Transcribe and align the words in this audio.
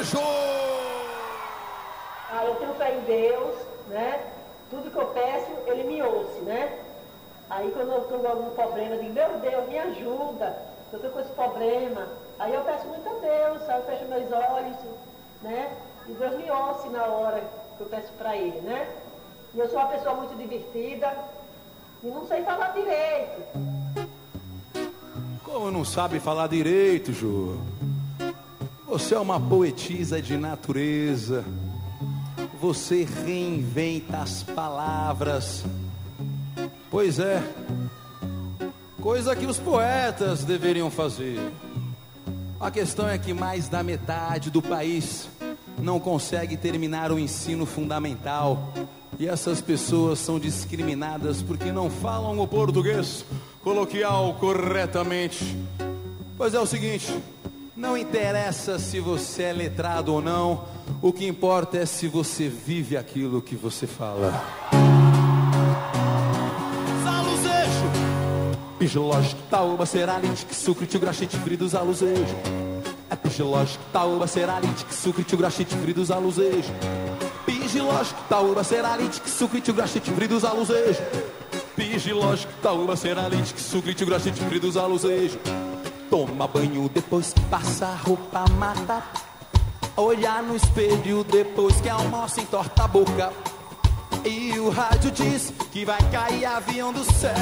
Azulejo! 0.00 0.18
Ah, 2.32 2.44
eu 2.46 2.54
tenho 2.54 2.74
fé 2.74 2.96
em 2.96 3.00
Deus, 3.00 3.56
né? 3.88 4.20
Tudo 4.70 4.90
que 4.90 4.96
eu 4.96 5.06
peço, 5.06 5.50
Ele 5.66 5.84
me 5.84 6.02
ouve, 6.02 6.40
né? 6.40 6.78
Aí 7.50 7.70
quando 7.72 7.92
eu 7.92 8.02
estou 8.02 8.20
com 8.20 8.26
algum 8.26 8.50
problema, 8.50 8.94
eu 8.94 9.02
digo, 9.02 9.12
meu 9.12 9.38
Deus, 9.40 9.68
me 9.68 9.78
ajuda, 9.78 10.56
eu 10.92 10.96
estou 10.96 11.10
com 11.10 11.20
esse 11.20 11.32
problema. 11.32 12.06
Aí 12.38 12.54
eu 12.54 12.62
peço 12.62 12.86
muito 12.86 13.08
a 13.08 13.12
Deus, 13.12 13.66
sabe? 13.66 13.80
Eu 13.80 13.84
fecho 13.84 14.04
meus 14.06 14.32
olhos, 14.32 14.76
né? 15.42 15.76
E 16.08 16.12
Deus 16.12 16.34
me 16.36 16.50
ouve 16.50 16.88
na 16.88 17.04
hora 17.04 17.42
que 17.76 17.82
eu 17.82 17.86
peço 17.88 18.12
para 18.16 18.36
Ele, 18.36 18.60
né? 18.60 18.88
E 19.52 19.58
eu 19.58 19.68
sou 19.68 19.80
uma 19.80 19.88
pessoa 19.88 20.14
muito 20.14 20.34
divertida 20.36 21.12
e 22.02 22.06
não 22.06 22.26
sei 22.26 22.42
falar 22.42 22.72
direito. 22.72 23.42
Como 25.44 25.70
não 25.70 25.84
sabe 25.84 26.20
falar 26.20 26.46
direito, 26.46 27.12
Ju? 27.12 27.60
Você 28.90 29.14
é 29.14 29.20
uma 29.20 29.38
poetisa 29.38 30.20
de 30.20 30.36
natureza. 30.36 31.44
Você 32.60 33.06
reinventa 33.24 34.18
as 34.18 34.42
palavras. 34.42 35.64
Pois 36.90 37.20
é. 37.20 37.40
Coisa 39.00 39.36
que 39.36 39.46
os 39.46 39.60
poetas 39.60 40.42
deveriam 40.42 40.90
fazer. 40.90 41.38
A 42.58 42.68
questão 42.68 43.08
é 43.08 43.16
que 43.16 43.32
mais 43.32 43.68
da 43.68 43.80
metade 43.84 44.50
do 44.50 44.60
país 44.60 45.28
não 45.78 46.00
consegue 46.00 46.56
terminar 46.56 47.12
o 47.12 47.18
ensino 47.18 47.64
fundamental. 47.66 48.74
E 49.20 49.28
essas 49.28 49.60
pessoas 49.60 50.18
são 50.18 50.40
discriminadas 50.40 51.42
porque 51.42 51.70
não 51.70 51.88
falam 51.88 52.40
o 52.40 52.48
português 52.48 53.24
coloquial 53.62 54.34
corretamente. 54.40 55.56
Pois 56.36 56.54
é 56.54 56.58
o 56.58 56.66
seguinte, 56.66 57.14
não 57.80 57.96
interessa 57.96 58.78
se 58.78 59.00
você 59.00 59.44
é 59.44 59.52
letrado 59.54 60.12
ou 60.12 60.20
não, 60.20 60.64
o 61.00 61.12
que 61.14 61.26
importa 61.26 61.78
é 61.78 61.86
se 61.86 62.06
você 62.08 62.46
vive 62.46 62.94
aquilo 62.94 63.40
que 63.40 63.56
você 63.56 63.86
fala. 63.86 64.44
Zaluzejo, 67.02 67.90
Pigilógico, 68.78 69.40
taúba, 69.50 69.86
sucre, 69.86 70.86
tio, 70.86 71.00
graxite, 71.00 71.38
fridos, 71.38 71.74
aluzejo. 71.74 72.36
É 73.08 73.16
pigilógico, 73.16 73.82
taúba, 73.90 74.26
sucre, 74.26 75.24
tio, 75.24 75.38
graxite, 75.38 75.74
fridos, 75.76 76.10
aluzejo. 76.10 76.72
Pigilógico, 77.46 78.20
taúba, 78.28 78.62
sucre, 78.62 79.60
tio, 79.62 79.72
graxite, 79.72 80.10
fridos, 80.10 80.44
aluzejo. 80.44 81.00
Pigilógico, 81.74 82.52
taúba, 82.62 82.94
ceralite, 82.94 83.58
sucre, 83.58 83.94
tio, 83.94 84.06
graxite, 84.06 84.38
fridos, 84.38 84.76
aluzejo. 84.76 85.38
Toma 86.10 86.48
banho 86.48 86.88
depois 86.88 87.32
que 87.32 87.40
passa 87.42 87.86
a 87.86 87.94
roupa 87.94 88.44
mata. 88.58 89.00
Olhar 89.96 90.42
no 90.42 90.56
espelho 90.56 91.22
depois 91.22 91.80
que 91.80 91.88
almoça 91.88 92.40
entorta 92.40 92.82
a 92.82 92.88
boca. 92.88 93.32
E 94.24 94.58
o 94.58 94.70
rádio 94.70 95.12
diz 95.12 95.52
que 95.70 95.84
vai 95.84 96.00
cair 96.10 96.44
avião 96.44 96.92
do 96.92 97.04
céu. 97.04 97.32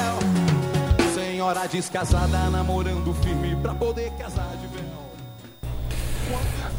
Senhora 1.15 1.67
descasada 1.67 2.49
namorando 2.51 3.11
firme 3.23 3.55
pra 3.55 3.73
poder 3.73 4.11
casar 4.11 4.55
de. 4.57 4.68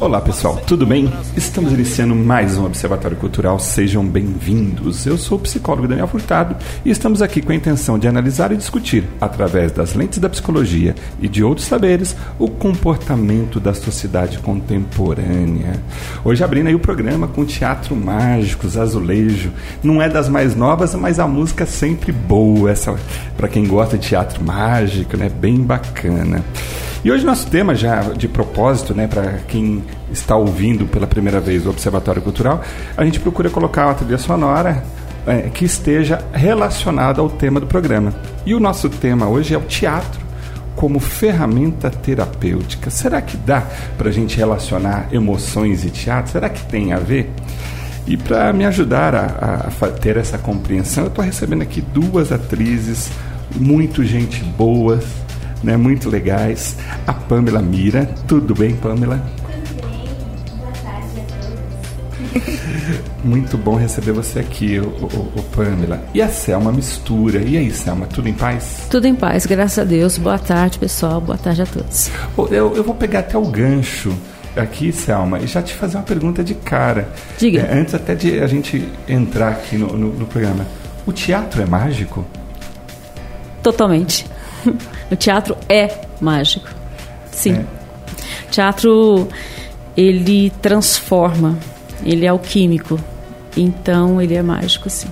Olá 0.00 0.18
pessoal, 0.18 0.56
tudo 0.66 0.86
bem? 0.86 1.12
Estamos 1.36 1.74
iniciando 1.74 2.14
mais 2.14 2.56
um 2.56 2.64
Observatório 2.64 3.18
Cultural, 3.18 3.58
sejam 3.58 4.02
bem-vindos. 4.02 5.04
Eu 5.04 5.18
sou 5.18 5.36
o 5.36 5.40
psicólogo 5.42 5.86
Daniel 5.86 6.08
Furtado 6.08 6.56
e 6.82 6.90
estamos 6.90 7.20
aqui 7.20 7.42
com 7.42 7.52
a 7.52 7.54
intenção 7.54 7.98
de 7.98 8.08
analisar 8.08 8.50
e 8.50 8.56
discutir, 8.56 9.04
através 9.20 9.72
das 9.72 9.92
lentes 9.92 10.18
da 10.18 10.30
psicologia 10.30 10.94
e 11.20 11.28
de 11.28 11.44
outros 11.44 11.66
saberes, 11.66 12.16
o 12.38 12.48
comportamento 12.48 13.60
da 13.60 13.74
sociedade 13.74 14.38
contemporânea. 14.38 15.78
Hoje 16.24 16.42
abrindo 16.42 16.68
aí 16.68 16.74
o 16.74 16.80
programa 16.80 17.28
com 17.28 17.44
Teatro 17.44 17.94
Mágicos, 17.94 18.78
Azulejo. 18.78 19.52
Não 19.82 20.00
é 20.00 20.08
das 20.08 20.30
mais 20.30 20.56
novas, 20.56 20.94
mas 20.94 21.18
a 21.18 21.28
música 21.28 21.64
é 21.64 21.66
sempre 21.66 22.10
boa, 22.10 22.70
essa 22.70 22.96
para 23.36 23.48
quem 23.48 23.66
gosta 23.66 23.98
de 23.98 24.08
teatro 24.08 24.42
mágico, 24.42 25.18
né? 25.18 25.28
Bem 25.28 25.60
bacana. 25.60 26.42
E 27.02 27.10
hoje 27.10 27.24
nosso 27.24 27.46
tema 27.46 27.74
já 27.74 28.02
de 28.02 28.28
propósito, 28.28 28.94
né, 28.94 29.06
para 29.06 29.38
quem 29.48 29.82
está 30.12 30.36
ouvindo 30.36 30.84
pela 30.84 31.06
primeira 31.06 31.40
vez 31.40 31.64
o 31.64 31.70
Observatório 31.70 32.20
Cultural, 32.20 32.62
a 32.94 33.02
gente 33.06 33.18
procura 33.18 33.48
colocar 33.48 33.86
uma 33.86 33.94
trilha 33.94 34.18
sonora 34.18 34.84
é, 35.26 35.48
que 35.48 35.64
esteja 35.64 36.22
relacionada 36.30 37.22
ao 37.22 37.30
tema 37.30 37.58
do 37.58 37.66
programa. 37.66 38.12
E 38.44 38.54
o 38.54 38.60
nosso 38.60 38.90
tema 38.90 39.26
hoje 39.26 39.54
é 39.54 39.58
o 39.58 39.62
teatro 39.62 40.20
como 40.76 41.00
ferramenta 41.00 41.88
terapêutica. 41.88 42.90
Será 42.90 43.22
que 43.22 43.36
dá 43.38 43.66
para 43.96 44.10
a 44.10 44.12
gente 44.12 44.36
relacionar 44.36 45.08
emoções 45.10 45.86
e 45.86 45.90
teatro? 45.90 46.32
Será 46.32 46.50
que 46.50 46.62
tem 46.66 46.92
a 46.92 46.98
ver? 46.98 47.32
E 48.06 48.14
para 48.14 48.52
me 48.52 48.66
ajudar 48.66 49.14
a, 49.14 49.68
a, 49.68 49.86
ter 49.88 50.18
essa 50.18 50.36
compreensão, 50.36 51.04
eu 51.04 51.08
estou 51.08 51.24
recebendo 51.24 51.62
aqui 51.62 51.80
duas 51.80 52.30
atrizes, 52.30 53.10
muito 53.56 54.04
gente 54.04 54.42
boas, 54.44 55.04
né, 55.62 55.76
muito 55.76 56.08
legais. 56.08 56.76
A 57.06 57.12
Pamela 57.12 57.60
Mira. 57.60 58.06
Tudo 58.26 58.54
bem, 58.54 58.74
Pamela? 58.76 59.22
Tudo 59.36 59.86
bem. 59.86 60.56
Boa 60.58 60.72
tarde 60.72 61.20
a 61.20 62.40
todos. 62.40 63.24
Muito 63.24 63.58
bom 63.58 63.76
receber 63.76 64.12
você 64.12 64.38
aqui, 64.40 64.78
o, 64.78 64.86
o, 64.86 65.32
o, 65.36 65.42
Pamela. 65.54 66.02
E 66.14 66.22
a 66.22 66.28
Selma 66.28 66.72
Mistura. 66.72 67.40
E 67.42 67.56
aí, 67.56 67.70
Selma, 67.70 68.06
tudo 68.06 68.28
em 68.28 68.32
paz? 68.32 68.86
Tudo 68.90 69.06
em 69.06 69.14
paz, 69.14 69.46
graças 69.46 69.78
a 69.78 69.84
Deus. 69.84 70.18
Boa 70.18 70.38
tarde, 70.38 70.78
pessoal. 70.78 71.20
Boa 71.20 71.38
tarde 71.38 71.62
a 71.62 71.66
todos. 71.66 72.10
Eu, 72.50 72.74
eu 72.76 72.84
vou 72.84 72.94
pegar 72.94 73.20
até 73.20 73.36
o 73.36 73.44
gancho 73.46 74.12
aqui, 74.56 74.92
Selma, 74.92 75.38
e 75.38 75.46
já 75.46 75.62
te 75.62 75.74
fazer 75.74 75.96
uma 75.96 76.02
pergunta 76.02 76.42
de 76.42 76.54
cara. 76.54 77.08
Diga. 77.38 77.60
É, 77.60 77.78
antes 77.78 77.94
até 77.94 78.14
de 78.14 78.40
a 78.40 78.46
gente 78.46 78.88
entrar 79.08 79.50
aqui 79.50 79.76
no, 79.76 79.96
no, 79.96 80.12
no 80.12 80.26
programa. 80.26 80.66
O 81.06 81.12
teatro 81.12 81.62
é 81.62 81.66
mágico? 81.66 82.24
Totalmente. 83.62 84.26
O 85.10 85.16
teatro 85.16 85.56
é 85.68 86.02
mágico. 86.20 86.68
Sim. 87.32 87.54
É. 87.54 87.60
O 88.46 88.50
teatro 88.50 89.28
ele 89.96 90.50
transforma, 90.62 91.58
ele 92.04 92.24
é 92.24 92.28
alquímico. 92.28 92.98
Então 93.56 94.22
ele 94.22 94.34
é 94.34 94.42
mágico, 94.42 94.88
sim. 94.88 95.08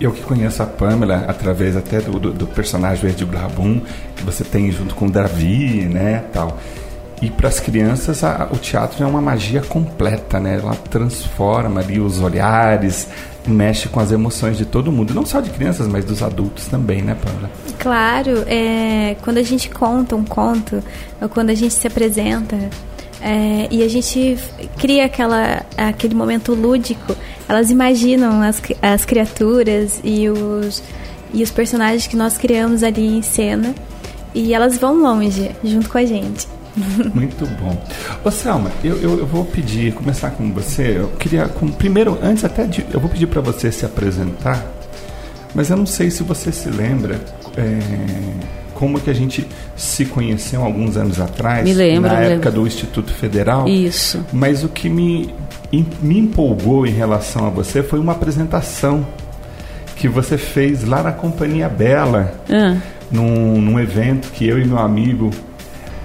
Eu 0.00 0.12
que 0.12 0.22
conheço 0.22 0.62
a 0.62 0.66
Pamela 0.66 1.26
através 1.28 1.76
até 1.76 2.00
do, 2.00 2.18
do, 2.18 2.32
do 2.32 2.46
personagem 2.46 3.02
Verde 3.02 3.24
Rabum, 3.24 3.82
que 4.16 4.22
você 4.24 4.42
tem 4.42 4.72
junto 4.72 4.94
com 4.94 5.06
o 5.06 5.10
Davi, 5.10 5.82
né, 5.82 6.24
tal. 6.32 6.58
E 7.20 7.28
para 7.28 7.48
as 7.48 7.60
crianças, 7.60 8.24
a, 8.24 8.48
o 8.50 8.56
teatro 8.56 9.04
é 9.04 9.06
uma 9.06 9.20
magia 9.20 9.60
completa, 9.60 10.40
né? 10.40 10.58
Ela 10.58 10.74
transforma 10.74 11.80
ali 11.80 12.00
os 12.00 12.18
olhares, 12.18 13.08
mexe 13.50 13.88
com 13.88 14.00
as 14.00 14.12
emoções 14.12 14.56
de 14.56 14.64
todo 14.64 14.90
mundo, 14.90 15.12
não 15.12 15.26
só 15.26 15.40
de 15.40 15.50
crianças, 15.50 15.86
mas 15.86 16.04
dos 16.04 16.22
adultos 16.22 16.66
também, 16.66 17.02
né, 17.02 17.16
Paula? 17.22 17.50
Claro, 17.78 18.44
é, 18.46 19.16
quando 19.22 19.38
a 19.38 19.42
gente 19.42 19.68
conta 19.68 20.16
um 20.16 20.24
conto, 20.24 20.82
ou 21.20 21.28
quando 21.28 21.50
a 21.50 21.54
gente 21.54 21.74
se 21.74 21.86
apresenta 21.86 22.56
é, 23.20 23.68
e 23.70 23.82
a 23.82 23.88
gente 23.88 24.38
cria 24.78 25.04
aquela, 25.06 25.64
aquele 25.76 26.14
momento 26.14 26.54
lúdico, 26.54 27.14
elas 27.48 27.70
imaginam 27.70 28.42
as, 28.42 28.62
as 28.80 29.04
criaturas 29.04 30.00
e 30.02 30.28
os, 30.28 30.82
e 31.32 31.42
os 31.42 31.50
personagens 31.50 32.06
que 32.06 32.16
nós 32.16 32.38
criamos 32.38 32.82
ali 32.82 33.06
em 33.06 33.22
cena 33.22 33.74
e 34.34 34.54
elas 34.54 34.78
vão 34.78 34.94
longe 35.02 35.50
junto 35.62 35.88
com 35.88 35.98
a 35.98 36.04
gente. 36.04 36.46
Muito 37.14 37.46
bom. 37.60 37.82
Ô 38.24 38.30
Selma, 38.30 38.70
eu, 38.82 38.96
eu, 38.96 39.18
eu, 39.18 39.26
vou 39.26 39.44
pedir, 39.44 39.92
começar 39.92 40.30
com 40.30 40.52
você. 40.52 40.98
Eu 40.98 41.08
queria, 41.18 41.48
com, 41.48 41.68
primeiro, 41.68 42.18
antes 42.22 42.44
até 42.44 42.64
de. 42.64 42.84
Eu 42.92 43.00
vou 43.00 43.10
pedir 43.10 43.26
para 43.26 43.40
você 43.40 43.72
se 43.72 43.84
apresentar, 43.84 44.64
mas 45.54 45.70
eu 45.70 45.76
não 45.76 45.86
sei 45.86 46.10
se 46.10 46.22
você 46.22 46.52
se 46.52 46.68
lembra 46.68 47.20
é, 47.56 47.78
como 48.74 49.00
que 49.00 49.10
a 49.10 49.14
gente 49.14 49.46
se 49.76 50.04
conheceu 50.04 50.62
alguns 50.62 50.96
anos 50.96 51.20
atrás. 51.20 51.64
Me 51.64 51.74
lembro. 51.74 52.10
Na 52.10 52.20
me 52.20 52.26
época 52.26 52.48
lembro. 52.48 52.62
do 52.62 52.66
Instituto 52.66 53.12
Federal. 53.12 53.68
Isso. 53.68 54.24
Mas 54.32 54.64
o 54.64 54.68
que 54.68 54.88
me, 54.88 55.34
me 56.00 56.18
empolgou 56.18 56.86
em 56.86 56.92
relação 56.92 57.46
a 57.46 57.50
você 57.50 57.82
foi 57.82 57.98
uma 57.98 58.12
apresentação 58.12 59.06
que 59.96 60.08
você 60.08 60.38
fez 60.38 60.84
lá 60.84 61.02
na 61.02 61.12
Companhia 61.12 61.68
Bela. 61.68 62.32
Ah. 62.48 62.76
Num, 63.10 63.60
num 63.60 63.80
evento 63.80 64.30
que 64.30 64.46
eu 64.46 64.56
e 64.56 64.64
meu 64.64 64.78
amigo 64.78 65.30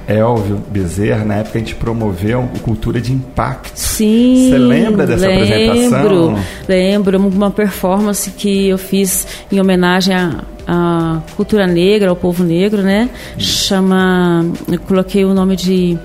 Elvio 0.07 0.61
Bezerra, 0.69 1.25
na 1.25 1.35
época 1.35 1.57
a 1.57 1.59
gente 1.59 1.75
promoveu 1.75 2.41
o 2.41 2.59
Cultura 2.59 3.01
de 3.01 3.11
Impacto. 3.11 3.71
Sim. 3.75 4.49
Você 4.49 4.57
lembra 4.57 5.07
dessa 5.07 5.27
lembro, 5.27 5.43
apresentação? 5.43 6.39
Lembro, 6.67 7.27
uma 7.27 7.51
performance 7.51 8.29
que 8.31 8.69
eu 8.69 8.77
fiz 8.77 9.27
em 9.51 9.59
homenagem 9.59 10.15
à, 10.15 10.43
à 10.67 11.21
cultura 11.35 11.65
negra, 11.65 12.09
ao 12.09 12.15
povo 12.15 12.43
negro, 12.43 12.81
né? 12.81 13.09
Chama. 13.37 14.45
Eu 14.71 14.79
coloquei 14.79 15.25
o 15.25 15.33
nome 15.33 15.55
de 15.55 15.97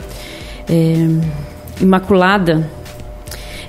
é, 0.68 1.06
Imaculada. 1.80 2.68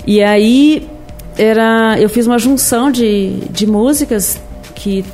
E 0.06 0.22
aí 0.22 0.88
era, 1.36 1.96
eu 1.98 2.08
fiz 2.08 2.26
uma 2.26 2.38
junção 2.38 2.90
de, 2.90 3.40
de 3.50 3.66
músicas 3.66 4.40
que 4.74 5.04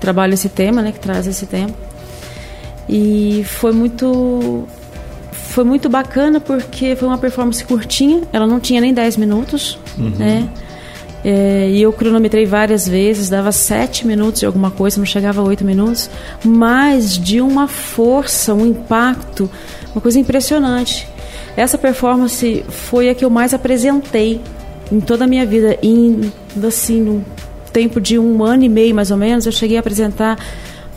trabalham 0.00 0.34
esse 0.34 0.48
tema, 0.48 0.82
né? 0.82 0.92
Que 0.92 1.00
traz 1.00 1.26
esse 1.26 1.46
tema. 1.46 1.83
E 2.88 3.44
foi 3.44 3.72
muito 3.72 4.64
foi 5.32 5.62
muito 5.62 5.88
bacana 5.88 6.40
porque 6.40 6.96
foi 6.96 7.06
uma 7.06 7.18
performance 7.18 7.64
curtinha, 7.64 8.22
ela 8.32 8.46
não 8.46 8.58
tinha 8.58 8.80
nem 8.80 8.92
10 8.92 9.16
minutos, 9.16 9.78
uhum. 9.96 10.10
né? 10.10 10.48
É, 11.24 11.70
e 11.70 11.80
eu 11.80 11.90
cronometrei 11.90 12.44
várias 12.44 12.86
vezes, 12.86 13.30
dava 13.30 13.50
sete 13.50 14.06
minutos 14.06 14.40
de 14.40 14.46
alguma 14.46 14.70
coisa, 14.70 14.98
não 14.98 15.06
chegava 15.06 15.40
a 15.40 15.44
oito 15.44 15.64
minutos, 15.64 16.10
mas 16.44 17.16
de 17.16 17.40
uma 17.40 17.66
força, 17.66 18.52
um 18.52 18.66
impacto, 18.66 19.48
uma 19.94 20.02
coisa 20.02 20.18
impressionante. 20.18 21.08
Essa 21.56 21.78
performance 21.78 22.62
foi 22.68 23.08
a 23.08 23.14
que 23.14 23.24
eu 23.24 23.30
mais 23.30 23.54
apresentei 23.54 24.40
em 24.92 25.00
toda 25.00 25.24
a 25.24 25.26
minha 25.26 25.46
vida. 25.46 25.78
Em, 25.82 26.30
assim, 26.66 27.00
num 27.00 27.22
tempo 27.72 28.00
de 28.02 28.18
um 28.18 28.44
ano 28.44 28.64
e 28.64 28.68
meio 28.68 28.94
mais 28.94 29.10
ou 29.10 29.16
menos, 29.16 29.46
eu 29.46 29.52
cheguei 29.52 29.78
a 29.78 29.80
apresentar 29.80 30.38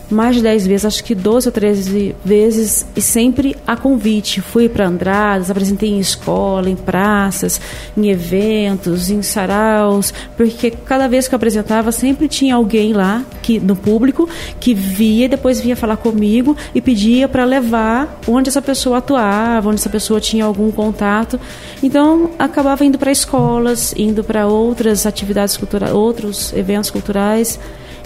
mais 0.09 0.35
de 0.35 0.41
10 0.41 0.67
vezes, 0.67 0.85
acho 0.85 1.03
que 1.03 1.13
12 1.13 1.47
ou 1.47 1.51
13 1.51 2.15
vezes, 2.23 2.85
e 2.95 3.01
sempre 3.01 3.55
a 3.65 3.75
convite. 3.75 4.41
Fui 4.41 4.69
para 4.69 4.87
Andradas, 4.87 5.51
apresentei 5.51 5.89
em 5.89 5.99
escola, 5.99 6.69
em 6.69 6.75
praças, 6.75 7.59
em 7.95 8.09
eventos, 8.09 9.09
em 9.09 9.21
saraus, 9.21 10.13
porque 10.35 10.71
cada 10.71 11.07
vez 11.07 11.27
que 11.27 11.35
eu 11.35 11.37
apresentava, 11.37 11.91
sempre 11.91 12.27
tinha 12.27 12.55
alguém 12.55 12.93
lá 12.93 13.23
que 13.41 13.59
no 13.59 13.75
público 13.75 14.27
que 14.59 14.73
via 14.73 15.27
depois 15.27 15.59
vinha 15.59 15.75
falar 15.75 15.97
comigo 15.97 16.55
e 16.73 16.81
pedia 16.81 17.27
para 17.27 17.45
levar 17.45 18.19
onde 18.27 18.49
essa 18.49 18.61
pessoa 18.61 18.97
atuava, 18.97 19.69
onde 19.69 19.79
essa 19.79 19.89
pessoa 19.89 20.19
tinha 20.19 20.45
algum 20.45 20.71
contato. 20.71 21.39
Então, 21.81 22.31
acabava 22.39 22.85
indo 22.85 22.97
para 22.97 23.11
escolas, 23.11 23.93
indo 23.97 24.23
para 24.23 24.47
outras 24.47 25.05
atividades 25.05 25.57
culturais, 25.57 25.93
outros 25.93 26.53
eventos 26.53 26.89
culturais. 26.89 27.59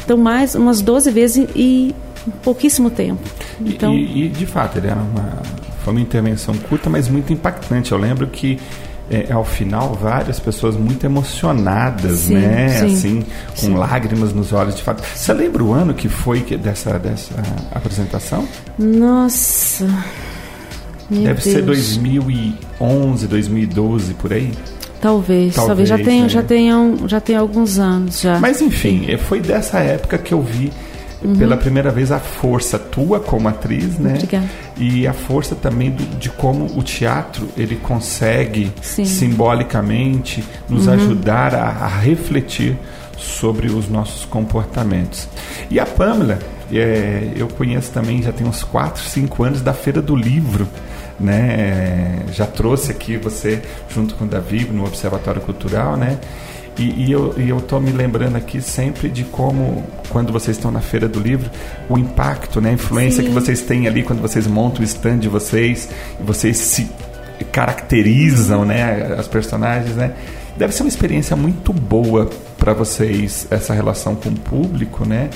Então, 0.03 0.17
mais 0.17 0.55
umas 0.55 0.81
12 0.81 1.11
vezes 1.11 1.47
e 1.55 1.95
pouquíssimo 2.43 2.89
tempo. 2.89 3.21
Então... 3.59 3.93
E, 3.93 4.25
e, 4.25 4.29
de 4.29 4.45
fato, 4.45 4.77
ele 4.77 4.87
era 4.87 4.99
uma, 4.99 5.41
foi 5.83 5.93
uma 5.93 6.01
intervenção 6.01 6.55
curta, 6.55 6.89
mas 6.89 7.07
muito 7.07 7.31
impactante. 7.33 7.91
Eu 7.91 7.97
lembro 7.97 8.27
que 8.27 8.59
é, 9.09 9.31
ao 9.31 9.43
final 9.43 9.93
várias 9.93 10.39
pessoas 10.39 10.75
muito 10.77 11.05
emocionadas, 11.05 12.19
sim, 12.19 12.35
né? 12.35 12.69
Sim, 12.69 12.85
assim, 12.85 13.25
com 13.49 13.55
sim. 13.55 13.73
lágrimas 13.73 14.33
nos 14.33 14.53
olhos, 14.53 14.75
de 14.75 14.83
fato. 14.83 15.03
Você 15.03 15.33
lembra 15.33 15.63
o 15.63 15.73
ano 15.73 15.93
que 15.93 16.07
foi 16.07 16.41
que, 16.41 16.55
dessa, 16.55 16.97
dessa 16.97 17.35
apresentação? 17.73 18.47
Nossa. 18.79 19.85
Deve 21.09 21.25
Deus. 21.25 21.43
ser 21.43 21.61
2011, 21.63 23.27
2012 23.27 24.13
por 24.13 24.31
aí. 24.31 24.53
Talvez, 25.01 25.55
talvez, 25.55 25.55
talvez 25.55 25.89
já 25.89 25.97
tenha, 25.97 26.25
é. 26.25 26.29
já 26.29 26.43
tenham, 26.43 27.07
já 27.07 27.19
tenha 27.19 27.39
alguns 27.39 27.79
anos 27.79 28.21
já. 28.21 28.39
Mas 28.39 28.61
enfim, 28.61 29.05
Sim. 29.07 29.17
foi 29.17 29.39
dessa 29.39 29.79
época 29.79 30.17
que 30.17 30.33
eu 30.33 30.41
vi 30.41 30.71
uhum. 31.23 31.35
pela 31.35 31.57
primeira 31.57 31.91
vez 31.91 32.11
a 32.11 32.19
força 32.19 32.77
tua 32.77 33.19
como 33.19 33.47
atriz, 33.47 33.97
né? 33.97 34.13
Obrigada. 34.13 34.45
E 34.77 35.07
a 35.07 35.13
força 35.13 35.55
também 35.55 35.91
do, 35.91 36.03
de 36.17 36.29
como 36.29 36.65
o 36.77 36.83
teatro 36.83 37.47
ele 37.57 37.75
consegue 37.75 38.71
Sim. 38.81 39.05
simbolicamente 39.05 40.43
nos 40.67 40.87
uhum. 40.87 40.93
ajudar 40.93 41.55
a, 41.55 41.67
a, 41.67 41.87
refletir 41.87 42.77
sobre 43.17 43.67
os 43.67 43.87
nossos 43.87 44.25
comportamentos. 44.25 45.27
E 45.69 45.79
a 45.79 45.85
Pamela, 45.85 46.39
é, 46.71 47.31
eu 47.35 47.47
conheço 47.47 47.91
também 47.91 48.21
já 48.21 48.31
tem 48.31 48.47
uns 48.47 48.63
4, 48.63 49.03
5 49.03 49.43
anos 49.43 49.61
da 49.61 49.73
Feira 49.73 50.01
do 50.01 50.15
Livro 50.15 50.67
né? 51.21 52.23
Já 52.31 52.45
trouxe 52.45 52.91
aqui 52.91 53.17
você 53.17 53.61
junto 53.89 54.15
com 54.15 54.25
o 54.25 54.27
Davi 54.27 54.65
no 54.65 54.85
Observatório 54.85 55.41
Cultural, 55.41 55.95
né? 55.95 56.19
E, 56.77 57.05
e, 57.05 57.11
eu 57.11 57.57
estou 57.57 57.81
me 57.81 57.91
lembrando 57.91 58.37
aqui 58.37 58.61
sempre 58.61 59.09
de 59.09 59.23
como, 59.25 59.83
quando 60.09 60.31
vocês 60.31 60.57
estão 60.57 60.71
na 60.71 60.79
Feira 60.79 61.07
do 61.07 61.19
Livro, 61.19 61.49
o 61.89 61.97
impacto, 61.97 62.61
né, 62.61 62.69
a 62.69 62.73
influência 62.73 63.21
Sim. 63.21 63.29
que 63.29 63.33
vocês 63.33 63.61
têm 63.61 63.87
ali 63.87 64.03
quando 64.03 64.21
vocês 64.21 64.47
montam 64.47 64.81
o 64.81 64.83
stand 64.83 65.19
de 65.19 65.27
vocês, 65.27 65.89
vocês 66.19 66.57
se 66.57 66.89
caracterizam, 67.51 68.65
né, 68.65 69.15
as 69.17 69.27
personagens, 69.27 69.95
né? 69.95 70.13
Deve 70.57 70.73
ser 70.73 70.83
uma 70.83 70.89
experiência 70.89 71.35
muito 71.35 71.73
boa 71.73 72.29
para 72.57 72.73
vocês 72.73 73.47
essa 73.49 73.73
relação 73.73 74.15
com 74.15 74.29
o 74.29 74.35
público, 74.35 75.07
né? 75.07 75.29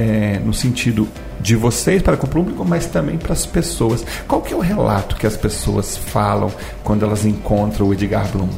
É, 0.00 0.40
no 0.44 0.52
sentido 0.52 1.06
de 1.42 1.56
vocês 1.56 2.00
para 2.00 2.16
com 2.16 2.26
o 2.26 2.30
público, 2.30 2.64
mas 2.64 2.86
também 2.86 3.18
para 3.18 3.32
as 3.32 3.44
pessoas. 3.44 4.04
Qual 4.28 4.40
que 4.40 4.54
é 4.54 4.56
o 4.56 4.60
relato 4.60 5.16
que 5.16 5.26
as 5.26 5.36
pessoas 5.36 5.96
falam 5.96 6.50
quando 6.84 7.04
elas 7.04 7.26
encontram 7.26 7.88
o 7.88 7.92
Edgar 7.92 8.28
Bloom? 8.30 8.48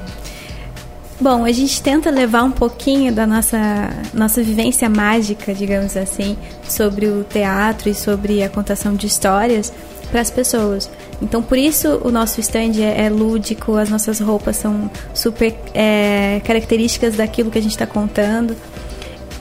Bom, 1.20 1.44
a 1.44 1.52
gente 1.52 1.80
tenta 1.80 2.10
levar 2.10 2.42
um 2.42 2.50
pouquinho 2.50 3.12
da 3.12 3.26
nossa, 3.26 3.90
nossa 4.12 4.42
vivência 4.42 4.88
mágica, 4.88 5.54
digamos 5.54 5.96
assim, 5.96 6.36
sobre 6.68 7.06
o 7.06 7.24
teatro 7.24 7.88
e 7.88 7.94
sobre 7.94 8.42
a 8.42 8.48
contação 8.48 8.94
de 8.94 9.06
histórias 9.06 9.72
para 10.10 10.20
as 10.20 10.30
pessoas. 10.30 10.90
Então, 11.22 11.40
por 11.40 11.56
isso 11.56 12.00
o 12.04 12.10
nosso 12.10 12.40
stand 12.40 12.80
é, 12.80 13.06
é 13.06 13.08
lúdico, 13.08 13.76
as 13.76 13.88
nossas 13.88 14.20
roupas 14.20 14.56
são 14.56 14.90
super 15.14 15.54
é, 15.72 16.40
características 16.44 17.14
daquilo 17.14 17.50
que 17.50 17.58
a 17.58 17.62
gente 17.62 17.72
está 17.72 17.86
contando 17.86 18.56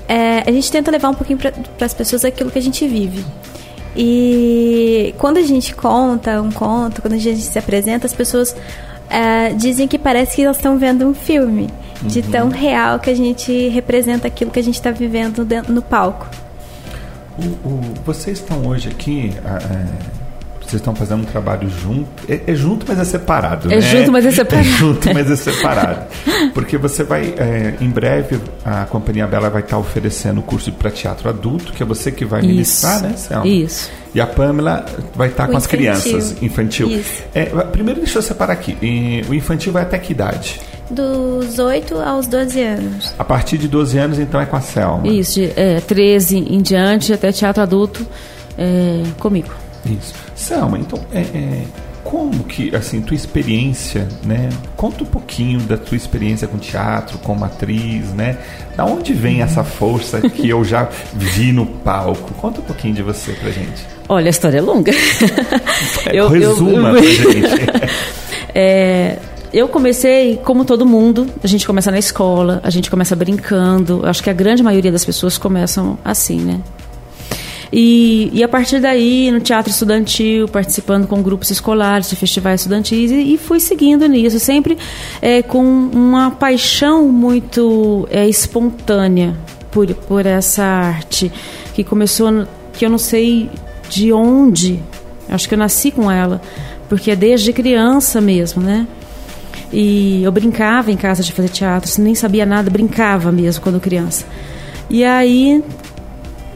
é, 0.07 0.43
a 0.47 0.51
gente 0.51 0.71
tenta 0.71 0.91
levar 0.91 1.09
um 1.09 1.13
pouquinho 1.13 1.39
para 1.39 1.85
as 1.85 1.93
pessoas 1.93 2.25
aquilo 2.25 2.51
que 2.51 2.59
a 2.59 2.61
gente 2.61 2.87
vive. 2.87 3.25
E 3.95 5.13
quando 5.17 5.37
a 5.37 5.43
gente 5.43 5.75
conta 5.75 6.41
um 6.41 6.51
conto, 6.51 7.01
quando 7.01 7.13
a 7.13 7.17
gente 7.17 7.41
se 7.41 7.59
apresenta, 7.59 8.07
as 8.07 8.13
pessoas 8.13 8.55
é, 9.09 9.53
dizem 9.53 9.87
que 9.87 9.99
parece 9.99 10.35
que 10.35 10.43
elas 10.43 10.57
estão 10.57 10.77
vendo 10.77 11.07
um 11.07 11.13
filme, 11.13 11.69
uhum. 12.01 12.07
de 12.07 12.21
tão 12.23 12.49
real 12.49 12.99
que 12.99 13.09
a 13.09 13.15
gente 13.15 13.69
representa 13.69 14.27
aquilo 14.27 14.49
que 14.49 14.59
a 14.59 14.63
gente 14.63 14.75
está 14.75 14.91
vivendo 14.91 15.45
dentro, 15.45 15.71
no 15.71 15.81
palco. 15.81 16.27
O, 17.37 17.67
o, 17.67 17.81
vocês 18.05 18.39
estão 18.39 18.65
hoje 18.65 18.89
aqui. 18.89 19.31
É 20.73 20.77
vocês 20.77 20.81
estão 20.81 20.95
fazendo 20.95 21.21
um 21.21 21.25
trabalho 21.25 21.69
junto. 21.69 22.09
É, 22.27 22.41
é, 22.47 22.55
junto, 22.55 22.85
mas 22.87 22.99
é 22.99 23.05
separado. 23.05 23.71
É 23.71 23.75
né? 23.75 23.81
junto, 23.81 24.11
mas 24.11 24.25
é 24.25 24.31
separado. 24.31 24.67
É 24.67 24.71
junto, 24.71 25.13
mas 25.13 25.31
é 25.31 25.35
separado. 25.35 26.05
Porque 26.53 26.77
você 26.77 27.03
vai, 27.03 27.33
é, 27.37 27.75
em 27.79 27.89
breve, 27.89 28.39
a 28.65 28.85
Companhia 28.85 29.27
Bela 29.27 29.49
vai 29.49 29.61
estar 29.61 29.77
oferecendo 29.77 30.39
o 30.39 30.43
curso 30.43 30.71
para 30.71 30.89
teatro 30.89 31.29
adulto, 31.29 31.73
que 31.73 31.83
é 31.83 31.85
você 31.85 32.11
que 32.11 32.25
vai 32.25 32.39
Isso. 32.39 32.49
ministrar, 32.49 33.01
né, 33.01 33.13
Selma? 33.15 33.47
Isso. 33.47 33.91
E 34.15 34.21
a 34.21 34.27
Pamela 34.27 34.85
vai 35.15 35.27
estar 35.29 35.43
o 35.43 35.51
com 35.51 35.57
infantil. 35.57 35.91
as 35.91 36.03
crianças, 36.03 36.41
infantil. 36.41 36.87
Isso. 36.87 37.23
É, 37.33 37.45
primeiro, 37.45 37.99
deixa 37.99 38.17
eu 38.17 38.21
separar 38.23 38.53
aqui. 38.53 38.77
o 39.29 39.33
infantil 39.33 39.71
vai 39.73 39.83
até 39.83 39.97
que 39.97 40.11
idade? 40.11 40.59
Dos 40.89 41.59
8 41.59 41.99
aos 41.99 42.27
12 42.27 42.61
anos. 42.61 43.13
A 43.17 43.23
partir 43.23 43.57
de 43.57 43.67
12 43.67 43.97
anos, 43.97 44.19
então, 44.19 44.39
é 44.39 44.45
com 44.45 44.55
a 44.55 44.61
Selma. 44.61 45.07
Isso, 45.07 45.39
de, 45.39 45.51
é, 45.55 45.79
13 45.81 46.37
em 46.37 46.61
diante, 46.61 47.13
até 47.13 47.31
teatro 47.31 47.61
adulto, 47.61 48.05
é, 48.57 49.03
comigo. 49.19 49.62
Isso. 49.85 50.13
Selma, 50.35 50.77
então, 50.77 50.99
é, 51.11 51.19
é, 51.21 51.63
como 52.03 52.43
que, 52.43 52.75
assim, 52.75 53.01
tua 53.01 53.15
experiência, 53.15 54.07
né? 54.23 54.49
Conta 54.75 55.03
um 55.03 55.07
pouquinho 55.07 55.59
da 55.61 55.77
tua 55.77 55.95
experiência 55.95 56.47
com 56.47 56.57
teatro, 56.57 57.17
como 57.19 57.45
atriz, 57.45 58.13
né? 58.13 58.37
Da 58.75 58.85
onde 58.85 59.13
vem 59.13 59.41
essa 59.41 59.63
força 59.63 60.21
que 60.21 60.49
eu 60.49 60.63
já 60.63 60.89
vi 61.13 61.51
no 61.51 61.65
palco? 61.65 62.33
Conta 62.35 62.59
um 62.59 62.63
pouquinho 62.63 62.93
de 62.93 63.01
você 63.01 63.31
pra 63.33 63.51
gente. 63.51 63.85
Olha, 64.09 64.27
a 64.27 64.29
história 64.29 64.57
é 64.57 64.61
longa. 64.61 64.91
É, 66.05 66.19
eu, 66.19 66.27
resuma 66.27 66.89
eu, 66.89 66.95
eu... 66.95 67.01
pra 67.01 67.01
gente. 67.01 67.91
é, 68.53 69.17
eu 69.53 69.67
comecei, 69.67 70.37
como 70.43 70.65
todo 70.65 70.85
mundo, 70.85 71.27
a 71.43 71.47
gente 71.47 71.65
começa 71.65 71.89
na 71.89 71.99
escola, 71.99 72.59
a 72.63 72.69
gente 72.69 72.89
começa 72.89 73.15
brincando. 73.15 74.01
Acho 74.03 74.21
que 74.21 74.29
a 74.29 74.33
grande 74.33 74.61
maioria 74.63 74.91
das 74.91 75.05
pessoas 75.05 75.37
começam 75.37 75.97
assim, 76.03 76.39
né? 76.39 76.59
E, 77.75 78.29
e 78.31 78.43
a 78.43 78.47
partir 78.47 78.79
daí, 78.79 79.31
no 79.31 79.39
teatro 79.39 79.71
estudantil, 79.71 80.47
participando 80.47 81.07
com 81.07 81.23
grupos 81.23 81.49
escolares, 81.49 82.07
de 82.07 82.15
festivais 82.15 82.61
estudantis, 82.61 83.09
e, 83.09 83.33
e 83.33 83.37
fui 83.39 83.59
seguindo 83.59 84.07
nisso, 84.07 84.39
sempre 84.39 84.77
é, 85.19 85.41
com 85.41 85.63
uma 85.63 86.29
paixão 86.29 87.07
muito 87.07 88.07
é, 88.11 88.29
espontânea 88.29 89.35
por, 89.71 89.91
por 89.91 90.23
essa 90.23 90.63
arte, 90.63 91.31
que 91.73 91.83
começou, 91.83 92.45
que 92.73 92.85
eu 92.85 92.91
não 92.91 92.99
sei 92.99 93.49
de 93.89 94.13
onde, 94.13 94.79
acho 95.27 95.47
que 95.47 95.55
eu 95.55 95.59
nasci 95.59 95.89
com 95.89 96.11
ela, 96.11 96.39
porque 96.87 97.09
é 97.09 97.15
desde 97.15 97.51
criança 97.51 98.21
mesmo, 98.21 98.61
né? 98.61 98.85
E 99.71 100.21
eu 100.21 100.31
brincava 100.31 100.91
em 100.91 100.97
casa 100.97 101.23
de 101.23 101.31
fazer 101.31 101.49
teatro, 101.49 101.89
nem 102.03 102.13
sabia 102.13 102.45
nada, 102.45 102.69
brincava 102.69 103.31
mesmo 103.31 103.63
quando 103.63 103.79
criança. 103.79 104.27
E 104.91 105.03
aí, 105.03 105.63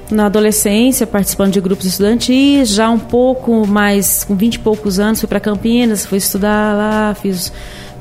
na 0.10 0.28
adolescência, 0.28 1.06
participando 1.06 1.52
de 1.52 1.62
grupos 1.62 1.86
estudantis, 1.86 2.70
já 2.70 2.90
um 2.90 3.00
pouco 3.00 3.68
mais, 3.68 4.24
com 4.24 4.36
20 4.36 4.56
e 4.56 4.60
poucos 4.60 5.00
anos, 5.00 5.20
fui 5.20 5.28
para 5.28 5.40
Campinas, 5.40 6.06
fui 6.06 6.18
estudar 6.18 6.76
lá, 6.76 7.14
fiz 7.14 7.52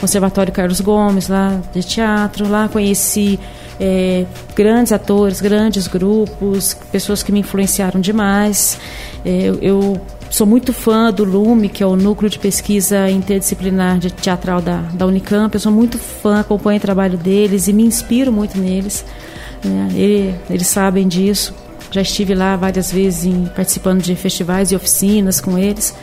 Conservatório 0.01 0.53
Carlos 0.53 0.81
Gomes, 0.81 1.29
lá 1.29 1.61
de 1.73 1.83
teatro, 1.83 2.49
lá 2.49 2.69
conheci 2.69 3.41
é, 3.81 4.25
grandes 4.55 4.93
atores, 4.93 5.41
grandes 5.41 5.87
grupos, 5.87 6.75
pessoas 6.93 7.23
que 7.23 7.33
me 7.33 7.41
influenciaram 7.41 8.01
demais. 8.01 8.79
É, 9.25 9.53
eu, 9.61 10.01
sou 10.31 10.47
muito 10.47 10.73
fã 10.73 11.13
do 11.13 11.25
LUME, 11.25 11.69
que 11.69 11.83
é 11.83 11.87
o 11.87 11.97
Núcleo 11.97 12.29
de 12.29 12.39
Pesquisa 12.39 13.09
Interdisciplinar 13.11 13.99
de 13.99 14.13
Teatral 14.13 14.61
da, 14.61 14.83
da 14.93 15.07
Unicamp. 15.07 15.55
Eu 15.55 15.61
sou 15.61 15.73
muito 15.73 15.99
fã, 15.99 16.41
acompanho 16.41 16.79
o 16.79 16.81
trabalho 16.81 17.17
deles 17.17 17.69
e 17.69 17.73
me 17.73 17.85
inspiro 17.85 18.33
muito 18.33 18.59
neles. 18.59 19.05
É, 19.65 19.97
ele, 19.97 20.35
eles 20.51 20.67
sabem 20.67 21.07
disso. 21.09 21.55
Já 21.91 22.01
estive 22.01 22.35
lá 22.35 22.57
várias 22.57 22.93
vezes 22.93 23.25
em, 23.25 23.47
participando 23.47 24.03
de 24.03 24.15
festivais 24.15 24.73
e 24.73 24.77
oficinas 24.77 25.41
com 25.41 25.59
eles. 25.59 25.95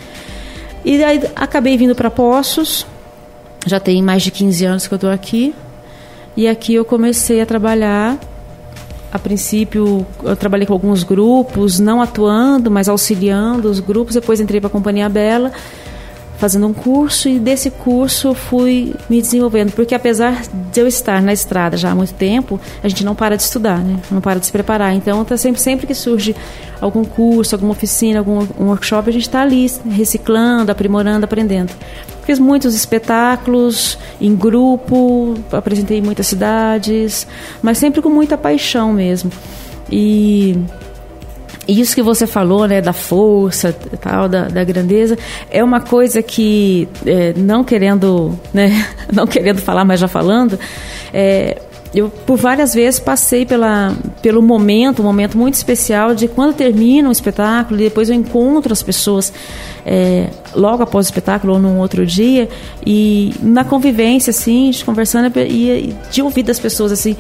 E 0.85 1.03
aí 1.03 1.21
acabei 1.35 1.77
vindo 1.77 1.95
para 1.95 2.11
Poços, 2.11 2.85
já 3.65 3.79
tem 3.79 4.01
mais 4.01 4.23
de 4.23 4.31
15 4.31 4.65
anos 4.65 4.87
que 4.87 4.93
eu 4.93 4.97
estou 4.97 5.09
aqui. 5.09 5.53
E 6.35 6.47
aqui 6.47 6.73
eu 6.73 6.83
comecei 6.83 7.41
a 7.41 7.45
trabalhar. 7.45 8.17
A 9.11 9.19
princípio, 9.19 10.05
eu 10.23 10.35
trabalhei 10.35 10.65
com 10.65 10.73
alguns 10.73 11.03
grupos, 11.03 11.79
não 11.79 12.01
atuando, 12.01 12.71
mas 12.71 12.89
auxiliando 12.89 13.69
os 13.69 13.79
grupos. 13.79 14.15
Depois 14.15 14.39
entrei 14.39 14.59
para 14.59 14.67
a 14.67 14.71
Companhia 14.71 15.07
Bela 15.07 15.51
fazendo 16.37 16.67
um 16.67 16.73
curso 16.73 17.29
e 17.29 17.39
desse 17.39 17.69
curso 17.69 18.33
fui 18.33 18.93
me 19.09 19.21
desenvolvendo, 19.21 19.71
porque 19.71 19.95
apesar 19.95 20.43
de 20.71 20.79
eu 20.79 20.87
estar 20.87 21.21
na 21.21 21.31
estrada 21.31 21.77
já 21.77 21.91
há 21.91 21.95
muito 21.95 22.13
tempo, 22.13 22.59
a 22.83 22.87
gente 22.87 23.05
não 23.05 23.15
para 23.15 23.37
de 23.37 23.43
estudar, 23.43 23.79
né? 23.79 23.99
Não 24.11 24.19
para 24.19 24.39
de 24.39 24.45
se 24.45 24.51
preparar. 24.51 24.93
Então, 24.93 25.23
tá 25.23 25.37
sempre 25.37 25.61
sempre 25.61 25.87
que 25.87 25.93
surge 25.93 26.35
algum 26.81 27.05
curso, 27.05 27.55
alguma 27.55 27.71
oficina, 27.71 28.19
algum 28.19 28.45
um 28.59 28.67
workshop, 28.67 29.09
a 29.09 29.13
gente 29.13 29.23
está 29.23 29.41
ali 29.41 29.71
reciclando, 29.89 30.71
aprimorando, 30.71 31.25
aprendendo. 31.25 31.71
Fiz 32.25 32.39
muitos 32.39 32.73
espetáculos 32.73 33.97
em 34.19 34.35
grupo, 34.35 35.35
apresentei 35.51 35.99
em 35.99 36.01
muitas 36.01 36.27
cidades, 36.27 37.27
mas 37.61 37.77
sempre 37.77 38.01
com 38.01 38.09
muita 38.09 38.37
paixão 38.37 38.93
mesmo. 38.93 39.31
E 39.91 40.57
e 41.67 41.79
isso 41.79 41.95
que 41.95 42.01
você 42.01 42.27
falou, 42.27 42.67
né, 42.67 42.81
da 42.81 42.93
força, 42.93 43.73
tal, 44.01 44.27
da, 44.27 44.47
da 44.47 44.63
grandeza, 44.63 45.17
é 45.49 45.63
uma 45.63 45.79
coisa 45.79 46.21
que, 46.21 46.87
é, 47.05 47.33
não 47.37 47.63
querendo, 47.63 48.37
né, 48.53 48.85
não 49.11 49.25
querendo 49.25 49.59
falar, 49.59 49.85
mas 49.85 49.99
já 49.99 50.07
falando, 50.07 50.59
é, 51.13 51.61
eu 51.93 52.09
por 52.09 52.37
várias 52.37 52.73
vezes 52.73 52.99
passei 52.99 53.45
pela, 53.45 53.95
pelo 54.21 54.41
momento, 54.41 55.01
um 55.01 55.05
momento 55.05 55.37
muito 55.37 55.53
especial 55.53 56.15
de 56.15 56.27
quando 56.27 56.55
termina 56.55 57.07
um 57.07 57.11
espetáculo 57.11 57.79
e 57.79 57.83
depois 57.83 58.09
eu 58.09 58.15
encontro 58.15 58.73
as 58.73 58.81
pessoas 58.81 59.31
é, 59.85 60.29
logo 60.55 60.81
após 60.81 61.05
o 61.05 61.09
espetáculo 61.09 61.53
ou 61.53 61.59
num 61.59 61.77
outro 61.77 62.05
dia 62.05 62.49
e 62.85 63.31
na 63.41 63.63
convivência 63.63 64.31
assim, 64.31 64.71
conversando 64.83 65.31
e, 65.39 65.95
de 66.11 66.21
ouvir 66.21 66.43
das 66.43 66.59
pessoas 66.59 66.91
assim, 66.91 67.15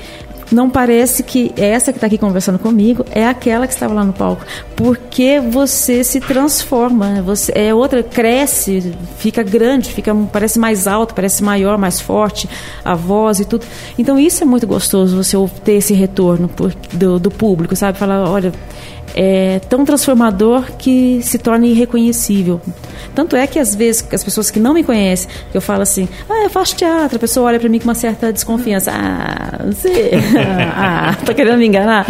não 0.51 0.69
parece 0.69 1.23
que 1.23 1.53
essa 1.57 1.91
que 1.91 1.97
está 1.97 2.07
aqui 2.07 2.17
conversando 2.17 2.59
comigo 2.59 3.05
é 3.11 3.27
aquela 3.27 3.67
que 3.67 3.73
estava 3.73 3.93
lá 3.93 4.03
no 4.03 4.13
palco, 4.13 4.45
porque 4.75 5.39
você 5.39 6.03
se 6.03 6.19
transforma, 6.19 7.09
né? 7.09 7.21
você 7.21 7.51
é 7.55 7.73
outra, 7.73 8.03
cresce, 8.03 8.93
fica 9.17 9.43
grande, 9.43 9.91
fica 9.91 10.13
parece 10.31 10.59
mais 10.59 10.87
alto, 10.87 11.13
parece 11.13 11.43
maior, 11.43 11.77
mais 11.77 11.99
forte, 11.99 12.49
a 12.83 12.95
voz 12.95 13.39
e 13.39 13.45
tudo. 13.45 13.65
Então 13.97 14.19
isso 14.19 14.43
é 14.43 14.45
muito 14.45 14.67
gostoso 14.67 15.15
você 15.15 15.37
ter 15.63 15.73
esse 15.73 15.93
retorno 15.93 16.49
do, 16.93 17.19
do 17.19 17.31
público, 17.31 17.75
sabe? 17.75 17.97
Falar, 17.97 18.29
olha, 18.29 18.51
é 19.13 19.59
tão 19.69 19.85
transformador 19.85 20.71
que 20.77 21.21
se 21.21 21.37
torna 21.37 21.67
irreconhecível. 21.67 22.59
Tanto 23.13 23.35
é 23.35 23.45
que 23.45 23.59
às 23.59 23.75
vezes 23.75 24.05
as 24.11 24.23
pessoas 24.23 24.49
que 24.49 24.59
não 24.59 24.73
me 24.73 24.83
conhecem, 24.83 25.29
eu 25.53 25.61
falo 25.61 25.83
assim, 25.83 26.07
ah, 26.29 26.43
eu 26.43 26.49
faço 26.49 26.75
teatro, 26.75 27.17
a 27.17 27.19
pessoa 27.19 27.47
olha 27.47 27.59
para 27.59 27.69
mim 27.69 27.79
com 27.79 27.85
uma 27.85 27.95
certa 27.95 28.31
desconfiança. 28.33 28.91
Ah, 28.91 29.65
você, 29.65 30.11
ah, 30.75 31.15
tá 31.25 31.33
querendo 31.33 31.57
me 31.57 31.67
enganar? 31.67 32.07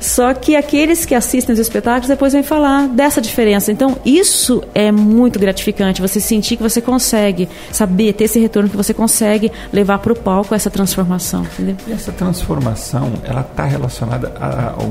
Só 0.00 0.32
que 0.32 0.56
aqueles 0.56 1.04
que 1.04 1.14
assistem 1.14 1.52
os 1.52 1.58
espetáculos 1.58 2.08
depois 2.08 2.32
vêm 2.32 2.42
falar 2.42 2.88
dessa 2.88 3.20
diferença. 3.20 3.70
Então, 3.70 3.96
isso 4.04 4.62
é 4.74 4.90
muito 4.90 5.38
gratificante, 5.38 6.00
você 6.00 6.20
sentir 6.20 6.56
que 6.56 6.62
você 6.62 6.80
consegue 6.80 7.48
saber, 7.72 8.12
ter 8.12 8.24
esse 8.24 8.38
retorno 8.38 8.68
que 8.68 8.76
você 8.76 8.94
consegue 8.94 9.50
levar 9.72 9.98
para 9.98 10.12
o 10.12 10.16
palco 10.16 10.54
essa 10.54 10.70
transformação. 10.70 11.42
Entendeu? 11.42 11.76
E 11.86 11.92
essa 11.92 12.12
transformação, 12.12 13.12
ela 13.24 13.40
está 13.40 13.64
relacionada 13.64 14.32
ao 14.40 14.88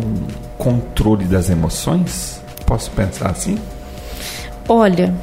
controle 0.57 1.25
das 1.25 1.49
emoções? 1.49 2.41
Posso 2.65 2.91
pensar 2.91 3.29
assim? 3.29 3.57
Olha, 4.67 5.13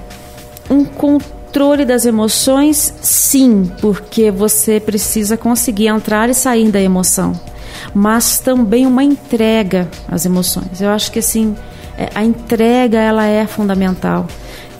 um 0.70 0.84
controle 0.84 1.84
das 1.84 2.06
emoções, 2.06 2.94
sim, 3.02 3.70
porque 3.80 4.30
você 4.30 4.80
precisa 4.80 5.36
conseguir 5.36 5.88
entrar 5.88 6.30
e 6.30 6.34
sair 6.34 6.70
da 6.70 6.80
emoção, 6.80 7.38
mas 7.94 8.38
também 8.38 8.86
uma 8.86 9.04
entrega 9.04 9.88
às 10.08 10.24
emoções. 10.24 10.80
Eu 10.80 10.88
acho 10.88 11.12
que 11.12 11.18
assim, 11.18 11.54
é, 11.98 12.08
a 12.14 12.24
entrega 12.24 12.98
ela 12.98 13.26
é 13.26 13.46
fundamental. 13.46 14.26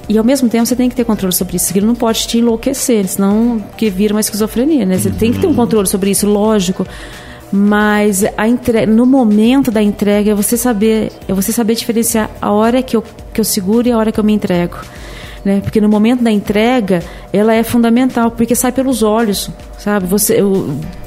E 0.09 0.19
ao 0.19 0.25
mesmo 0.25 0.49
tempo 0.49 0.67
você 0.67 0.77
tem 0.77 0.89
que 0.89 0.95
ter 0.95 1.05
controle 1.05 1.35
sobre 1.35 1.57
isso. 1.57 1.71
Aquilo 1.71 1.87
não 1.87 1.95
pode 1.95 2.27
te 2.27 2.39
enlouquecer, 2.39 3.07
senão 3.09 3.63
que 3.77 3.89
vira 3.89 4.13
uma 4.13 4.21
esquizofrenia, 4.21 4.85
né? 4.85 4.99
Você 4.99 5.09
uhum. 5.09 5.15
tem 5.15 5.33
que 5.33 5.41
ter 5.41 5.47
um 5.47 5.55
controle 5.55 5.87
sobre 5.87 6.11
isso, 6.11 6.27
lógico. 6.27 6.87
Mas 7.57 8.25
a 8.37 8.49
entrega, 8.49 8.91
no 8.91 9.07
momento 9.07 9.71
da 9.71 9.81
entrega 9.81 10.33
é 10.33 10.35
você 10.35 10.57
saber, 10.57 11.13
é 11.29 11.33
você 11.33 11.53
saber 11.53 11.77
diferenciar 11.77 12.29
a 12.41 12.51
hora 12.51 12.83
que 12.83 12.97
eu, 12.97 13.05
que 13.33 13.41
eu 13.41 13.45
seguro 13.45 13.87
e 13.87 13.93
a 13.93 13.97
hora 13.97 14.11
que 14.11 14.19
eu 14.19 14.25
me 14.25 14.33
entrego 14.33 14.77
né? 15.45 15.61
Porque 15.61 15.81
no 15.81 15.89
momento 15.89 16.23
da 16.23 16.31
entrega, 16.31 17.03
ela 17.33 17.55
é 17.55 17.63
fundamental, 17.63 18.31
porque 18.31 18.55
sai 18.55 18.73
pelos 18.73 19.03
olhos, 19.03 19.51
sabe? 19.79 20.07
Você 20.07 20.39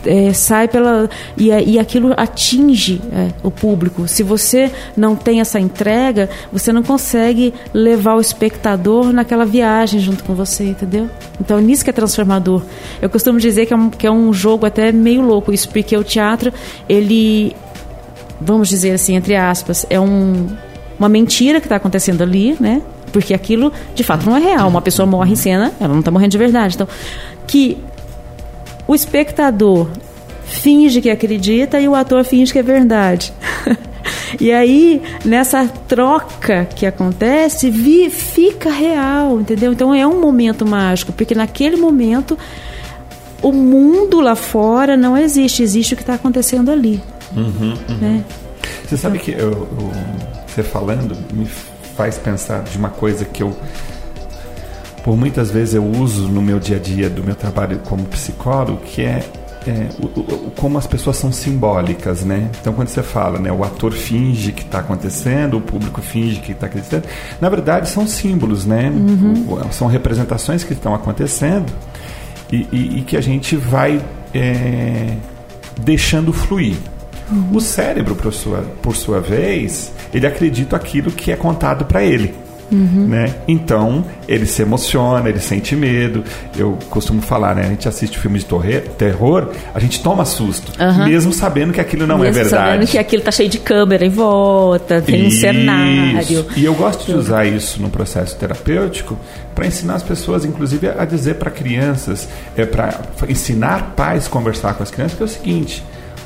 é, 0.05 0.31
sai 0.31 0.67
pela 0.67 1.09
e, 1.35 1.47
e 1.47 1.79
aquilo 1.79 2.13
atinge 2.15 3.01
é, 3.11 3.29
o 3.41 3.49
público. 3.49 4.07
Se 4.07 4.21
você 4.21 4.71
não 4.95 5.15
tem 5.15 5.41
essa 5.41 5.59
entrega, 5.59 6.29
você 6.53 6.71
não 6.71 6.83
consegue 6.83 7.53
levar 7.73 8.15
o 8.15 8.21
espectador 8.21 9.11
naquela 9.11 9.45
viagem 9.45 9.99
junto 9.99 10.23
com 10.23 10.35
você, 10.35 10.65
entendeu? 10.65 11.09
Então 11.41 11.59
nisso 11.59 11.83
que 11.83 11.89
é 11.89 11.93
transformador. 11.93 12.61
Eu 13.01 13.09
costumo 13.09 13.39
dizer 13.39 13.65
que 13.65 13.73
é 13.73 13.77
um, 13.77 13.89
que 13.89 14.05
é 14.05 14.11
um 14.11 14.31
jogo 14.31 14.65
até 14.65 14.91
meio 14.91 15.21
louco 15.21 15.51
isso, 15.51 15.67
porque 15.69 15.97
o 15.97 16.03
teatro 16.03 16.53
ele 16.87 17.55
vamos 18.39 18.69
dizer 18.69 18.91
assim 18.91 19.15
entre 19.15 19.35
aspas 19.35 19.83
é 19.89 19.99
um 19.99 20.45
uma 20.99 21.09
mentira 21.09 21.59
que 21.59 21.65
está 21.65 21.75
acontecendo 21.75 22.21
ali, 22.23 22.55
né? 22.59 22.81
Porque 23.11 23.33
aquilo, 23.33 23.71
de 23.95 24.03
fato, 24.03 24.25
não 24.25 24.35
é 24.35 24.39
real. 24.39 24.67
Uma 24.67 24.81
pessoa 24.81 25.05
morre 25.05 25.31
em 25.31 25.35
cena, 25.35 25.71
ela 25.79 25.93
não 25.93 25.99
está 25.99 26.11
morrendo 26.11 26.31
de 26.31 26.37
verdade. 26.37 26.75
Então, 26.75 26.87
que 27.45 27.77
o 28.87 28.95
espectador 28.95 29.87
finge 30.45 31.01
que 31.01 31.09
acredita 31.09 31.79
e 31.79 31.87
o 31.87 31.95
ator 31.95 32.23
finge 32.23 32.51
que 32.51 32.59
é 32.59 32.63
verdade. 32.63 33.33
e 34.39 34.51
aí, 34.51 35.01
nessa 35.25 35.67
troca 35.87 36.65
que 36.65 36.85
acontece, 36.85 37.69
vi, 37.69 38.09
fica 38.09 38.69
real, 38.69 39.39
entendeu? 39.39 39.71
Então 39.71 39.93
é 39.93 40.07
um 40.07 40.19
momento 40.19 40.65
mágico, 40.65 41.11
porque 41.11 41.35
naquele 41.35 41.75
momento 41.75 42.37
o 43.41 43.51
mundo 43.51 44.19
lá 44.19 44.35
fora 44.35 44.97
não 44.97 45.17
existe, 45.17 45.61
existe 45.61 45.93
o 45.93 45.97
que 45.97 46.03
está 46.03 46.15
acontecendo 46.15 46.71
ali. 46.71 47.01
Uhum, 47.35 47.73
uhum. 47.89 47.97
Né? 47.99 48.23
Você 48.85 48.97
sabe 48.97 49.19
que 49.19 49.31
eu, 49.31 49.51
eu, 49.51 49.91
você 50.47 50.63
falando 50.63 51.15
me 51.33 51.45
faz 51.97 52.17
pensar 52.17 52.63
de 52.63 52.77
uma 52.77 52.89
coisa 52.89 53.25
que 53.25 53.41
eu 53.41 53.55
por 55.03 55.17
muitas 55.17 55.49
vezes 55.49 55.73
eu 55.73 55.85
uso 55.85 56.27
no 56.27 56.41
meu 56.41 56.59
dia 56.59 56.75
a 56.75 56.79
dia 56.79 57.09
do 57.09 57.23
meu 57.23 57.33
trabalho 57.33 57.79
como 57.85 58.03
psicólogo, 58.05 58.81
que 58.83 59.01
é, 59.01 59.23
é 59.65 59.87
o, 60.01 60.05
o, 60.05 60.51
como 60.57 60.77
as 60.77 60.85
pessoas 60.85 61.15
são 61.15 61.31
simbólicas, 61.31 62.25
né? 62.25 62.51
Então 62.59 62.73
quando 62.73 62.89
você 62.89 63.01
fala, 63.01 63.39
né, 63.39 63.49
o 63.49 63.63
ator 63.63 63.93
finge 63.93 64.51
que 64.51 64.63
está 64.63 64.79
acontecendo, 64.79 65.57
o 65.57 65.61
público 65.61 66.01
finge 66.01 66.41
que 66.41 66.51
está 66.51 66.67
acontecendo, 66.67 67.05
na 67.39 67.47
verdade 67.47 67.87
são 67.87 68.05
símbolos, 68.05 68.65
né? 68.65 68.89
Uhum. 68.89 69.71
São 69.71 69.87
representações 69.87 70.65
que 70.65 70.73
estão 70.73 70.93
acontecendo 70.93 71.71
e, 72.51 72.67
e, 72.71 72.99
e 72.99 73.01
que 73.01 73.15
a 73.15 73.21
gente 73.21 73.55
vai 73.55 74.01
é, 74.33 75.15
deixando 75.79 76.33
fluir. 76.33 76.75
Uhum. 77.31 77.55
O 77.55 77.61
cérebro, 77.61 78.13
por 78.13 78.33
sua, 78.33 78.59
por 78.81 78.95
sua 78.95 79.21
vez, 79.21 79.93
ele 80.13 80.25
acredita 80.25 80.75
aquilo 80.75 81.11
que 81.11 81.31
é 81.31 81.35
contado 81.35 81.85
para 81.85 82.03
ele. 82.03 82.33
Uhum. 82.71 83.07
Né? 83.07 83.33
Então, 83.47 84.03
ele 84.27 84.45
se 84.45 84.61
emociona, 84.61 85.29
ele 85.29 85.39
sente 85.39 85.75
medo. 85.75 86.23
Eu 86.57 86.77
costumo 86.89 87.21
falar, 87.21 87.55
né? 87.55 87.63
A 87.63 87.69
gente 87.69 87.87
assiste 87.87 88.17
filme 88.17 88.39
de 88.39 88.45
terror, 88.97 89.51
a 89.73 89.79
gente 89.79 90.01
toma 90.01 90.25
susto, 90.25 90.71
uhum. 90.81 91.05
mesmo 91.05 91.31
sabendo 91.31 91.71
que 91.71 91.79
aquilo 91.79 92.05
não 92.05 92.17
é 92.17 92.23
mesmo 92.23 92.39
é 92.39 92.43
verdade. 92.43 92.71
Sabendo 92.71 92.87
que 92.87 92.97
aquilo 92.97 93.23
tá 93.23 93.31
cheio 93.31 93.49
de 93.49 93.59
câmera 93.59 94.05
em 94.05 94.09
volta, 94.09 95.01
tem 95.01 95.27
isso. 95.27 95.37
um 95.37 95.39
cenário. 95.39 96.45
E 96.55 96.65
eu 96.65 96.73
gosto 96.73 97.05
de 97.05 97.13
usar 97.17 97.45
isso 97.45 97.81
no 97.81 97.89
processo 97.89 98.35
terapêutico 98.35 99.17
para 99.55 99.65
ensinar 99.65 99.95
as 99.95 100.03
pessoas, 100.03 100.43
inclusive, 100.43 100.89
a 100.89 101.05
dizer 101.05 101.35
para 101.35 101.49
crianças, 101.49 102.27
é 102.55 102.65
para 102.65 102.99
ensinar 103.29 103.93
pais 103.95 104.27
a 104.27 104.29
conversar 104.29 104.73
com 104.73 104.83
as 104.83 104.91
crianças, 104.91 105.17
que 105.17 105.23
é 105.23 105.25
o 105.25 105.29
seguinte 105.29 105.83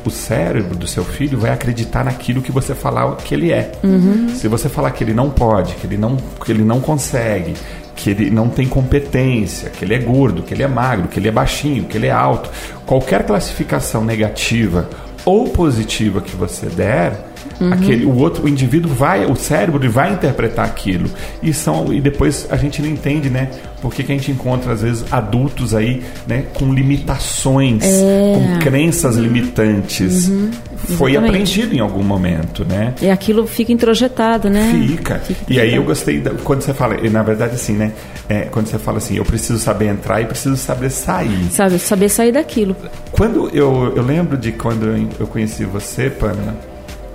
o 0.10 0.12
cérebro 0.12 0.76
do 0.76 0.88
seu 0.88 1.04
filho 1.04 1.38
vai 1.40 1.52
acreditar 1.52 2.04
naquilo 2.04 2.42
que 2.42 2.52
você 2.52 2.74
falar 2.74 3.16
que 3.18 3.34
ele 3.34 3.52
é. 3.52 3.72
Uhum. 3.84 4.30
Se 4.30 4.48
você 4.48 4.70
falar 4.70 4.92
que 4.92 5.04
ele 5.04 5.14
não 5.14 5.30
pode, 5.30 5.76
que 5.76 5.88
ele 5.88 5.98
não, 5.98 6.18
que 6.18 6.52
ele 6.52 6.64
não 6.64 6.80
consegue, 6.80 7.54
que 7.96 8.10
ele 8.10 8.30
não 8.30 8.50
tem 8.50 8.68
competência, 8.68 9.70
que 9.70 9.86
ele 9.86 9.94
é 9.94 10.00
gordo, 10.00 10.44
que 10.44 10.54
ele 10.54 10.64
é 10.64 10.68
magro, 10.68 11.08
que 11.08 11.20
ele 11.20 11.28
é 11.28 11.32
baixinho, 11.32 11.86
que 11.86 11.98
ele 11.98 12.08
é 12.08 12.12
alto, 12.12 12.50
qualquer 12.86 13.24
classificação 13.26 14.04
negativa 14.04 14.90
ou 15.24 15.50
positiva 15.50 16.22
que 16.22 16.36
você 16.36 16.66
der, 16.68 17.31
Uhum. 17.60 17.74
Aquele, 17.74 18.06
o 18.06 18.16
outro, 18.18 18.46
o 18.46 18.50
indivíduo 18.50 18.92
vai, 18.94 19.26
o 19.26 19.36
cérebro 19.36 19.90
vai 19.92 20.14
interpretar 20.14 20.66
aquilo. 20.66 21.10
E 21.42 21.54
são 21.54 21.94
e 21.94 22.02
depois 22.02 22.48
a 22.50 22.58
gente 22.58 22.82
não 22.82 22.90
entende, 22.90 23.30
né? 23.30 23.50
Por 23.82 23.94
que, 23.94 24.04
a 24.04 24.06
gente 24.06 24.32
encontra 24.32 24.74
às 24.74 24.82
vezes 24.82 25.04
adultos 25.12 25.74
aí, 25.74 26.04
né, 26.28 26.46
com 26.54 26.72
limitações, 26.72 27.84
é. 27.84 28.34
com 28.36 28.60
crenças 28.60 29.16
limitantes. 29.16 30.28
Uhum. 30.28 30.52
Foi 30.98 31.16
aprendido 31.16 31.76
em 31.76 31.80
algum 31.80 32.04
momento, 32.04 32.66
né? 32.66 32.94
E 33.02 33.10
aquilo 33.10 33.48
fica 33.48 33.72
introjetado, 33.72 34.50
né? 34.50 34.72
Fica. 34.72 35.20
fica 35.20 35.42
e 35.52 35.60
aí 35.60 35.76
eu 35.76 35.84
gostei 35.84 36.20
da, 36.20 36.32
quando 36.32 36.62
você 36.62 36.74
fala, 36.74 36.96
na 37.10 37.24
verdade 37.24 37.56
assim, 37.56 37.74
né? 37.74 37.92
É, 38.30 38.42
quando 38.42 38.68
você 38.68 38.78
fala 38.78 38.98
assim, 38.98 39.18
eu 39.18 39.26
preciso 39.26 39.60
saber 39.60 39.88
entrar 39.88 40.22
e 40.22 40.26
preciso 40.26 40.58
saber 40.58 40.90
sair. 40.90 41.48
Sabe, 41.52 41.80
saber 41.80 42.10
sair 42.10 42.32
daquilo. 42.32 42.76
Quando 43.12 43.50
eu, 43.54 43.94
eu 43.96 44.04
lembro 44.04 44.38
de 44.38 44.52
quando 44.52 44.88
eu 45.20 45.28
conheci 45.28 45.66
você, 45.66 46.10
Pamela, 46.10 46.56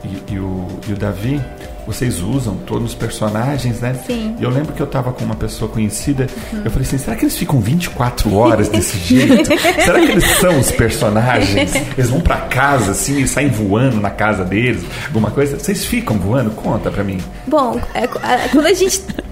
e, 0.07 0.35
e, 0.35 0.39
o, 0.39 0.67
e 0.89 0.93
o 0.93 0.97
Davi, 0.97 1.41
vocês 1.87 2.21
usam 2.21 2.57
todos 2.57 2.89
os 2.89 2.95
personagens, 2.95 3.81
né? 3.81 3.95
Sim. 4.07 4.35
E 4.39 4.43
eu 4.43 4.51
lembro 4.51 4.73
que 4.73 4.81
eu 4.81 4.87
tava 4.87 5.13
com 5.13 5.25
uma 5.25 5.37
pessoa 5.37 5.71
conhecida, 5.71 6.27
uhum. 6.53 6.63
eu 6.65 6.71
falei 6.71 6.87
assim, 6.87 6.99
será 6.99 7.17
que 7.17 7.25
eles 7.25 7.37
ficam 7.37 7.61
24 7.61 8.35
horas 8.35 8.69
desse 8.69 8.99
jeito? 8.99 9.51
será 9.85 10.01
que 10.01 10.11
eles 10.11 10.25
são 10.39 10.59
os 10.59 10.71
personagens? 10.73 11.75
Eles 11.97 12.11
vão 12.11 12.21
para 12.21 12.39
casa 12.39 12.91
assim 12.91 13.21
e 13.21 13.29
saem 13.29 13.49
voando 13.49 14.01
na 14.01 14.11
casa 14.11 14.45
deles, 14.45 14.85
alguma 15.07 15.31
coisa? 15.31 15.59
Vocês 15.59 15.85
ficam 15.85 16.19
voando? 16.19 16.51
Conta 16.51 16.91
para 16.91 17.05
mim. 17.05 17.19
Bom, 17.47 17.81
é, 17.95 18.07
quando 18.49 18.67
a 18.67 18.73
gente 18.73 19.01
é, 19.17 19.23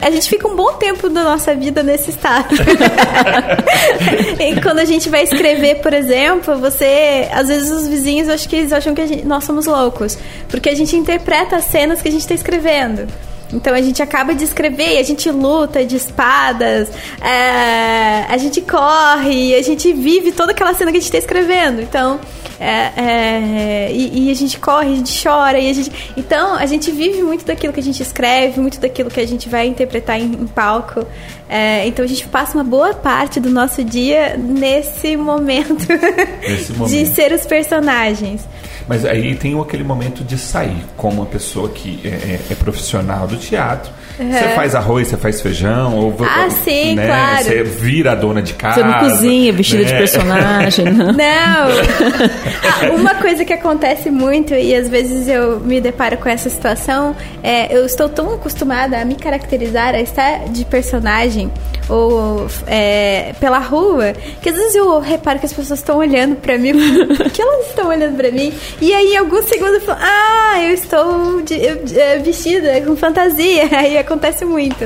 a 0.00 0.10
gente 0.10 0.28
fica 0.28 0.46
um 0.46 0.54
bom 0.54 0.74
tempo 0.74 1.08
da 1.08 1.24
nossa 1.24 1.54
vida 1.54 1.82
nesse 1.82 2.10
estado. 2.10 2.54
e 4.40 4.60
quando 4.60 4.78
a 4.78 4.84
gente 4.84 5.08
vai 5.08 5.24
escrever, 5.24 5.76
por 5.76 5.92
exemplo, 5.92 6.56
você, 6.58 7.28
às 7.32 7.48
vezes 7.48 7.70
os 7.70 7.88
vizinhos, 7.88 8.28
acho 8.28 8.48
que 8.48 8.56
eles 8.56 8.72
acham 8.72 8.94
que 8.94 9.06
gente, 9.06 9.24
nós 9.26 9.44
somos 9.44 9.66
loucos, 9.66 10.16
porque 10.48 10.68
a 10.68 10.74
gente 10.74 10.94
interpreta 10.96 11.56
as 11.56 11.64
cenas 11.64 12.00
que 12.00 12.08
a 12.08 12.12
gente 12.12 12.20
está 12.20 12.34
escrevendo. 12.34 13.06
Então 13.52 13.74
a 13.74 13.80
gente 13.80 14.02
acaba 14.02 14.34
de 14.34 14.44
escrever 14.44 14.94
e 14.94 14.98
a 14.98 15.02
gente 15.02 15.30
luta 15.30 15.84
de 15.84 15.96
espadas, 15.96 16.90
é, 17.20 18.26
a 18.28 18.36
gente 18.36 18.60
corre, 18.60 19.54
a 19.54 19.62
gente 19.62 19.92
vive 19.92 20.32
toda 20.32 20.52
aquela 20.52 20.74
cena 20.74 20.90
que 20.90 20.98
a 20.98 21.00
gente 21.00 21.08
está 21.08 21.18
escrevendo. 21.18 21.80
Então, 21.80 22.20
é, 22.60 22.92
é, 22.96 23.92
e, 23.92 24.26
e, 24.26 24.30
a 24.30 24.34
gente 24.34 24.58
corre, 24.58 24.92
a 24.92 24.96
gente 24.96 25.22
chora, 25.22 25.58
e 25.58 25.70
a 25.70 25.72
gente. 25.72 25.92
Então, 26.16 26.54
a 26.54 26.66
gente 26.66 26.90
vive 26.90 27.22
muito 27.22 27.44
daquilo 27.44 27.72
que 27.72 27.80
a 27.80 27.82
gente 27.82 28.02
escreve, 28.02 28.60
muito 28.60 28.80
daquilo 28.80 29.08
que 29.10 29.20
a 29.20 29.26
gente 29.26 29.48
vai 29.48 29.66
interpretar 29.66 30.18
em, 30.20 30.32
em 30.32 30.46
palco. 30.46 31.06
É, 31.48 31.86
então 31.86 32.04
a 32.04 32.08
gente 32.08 32.26
passa 32.28 32.58
uma 32.58 32.64
boa 32.64 32.92
parte 32.92 33.40
do 33.40 33.48
nosso 33.48 33.82
dia 33.82 34.36
nesse 34.36 35.16
momento, 35.16 35.86
momento. 36.76 36.90
de 36.90 37.06
ser 37.06 37.32
os 37.32 37.46
personagens. 37.46 38.46
Mas 38.86 39.04
aí 39.04 39.34
tem 39.34 39.58
aquele 39.58 39.84
momento 39.84 40.24
de 40.24 40.36
sair, 40.36 40.84
como 40.96 41.22
uma 41.22 41.26
pessoa 41.26 41.68
que 41.70 42.00
é, 42.04 42.08
é, 42.08 42.40
é 42.50 42.54
profissional 42.54 43.26
do 43.26 43.36
teatro. 43.36 43.92
Uhum. 44.18 44.32
Você 44.32 44.48
faz 44.48 44.74
arroz, 44.74 45.08
você 45.08 45.16
faz 45.16 45.40
feijão, 45.40 45.96
ou 45.96 46.16
ah, 46.20 46.50
sim, 46.50 46.96
né, 46.96 47.06
claro. 47.06 47.44
você 47.44 47.62
vira 47.62 48.12
a 48.12 48.14
dona 48.14 48.42
de 48.42 48.54
casa. 48.54 48.80
Você 48.80 48.86
não 48.86 48.98
cozinha 48.98 49.52
vestida 49.52 49.82
né? 49.84 49.88
de 49.88 49.98
personagem, 49.98 50.84
não. 50.90 51.12
Não. 51.12 51.18
ah, 51.22 52.94
uma 52.94 53.14
coisa 53.14 53.44
que 53.44 53.52
acontece 53.52 54.10
muito, 54.10 54.54
e 54.54 54.74
às 54.74 54.88
vezes 54.88 55.28
eu 55.28 55.60
me 55.60 55.80
deparo 55.80 56.16
com 56.16 56.28
essa 56.28 56.50
situação, 56.50 57.14
é 57.42 57.76
eu 57.76 57.86
estou 57.86 58.08
tão 58.08 58.34
acostumada 58.34 59.00
a 59.00 59.04
me 59.04 59.14
caracterizar, 59.14 59.94
a 59.94 60.00
estar 60.00 60.48
de 60.48 60.64
personagem, 60.64 61.50
ou 61.88 62.46
é, 62.66 63.34
pela 63.40 63.58
rua, 63.58 64.12
que 64.42 64.48
às 64.48 64.56
vezes 64.56 64.74
eu 64.74 64.98
reparo 65.00 65.38
que 65.38 65.46
as 65.46 65.52
pessoas 65.52 65.78
estão 65.78 65.98
olhando 65.98 66.36
para 66.36 66.58
mim, 66.58 66.72
por 67.16 67.30
que 67.30 67.40
elas 67.40 67.68
estão 67.68 67.88
olhando 67.88 68.16
para 68.16 68.30
mim? 68.30 68.52
E 68.80 68.92
aí, 68.92 69.14
em 69.14 69.16
alguns 69.16 69.44
segundos, 69.44 69.74
eu 69.74 69.80
falo, 69.82 69.98
ah, 70.02 70.62
eu 70.62 70.74
estou 70.74 71.42
de, 71.42 71.54
eu, 71.54 71.82
é, 71.96 72.18
vestida 72.18 72.80
com 72.82 72.96
fantasia. 72.96 73.68
Aí 73.72 73.96
acontece 74.08 74.44
muito. 74.44 74.78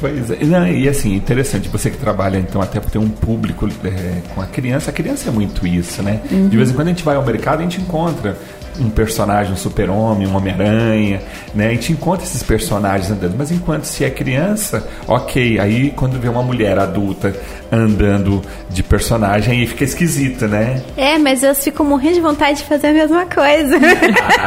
Pois 0.00 0.30
é. 0.30 0.44
Não, 0.44 0.66
e 0.66 0.88
assim, 0.88 1.14
interessante, 1.14 1.68
você 1.68 1.90
que 1.90 1.98
trabalha 1.98 2.38
então 2.38 2.60
até 2.60 2.80
por 2.80 2.90
ter 2.90 2.98
um 2.98 3.08
público 3.08 3.68
é, 3.84 4.20
com 4.34 4.40
a 4.40 4.46
criança, 4.46 4.90
a 4.90 4.92
criança 4.92 5.28
é 5.28 5.32
muito 5.32 5.66
isso, 5.66 6.02
né? 6.02 6.20
Uhum. 6.30 6.48
De 6.48 6.56
vez 6.56 6.70
em 6.70 6.74
quando 6.74 6.88
a 6.88 6.90
gente 6.90 7.04
vai 7.04 7.16
ao 7.16 7.24
mercado, 7.24 7.60
a 7.60 7.62
gente 7.62 7.80
encontra 7.80 8.36
um 8.80 8.90
personagem, 8.90 9.52
um 9.52 9.56
super-homem, 9.56 10.26
um 10.26 10.36
Homem-Aranha, 10.36 11.22
né? 11.54 11.68
A 11.68 11.70
gente 11.70 11.92
encontra 11.92 12.24
esses 12.24 12.42
personagens 12.42 13.10
andando, 13.10 13.34
mas 13.36 13.50
enquanto 13.50 13.84
se 13.84 14.04
é 14.04 14.10
criança, 14.10 14.86
ok. 15.06 15.58
Aí 15.58 15.90
quando 15.90 16.18
vê 16.18 16.28
uma 16.28 16.42
mulher 16.42 16.78
adulta 16.78 17.34
andando 17.70 18.42
de 18.68 18.82
personagem, 18.82 19.60
aí 19.60 19.66
fica 19.66 19.84
esquisito, 19.84 20.48
né? 20.48 20.82
É, 20.96 21.18
mas 21.18 21.42
elas 21.44 21.62
ficam 21.62 21.84
morrendo 21.86 22.14
de 22.14 22.20
vontade 22.20 22.58
de 22.58 22.64
fazer 22.64 22.88
a 22.88 22.92
mesma 22.92 23.26
coisa. 23.26 23.76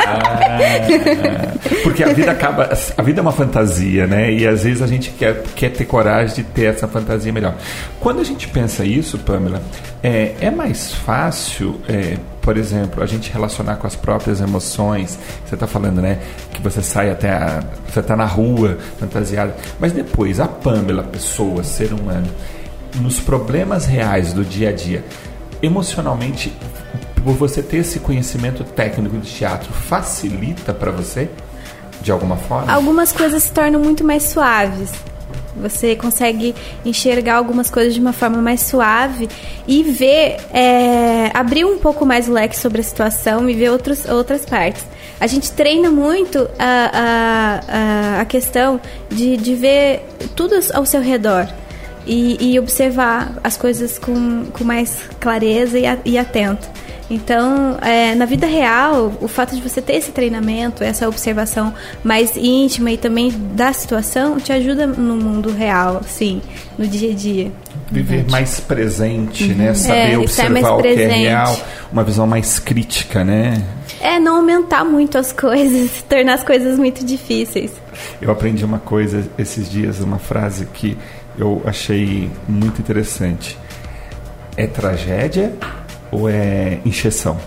Ah, 0.06 1.54
porque 1.84 2.04
a 2.04 2.10
vida 2.10 2.32
acaba, 2.32 2.70
a 2.98 3.02
vida 3.02 3.20
é 3.20 3.22
uma 3.22 3.32
fantasia, 3.32 4.08
né? 4.08 4.32
E 4.32 4.48
às 4.48 4.64
vezes 4.64 4.82
a 4.82 4.88
gente 4.88 5.12
quer, 5.12 5.44
quer 5.56 5.70
ter 5.70 5.86
coragem 5.86 6.36
de 6.36 6.44
ter 6.44 6.66
essa 6.66 6.88
fantasia 6.88 7.32
melhor. 7.32 7.56
Quando 8.00 8.20
a 8.20 8.24
gente 8.24 8.48
pensa 8.48 8.84
isso, 8.84 9.18
Pamela, 9.20 9.62
é, 10.02 10.34
é 10.42 10.52
mais 10.52 10.94
fácil 10.94 11.80
é, 11.88 12.18
por 12.44 12.58
exemplo, 12.58 13.02
a 13.02 13.06
gente 13.06 13.32
relacionar 13.32 13.78
com 13.78 13.88
as 13.88 13.96
próprias 13.96 14.42
emoções. 14.42 15.18
Você 15.46 15.56
está 15.56 15.66
falando, 15.66 16.02
né? 16.02 16.20
Que 16.52 16.62
você 16.62 16.82
sai 16.82 17.10
até 17.10 17.32
a, 17.32 17.64
você 17.88 18.02
está 18.02 18.16
na 18.18 18.26
rua 18.26 18.78
fantasiada, 19.00 19.56
mas 19.80 19.94
depois 19.94 20.40
a 20.42 20.48
Pamela, 20.48 21.04
pessoa, 21.04 21.64
ser 21.64 21.94
humano, 21.94 22.28
nos 23.00 23.20
problemas 23.20 23.86
reais 23.86 24.34
do 24.34 24.44
dia 24.44 24.70
a 24.70 24.72
dia, 24.74 25.04
emocionalmente, 25.62 26.54
por 27.24 27.34
você 27.34 27.64
ter 27.64 27.78
esse 27.78 28.00
conhecimento 28.00 28.64
técnico 28.66 29.18
de 29.18 29.32
teatro, 29.32 29.72
facilita 29.72 30.74
para 30.74 30.92
você 30.92 31.30
de 32.02 32.12
alguma 32.12 32.36
forma? 32.36 32.72
Algumas 32.72 33.14
coisas 33.14 33.44
se 33.44 33.52
tornam 33.54 33.80
muito 33.80 34.04
mais 34.04 34.24
suaves. 34.24 34.92
Você 35.56 35.96
consegue 35.96 36.56
enxergar 36.86 37.36
algumas 37.36 37.70
coisas 37.70 37.94
de 37.94 38.00
uma 38.00 38.14
forma 38.14 38.42
mais 38.42 38.62
suave 38.62 39.30
e 39.68 39.84
ver, 39.84 40.38
é, 40.52 41.32
abrir 41.34 41.66
um 41.66 41.78
pouco 41.78 42.06
mais 42.06 42.28
o 42.28 42.34
leque 42.34 42.58
sobre 42.58 42.82
a 42.82 42.84
situação 42.84 43.50
e 43.50 43.54
ver 43.54 43.70
outros, 43.70 44.06
outras 44.06 44.46
partes. 44.46 44.84
A 45.20 45.28
gente 45.28 45.52
treina 45.52 45.90
muito 45.90 46.50
a, 46.60 47.62
a, 48.18 48.22
a 48.22 48.26
questão 48.26 48.80
de, 49.10 49.38
de 49.38 49.56
ver 49.56 50.06
tudo 50.36 50.56
ao 50.74 50.86
seu 50.86 51.02
redor. 51.02 51.48
E, 52.06 52.52
e 52.52 52.60
observar 52.60 53.32
as 53.42 53.56
coisas 53.56 53.98
com, 53.98 54.44
com 54.52 54.66
mais 54.66 55.04
clareza 55.22 55.80
e, 55.80 55.84
e 56.04 56.18
atento. 56.18 56.68
Então, 57.10 57.78
é, 57.82 58.16
na 58.16 58.26
vida 58.26 58.48
real, 58.48 59.14
o 59.22 59.28
fato 59.28 59.56
de 59.56 59.62
você 59.62 59.82
ter 59.82 59.96
esse 59.96 60.12
treinamento, 60.12 60.84
essa 60.84 61.08
observação 61.08 61.74
mais 62.04 62.36
íntima 62.38 62.92
e 62.92 62.98
também 62.98 63.32
da 63.32 63.74
situação, 63.74 64.40
te 64.40 64.52
ajuda 64.52 64.88
no 64.88 65.16
mundo 65.16 65.52
real, 65.52 66.02
sim, 66.06 66.42
no 66.78 66.88
dia 66.88 67.12
a 67.12 67.14
dia. 67.14 67.52
Viver 67.92 68.26
mais 68.30 68.60
presente, 68.60 69.48
né? 69.48 69.54
uhum. 69.54 69.70
né? 69.70 69.74
Saber 69.74 70.14
é, 70.14 70.18
observar 70.18 70.72
o 70.78 70.82
que 70.82 70.88
é 70.88 71.08
real, 71.08 71.60
uma 71.92 72.04
visão 72.04 72.26
mais 72.26 72.58
crítica, 72.58 73.24
né? 73.24 73.62
É, 74.00 74.20
não 74.20 74.38
aumentar 74.38 74.84
muito 74.84 75.18
as 75.18 75.32
coisas, 75.34 76.04
tornar 76.08 76.36
as 76.36 76.44
coisas 76.44 76.80
muito 76.80 77.06
difíceis. 77.06 77.72
Eu 78.22 78.32
aprendi 78.32 78.64
uma 78.64 78.80
coisa 78.80 79.28
esses 79.38 79.70
dias, 79.70 80.00
uma 80.00 80.20
frase 80.20 80.66
que 80.74 80.98
eu 81.38 81.62
achei 81.66 82.32
muito 82.48 82.80
interessante. 82.80 83.58
É 84.56 84.68
tragédia 84.68 85.54
ou 86.14 86.30
é 86.30 86.80
encheção? 86.86 87.38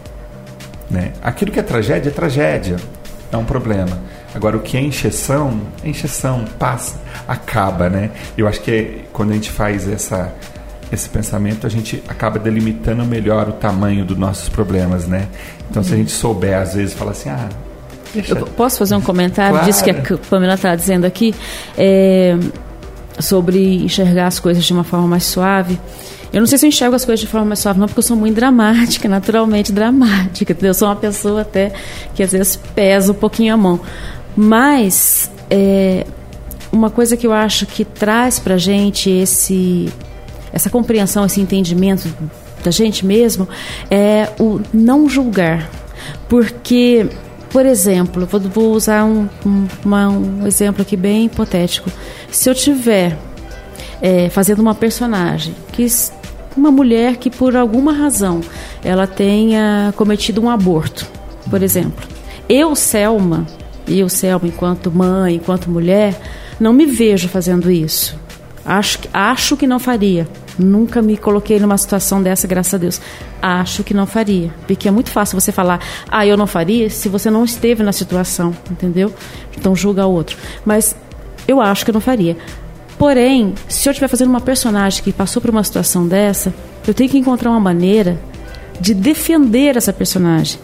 Né? 0.90 1.12
Aquilo 1.22 1.50
que 1.50 1.58
é 1.58 1.62
tragédia 1.62 2.10
é 2.10 2.12
tragédia, 2.12 2.76
é 3.30 3.36
um 3.36 3.44
problema. 3.44 3.98
Agora, 4.34 4.56
o 4.56 4.60
que 4.60 4.76
é 4.76 4.80
encheção, 4.80 5.60
é 5.82 5.88
encheção, 5.88 6.44
passa, 6.58 7.00
acaba, 7.26 7.88
né? 7.88 8.10
Eu 8.36 8.46
acho 8.46 8.60
que 8.60 8.70
é, 8.70 8.98
quando 9.12 9.30
a 9.30 9.34
gente 9.34 9.50
faz 9.50 9.88
essa, 9.88 10.32
esse 10.92 11.08
pensamento, 11.08 11.66
a 11.66 11.70
gente 11.70 12.02
acaba 12.06 12.38
delimitando 12.38 13.04
melhor 13.04 13.48
o 13.48 13.52
tamanho 13.52 14.04
dos 14.04 14.16
nossos 14.18 14.48
problemas, 14.48 15.06
né? 15.06 15.26
Então, 15.70 15.82
se 15.82 15.94
a 15.94 15.96
gente 15.96 16.10
souber, 16.10 16.58
às 16.58 16.74
vezes, 16.74 16.94
falar 16.94 17.12
assim, 17.12 17.30
ah, 17.30 17.48
deixa... 18.12 18.34
Eu 18.38 18.46
posso 18.46 18.78
fazer 18.78 18.94
um 18.94 19.00
comentário 19.00 19.52
claro. 19.52 19.66
disso 19.66 19.82
que 19.82 19.90
a 19.90 20.18
Pamela 20.28 20.54
está 20.54 20.76
dizendo 20.76 21.06
aqui? 21.06 21.34
É, 21.76 22.36
sobre 23.18 23.84
enxergar 23.84 24.26
as 24.26 24.38
coisas 24.38 24.64
de 24.64 24.72
uma 24.72 24.84
forma 24.84 25.06
mais 25.06 25.24
suave. 25.24 25.80
Eu 26.32 26.40
não 26.40 26.46
sei 26.46 26.58
se 26.58 26.66
eu 26.66 26.68
enxergo 26.68 26.94
as 26.94 27.04
coisas 27.04 27.20
de 27.20 27.26
forma 27.26 27.46
mais 27.46 27.60
suave, 27.60 27.78
não, 27.78 27.86
porque 27.86 27.98
eu 27.98 28.02
sou 28.02 28.16
muito 28.16 28.34
dramática, 28.34 29.08
naturalmente 29.08 29.72
dramática. 29.72 30.56
Eu 30.60 30.74
sou 30.74 30.88
uma 30.88 30.96
pessoa 30.96 31.42
até 31.42 31.72
que 32.14 32.22
às 32.22 32.32
vezes 32.32 32.56
pesa 32.74 33.12
um 33.12 33.14
pouquinho 33.14 33.54
a 33.54 33.56
mão. 33.56 33.80
Mas 34.36 35.30
é, 35.48 36.06
uma 36.70 36.90
coisa 36.90 37.16
que 37.16 37.26
eu 37.26 37.32
acho 37.32 37.66
que 37.66 37.84
traz 37.84 38.38
pra 38.38 38.58
gente 38.58 39.08
esse, 39.08 39.88
essa 40.52 40.68
compreensão, 40.68 41.24
esse 41.24 41.40
entendimento 41.40 42.08
da 42.62 42.70
gente 42.70 43.06
mesmo 43.06 43.48
é 43.90 44.28
o 44.38 44.60
não 44.72 45.08
julgar. 45.08 45.70
Porque, 46.28 47.06
por 47.50 47.64
exemplo, 47.64 48.26
vou, 48.26 48.40
vou 48.40 48.72
usar 48.72 49.04
um, 49.04 49.28
um, 49.44 49.66
uma, 49.84 50.08
um 50.08 50.46
exemplo 50.46 50.82
aqui 50.82 50.96
bem 50.96 51.26
hipotético. 51.26 51.90
Se 52.30 52.50
eu 52.50 52.54
tiver 52.54 53.16
é, 54.00 54.28
fazendo 54.28 54.60
uma 54.60 54.74
personagem 54.74 55.54
que 55.72 55.86
uma 56.56 56.70
mulher 56.70 57.16
que 57.16 57.30
por 57.30 57.54
alguma 57.54 57.92
razão 57.92 58.40
ela 58.82 59.06
tenha 59.06 59.92
cometido 59.96 60.42
um 60.42 60.48
aborto, 60.48 61.06
por 61.50 61.62
exemplo. 61.62 62.06
Eu, 62.48 62.74
Selma, 62.74 63.46
eu, 63.86 64.08
Selma, 64.08 64.48
enquanto 64.48 64.90
mãe, 64.90 65.34
enquanto 65.36 65.70
mulher, 65.70 66.18
não 66.58 66.72
me 66.72 66.86
vejo 66.86 67.28
fazendo 67.28 67.70
isso. 67.70 68.18
Acho, 68.64 68.98
acho 69.12 69.56
que 69.56 69.66
não 69.66 69.78
faria. 69.78 70.26
Nunca 70.58 71.02
me 71.02 71.16
coloquei 71.16 71.60
numa 71.60 71.76
situação 71.76 72.22
dessa, 72.22 72.48
graças 72.48 72.74
a 72.74 72.78
Deus. 72.78 73.00
Acho 73.40 73.84
que 73.84 73.92
não 73.92 74.06
faria. 74.06 74.52
Porque 74.66 74.88
é 74.88 74.90
muito 74.90 75.10
fácil 75.10 75.38
você 75.38 75.52
falar, 75.52 75.80
ah, 76.08 76.26
eu 76.26 76.36
não 76.36 76.46
faria, 76.46 76.88
se 76.88 77.08
você 77.08 77.30
não 77.30 77.44
esteve 77.44 77.82
na 77.82 77.92
situação, 77.92 78.56
entendeu? 78.70 79.12
Então 79.56 79.76
julga 79.76 80.06
o 80.06 80.12
outro. 80.12 80.36
Mas 80.64 80.96
eu 81.46 81.60
acho 81.60 81.84
que 81.84 81.92
não 81.92 82.00
faria. 82.00 82.36
Porém, 82.98 83.54
se 83.68 83.88
eu 83.88 83.90
estiver 83.90 84.08
fazendo 84.08 84.28
uma 84.28 84.40
personagem 84.40 85.02
que 85.02 85.12
passou 85.12 85.40
por 85.40 85.50
uma 85.50 85.62
situação 85.62 86.06
dessa, 86.06 86.54
eu 86.86 86.94
tenho 86.94 87.10
que 87.10 87.18
encontrar 87.18 87.50
uma 87.50 87.60
maneira 87.60 88.18
de 88.80 88.94
defender 88.94 89.76
essa 89.76 89.92
personagem 89.92 90.58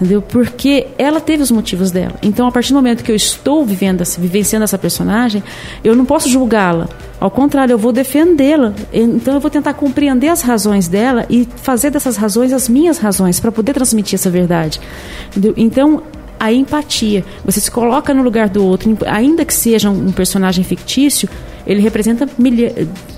entendeu? 0.00 0.22
Porque 0.22 0.86
ela 0.96 1.20
teve 1.20 1.42
os 1.42 1.50
motivos 1.50 1.90
dela. 1.90 2.14
Então, 2.22 2.48
a 2.48 2.52
partir 2.52 2.72
do 2.72 2.76
momento 2.76 3.04
que 3.04 3.12
eu 3.12 3.16
estou 3.16 3.66
vivendo, 3.66 4.02
vivenciando 4.18 4.64
essa 4.64 4.78
personagem, 4.78 5.42
eu 5.84 5.94
não 5.94 6.06
posso 6.06 6.26
julgá-la. 6.26 6.88
Ao 7.20 7.30
contrário, 7.30 7.74
eu 7.74 7.78
vou 7.78 7.92
defendê-la. 7.92 8.72
Então, 8.90 9.34
eu 9.34 9.40
vou 9.40 9.50
tentar 9.50 9.74
compreender 9.74 10.28
as 10.28 10.40
razões 10.40 10.88
dela 10.88 11.26
e 11.28 11.46
fazer 11.56 11.90
dessas 11.90 12.16
razões 12.16 12.50
as 12.50 12.66
minhas 12.66 12.96
razões 12.96 13.38
para 13.38 13.52
poder 13.52 13.74
transmitir 13.74 14.14
essa 14.14 14.30
verdade. 14.30 14.80
Entendeu? 15.28 15.52
Então, 15.54 16.02
a 16.40 16.50
empatia. 16.50 17.22
Você 17.44 17.60
se 17.60 17.70
coloca 17.70 18.14
no 18.14 18.22
lugar 18.22 18.48
do 18.48 18.64
outro, 18.64 18.96
ainda 19.06 19.44
que 19.44 19.52
seja 19.52 19.90
um 19.90 20.10
personagem 20.10 20.64
fictício, 20.64 21.28
ele 21.66 21.82
representa 21.82 22.26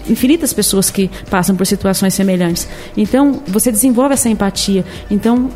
infinitas 0.08 0.52
pessoas 0.52 0.90
que 0.90 1.08
passam 1.30 1.54
por 1.54 1.64
situações 1.64 2.14
semelhantes. 2.14 2.68
Então, 2.96 3.40
você 3.46 3.70
desenvolve 3.70 4.14
essa 4.14 4.28
empatia. 4.28 4.84
Então, 5.08 5.48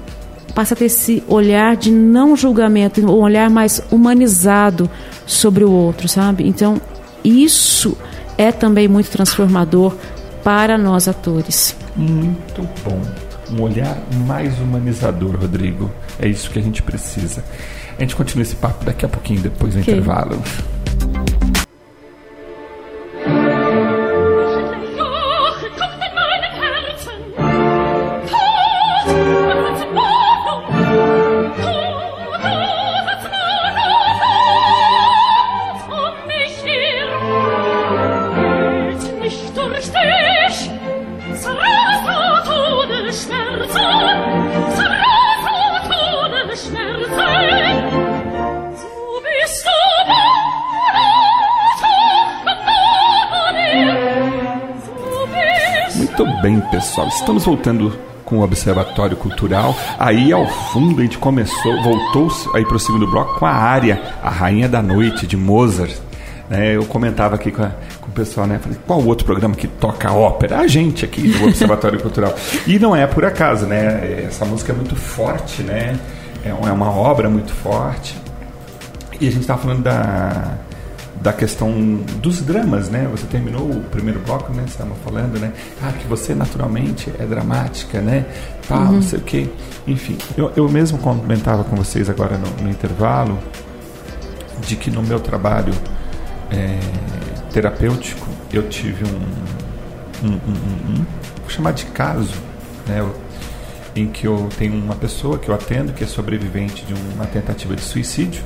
passa 0.54 0.74
a 0.74 0.76
ter 0.76 0.84
esse 0.84 1.24
olhar 1.26 1.76
de 1.76 1.90
não 1.90 2.36
julgamento, 2.36 3.04
um 3.04 3.10
olhar 3.10 3.50
mais 3.50 3.82
humanizado 3.90 4.88
sobre 5.26 5.64
o 5.64 5.70
outro, 5.70 6.08
sabe? 6.08 6.46
Então, 6.46 6.80
isso 7.24 7.98
é 8.38 8.52
também 8.52 8.86
muito 8.86 9.10
transformador 9.10 9.96
para 10.44 10.78
nós 10.78 11.08
atores. 11.08 11.74
Muito 11.96 12.62
bom. 12.84 13.25
Um 13.50 13.62
olhar 13.62 13.96
mais 14.26 14.58
humanizador, 14.58 15.36
Rodrigo. 15.36 15.90
É 16.18 16.28
isso 16.28 16.50
que 16.50 16.58
a 16.58 16.62
gente 16.62 16.82
precisa. 16.82 17.44
A 17.96 18.00
gente 18.00 18.16
continua 18.16 18.42
esse 18.42 18.56
papo 18.56 18.84
daqui 18.84 19.06
a 19.06 19.08
pouquinho, 19.08 19.40
depois 19.40 19.74
do 19.74 19.80
okay. 19.80 19.94
intervalo. 19.94 20.42
Estamos 57.26 57.44
voltando 57.44 57.92
com 58.24 58.38
o 58.38 58.42
Observatório 58.42 59.16
Cultural. 59.16 59.76
Aí 59.98 60.32
ao 60.32 60.46
fundo 60.46 61.00
a 61.00 61.02
gente 61.02 61.18
começou, 61.18 61.82
voltou 61.82 62.30
aí 62.54 62.64
para 62.64 62.76
o 62.76 62.78
segundo 62.78 63.04
bloco 63.04 63.40
com 63.40 63.44
a 63.44 63.50
área 63.50 64.00
A 64.22 64.30
Rainha 64.30 64.68
da 64.68 64.80
Noite 64.80 65.26
de 65.26 65.36
Mozart. 65.36 65.92
É, 66.48 66.76
eu 66.76 66.84
comentava 66.84 67.34
aqui 67.34 67.50
com, 67.50 67.64
a, 67.64 67.72
com, 68.00 68.10
o 68.10 68.12
pessoal, 68.12 68.46
né? 68.46 68.60
Falei, 68.62 68.78
qual 68.86 69.04
outro 69.04 69.26
programa 69.26 69.56
que 69.56 69.66
toca 69.66 70.12
ópera? 70.12 70.60
A 70.60 70.68
gente 70.68 71.04
aqui 71.04 71.26
do 71.26 71.46
Observatório 71.46 71.98
Cultural. 72.00 72.32
E 72.64 72.78
não 72.78 72.94
é 72.94 73.08
por 73.08 73.24
acaso, 73.24 73.66
né? 73.66 74.22
Essa 74.28 74.44
música 74.44 74.72
é 74.72 74.76
muito 74.76 74.94
forte, 74.94 75.64
né? 75.64 75.98
É, 76.44 76.50
é 76.50 76.72
uma 76.72 76.92
obra 76.92 77.28
muito 77.28 77.52
forte. 77.52 78.16
E 79.20 79.26
a 79.26 79.30
gente 79.32 79.40
estava 79.40 79.62
falando 79.62 79.82
da 79.82 80.58
da 81.26 81.32
questão 81.32 81.72
dos 82.22 82.40
dramas, 82.40 82.88
né? 82.88 83.08
Você 83.10 83.26
terminou 83.26 83.68
o 83.68 83.80
primeiro 83.90 84.20
bloco, 84.20 84.52
né? 84.52 84.62
Você 84.62 84.74
estava 84.74 84.94
falando, 85.04 85.40
né? 85.40 85.52
Ah, 85.82 85.90
que 85.90 86.06
você 86.06 86.36
naturalmente 86.36 87.12
é 87.18 87.26
dramática, 87.26 88.00
né? 88.00 88.26
Tal, 88.68 88.78
uhum. 88.78 88.92
não 88.92 89.02
sei 89.02 89.18
o 89.18 89.22
quê. 89.22 89.50
Enfim, 89.88 90.16
eu, 90.36 90.52
eu 90.54 90.68
mesmo 90.68 90.98
comentava 90.98 91.64
com 91.64 91.74
vocês 91.74 92.08
agora 92.08 92.38
no, 92.38 92.48
no 92.62 92.70
intervalo 92.70 93.36
de 94.64 94.76
que 94.76 94.88
no 94.88 95.02
meu 95.02 95.18
trabalho 95.18 95.74
é, 96.52 96.78
terapêutico 97.52 98.28
eu 98.52 98.68
tive 98.68 99.02
um, 99.04 100.28
um, 100.28 100.32
um, 100.32 100.92
um, 100.92 101.06
vou 101.40 101.50
chamar 101.50 101.72
de 101.72 101.86
caso, 101.86 102.36
né? 102.86 103.04
em 103.96 104.06
que 104.06 104.28
eu 104.28 104.48
tenho 104.56 104.76
uma 104.76 104.94
pessoa 104.94 105.38
que 105.38 105.48
eu 105.48 105.54
atendo 105.56 105.92
que 105.92 106.04
é 106.04 106.06
sobrevivente 106.06 106.84
de 106.84 106.94
uma 107.16 107.26
tentativa 107.26 107.74
de 107.74 107.82
suicídio 107.82 108.44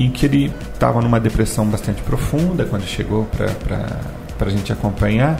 em 0.00 0.10
que 0.10 0.24
ele 0.24 0.52
estava 0.72 1.02
numa 1.02 1.20
depressão 1.20 1.66
bastante 1.66 2.00
profunda 2.02 2.64
quando 2.64 2.84
chegou 2.86 3.26
para 3.26 4.46
a 4.46 4.50
gente 4.50 4.72
acompanhar. 4.72 5.38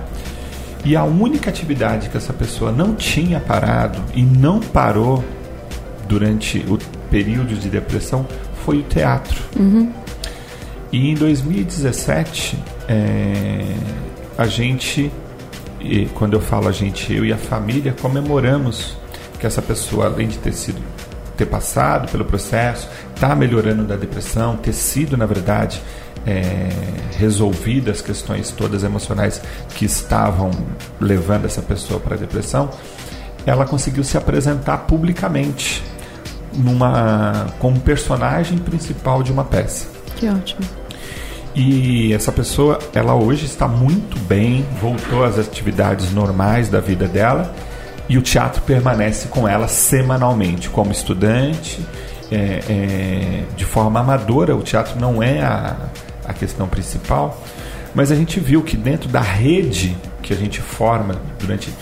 E 0.84 0.94
a 0.94 1.02
única 1.02 1.48
atividade 1.48 2.10
que 2.10 2.16
essa 2.16 2.32
pessoa 2.32 2.70
não 2.70 2.94
tinha 2.94 3.40
parado 3.40 3.98
e 4.14 4.22
não 4.22 4.60
parou 4.60 5.24
durante 6.06 6.58
o 6.68 6.78
período 7.10 7.54
de 7.54 7.70
depressão 7.70 8.26
foi 8.64 8.78
o 8.78 8.82
teatro. 8.82 9.42
Uhum. 9.58 9.90
E 10.92 11.10
em 11.10 11.14
2017, 11.14 12.58
é, 12.86 13.64
a 14.36 14.46
gente, 14.46 15.10
e 15.80 16.06
quando 16.06 16.34
eu 16.34 16.40
falo 16.40 16.68
a 16.68 16.72
gente, 16.72 17.14
eu 17.14 17.24
e 17.24 17.32
a 17.32 17.38
família, 17.38 17.94
comemoramos 17.98 18.96
que 19.38 19.46
essa 19.46 19.62
pessoa, 19.62 20.06
além 20.06 20.28
de 20.28 20.38
ter 20.38 20.52
sido 20.52 20.82
ter 21.40 21.46
passado 21.46 22.10
pelo 22.10 22.24
processo, 22.24 22.86
está 23.14 23.34
melhorando 23.34 23.84
da 23.84 23.96
depressão, 23.96 24.56
ter 24.56 24.74
sido, 24.74 25.16
na 25.16 25.24
verdade, 25.24 25.80
é, 26.26 26.68
resolvidas 27.18 27.96
as 27.96 28.02
questões 28.02 28.50
todas 28.50 28.84
emocionais 28.84 29.40
que 29.74 29.86
estavam 29.86 30.50
levando 31.00 31.46
essa 31.46 31.62
pessoa 31.62 31.98
para 31.98 32.14
a 32.14 32.18
depressão, 32.18 32.68
ela 33.46 33.64
conseguiu 33.64 34.04
se 34.04 34.18
apresentar 34.18 34.78
publicamente 34.78 35.82
numa 36.52 37.46
como 37.58 37.80
personagem 37.80 38.58
principal 38.58 39.22
de 39.22 39.32
uma 39.32 39.44
peça. 39.44 39.86
Que 40.16 40.28
ótimo. 40.28 40.60
E 41.54 42.12
essa 42.12 42.30
pessoa, 42.30 42.78
ela 42.94 43.14
hoje 43.14 43.46
está 43.46 43.66
muito 43.66 44.18
bem, 44.20 44.64
voltou 44.78 45.24
às 45.24 45.38
atividades 45.38 46.12
normais 46.12 46.68
da 46.68 46.80
vida 46.80 47.08
dela 47.08 47.50
e 48.10 48.18
o 48.18 48.22
teatro 48.22 48.60
permanece 48.62 49.28
com 49.28 49.46
ela 49.46 49.68
semanalmente, 49.68 50.68
como 50.68 50.90
estudante, 50.90 51.78
é, 52.28 52.60
é, 52.68 53.44
de 53.56 53.64
forma 53.64 54.00
amadora. 54.00 54.56
O 54.56 54.62
teatro 54.62 54.98
não 54.98 55.22
é 55.22 55.40
a, 55.40 55.76
a 56.24 56.32
questão 56.32 56.66
principal, 56.66 57.40
mas 57.94 58.10
a 58.10 58.16
gente 58.16 58.40
viu 58.40 58.64
que 58.64 58.76
dentro 58.76 59.08
da 59.08 59.20
rede 59.20 59.96
que 60.22 60.32
a 60.32 60.36
gente 60.36 60.60
forma 60.60 61.22
durante 61.38 61.72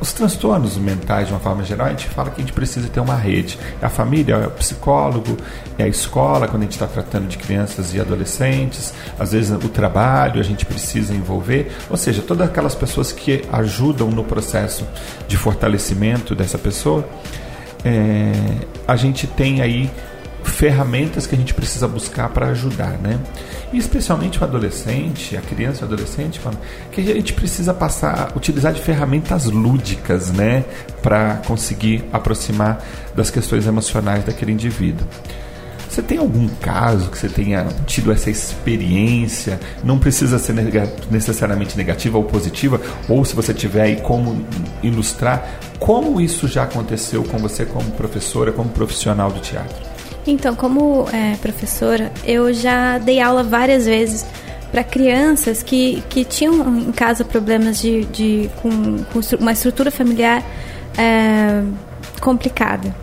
os 0.00 0.12
transtornos 0.12 0.78
mentais, 0.78 1.28
de 1.28 1.32
uma 1.34 1.40
forma 1.40 1.62
geral, 1.62 1.88
a 1.88 1.90
gente 1.90 2.08
fala 2.08 2.30
que 2.30 2.40
a 2.40 2.44
gente 2.44 2.54
precisa 2.54 2.88
ter 2.88 3.00
uma 3.00 3.16
rede. 3.16 3.58
É 3.82 3.86
a 3.86 3.90
família, 3.90 4.34
é 4.34 4.46
o 4.46 4.50
psicólogo, 4.50 5.36
é 5.76 5.84
a 5.84 5.88
escola, 5.88 6.48
quando 6.48 6.62
a 6.62 6.64
gente 6.64 6.72
está 6.72 6.86
tratando 6.86 7.28
de 7.28 7.36
crianças 7.36 7.92
e 7.92 8.00
adolescentes, 8.00 8.94
às 9.18 9.32
vezes 9.32 9.50
o 9.50 9.68
trabalho 9.68 10.40
a 10.40 10.44
gente 10.44 10.64
precisa 10.64 11.14
envolver, 11.14 11.70
ou 11.90 11.96
seja, 11.96 12.22
todas 12.22 12.48
aquelas 12.48 12.74
pessoas 12.74 13.12
que 13.12 13.42
ajudam 13.52 14.10
no 14.10 14.24
processo 14.24 14.86
de 15.28 15.36
fortalecimento 15.36 16.34
dessa 16.34 16.56
pessoa, 16.56 17.06
é, 17.84 18.32
a 18.88 18.96
gente 18.96 19.26
tem 19.26 19.60
aí 19.60 19.90
ferramentas 20.42 21.26
que 21.26 21.34
a 21.34 21.38
gente 21.38 21.54
precisa 21.54 21.86
buscar 21.86 22.28
para 22.30 22.48
ajudar, 22.48 22.98
né? 22.98 23.18
E 23.72 23.78
especialmente 23.78 24.40
o 24.40 24.44
adolescente, 24.44 25.36
a 25.36 25.40
criança 25.40 25.80
e 25.80 25.82
o 25.82 25.86
adolescente, 25.86 26.40
que 26.90 27.00
a 27.00 27.14
gente 27.14 27.32
precisa 27.32 27.72
passar, 27.72 28.32
utilizar 28.36 28.72
de 28.72 28.80
ferramentas 28.80 29.44
lúdicas, 29.46 30.32
né, 30.32 30.64
para 31.02 31.36
conseguir 31.46 32.04
aproximar 32.12 32.84
das 33.14 33.30
questões 33.30 33.66
emocionais 33.66 34.24
daquele 34.24 34.52
indivíduo. 34.52 35.06
Você 35.88 36.02
tem 36.02 36.18
algum 36.18 36.46
caso 36.48 37.10
que 37.10 37.18
você 37.18 37.28
tenha 37.28 37.66
tido 37.84 38.12
essa 38.12 38.30
experiência? 38.30 39.58
Não 39.82 39.98
precisa 39.98 40.38
ser 40.38 40.54
necessariamente 41.10 41.76
negativa 41.76 42.16
ou 42.16 42.22
positiva, 42.22 42.80
ou 43.08 43.24
se 43.24 43.34
você 43.34 43.52
tiver 43.52 43.82
aí 43.82 43.96
como 43.96 44.44
ilustrar 44.84 45.58
como 45.80 46.20
isso 46.20 46.46
já 46.46 46.62
aconteceu 46.62 47.24
com 47.24 47.38
você 47.38 47.64
como 47.64 47.90
professora, 47.92 48.52
como 48.52 48.68
profissional 48.68 49.32
do 49.32 49.40
teatro. 49.40 49.89
Então, 50.26 50.54
como 50.54 51.06
é, 51.12 51.36
professora, 51.36 52.12
eu 52.24 52.52
já 52.52 52.98
dei 52.98 53.20
aula 53.20 53.42
várias 53.42 53.86
vezes 53.86 54.26
para 54.70 54.84
crianças 54.84 55.62
que, 55.62 56.02
que 56.08 56.24
tinham 56.24 56.78
em 56.78 56.92
casa 56.92 57.24
problemas 57.24 57.80
de, 57.80 58.04
de 58.06 58.50
com, 58.62 58.70
com 59.12 59.20
uma 59.40 59.52
estrutura 59.52 59.90
familiar 59.90 60.44
é, 60.96 61.62
complicada. 62.20 62.94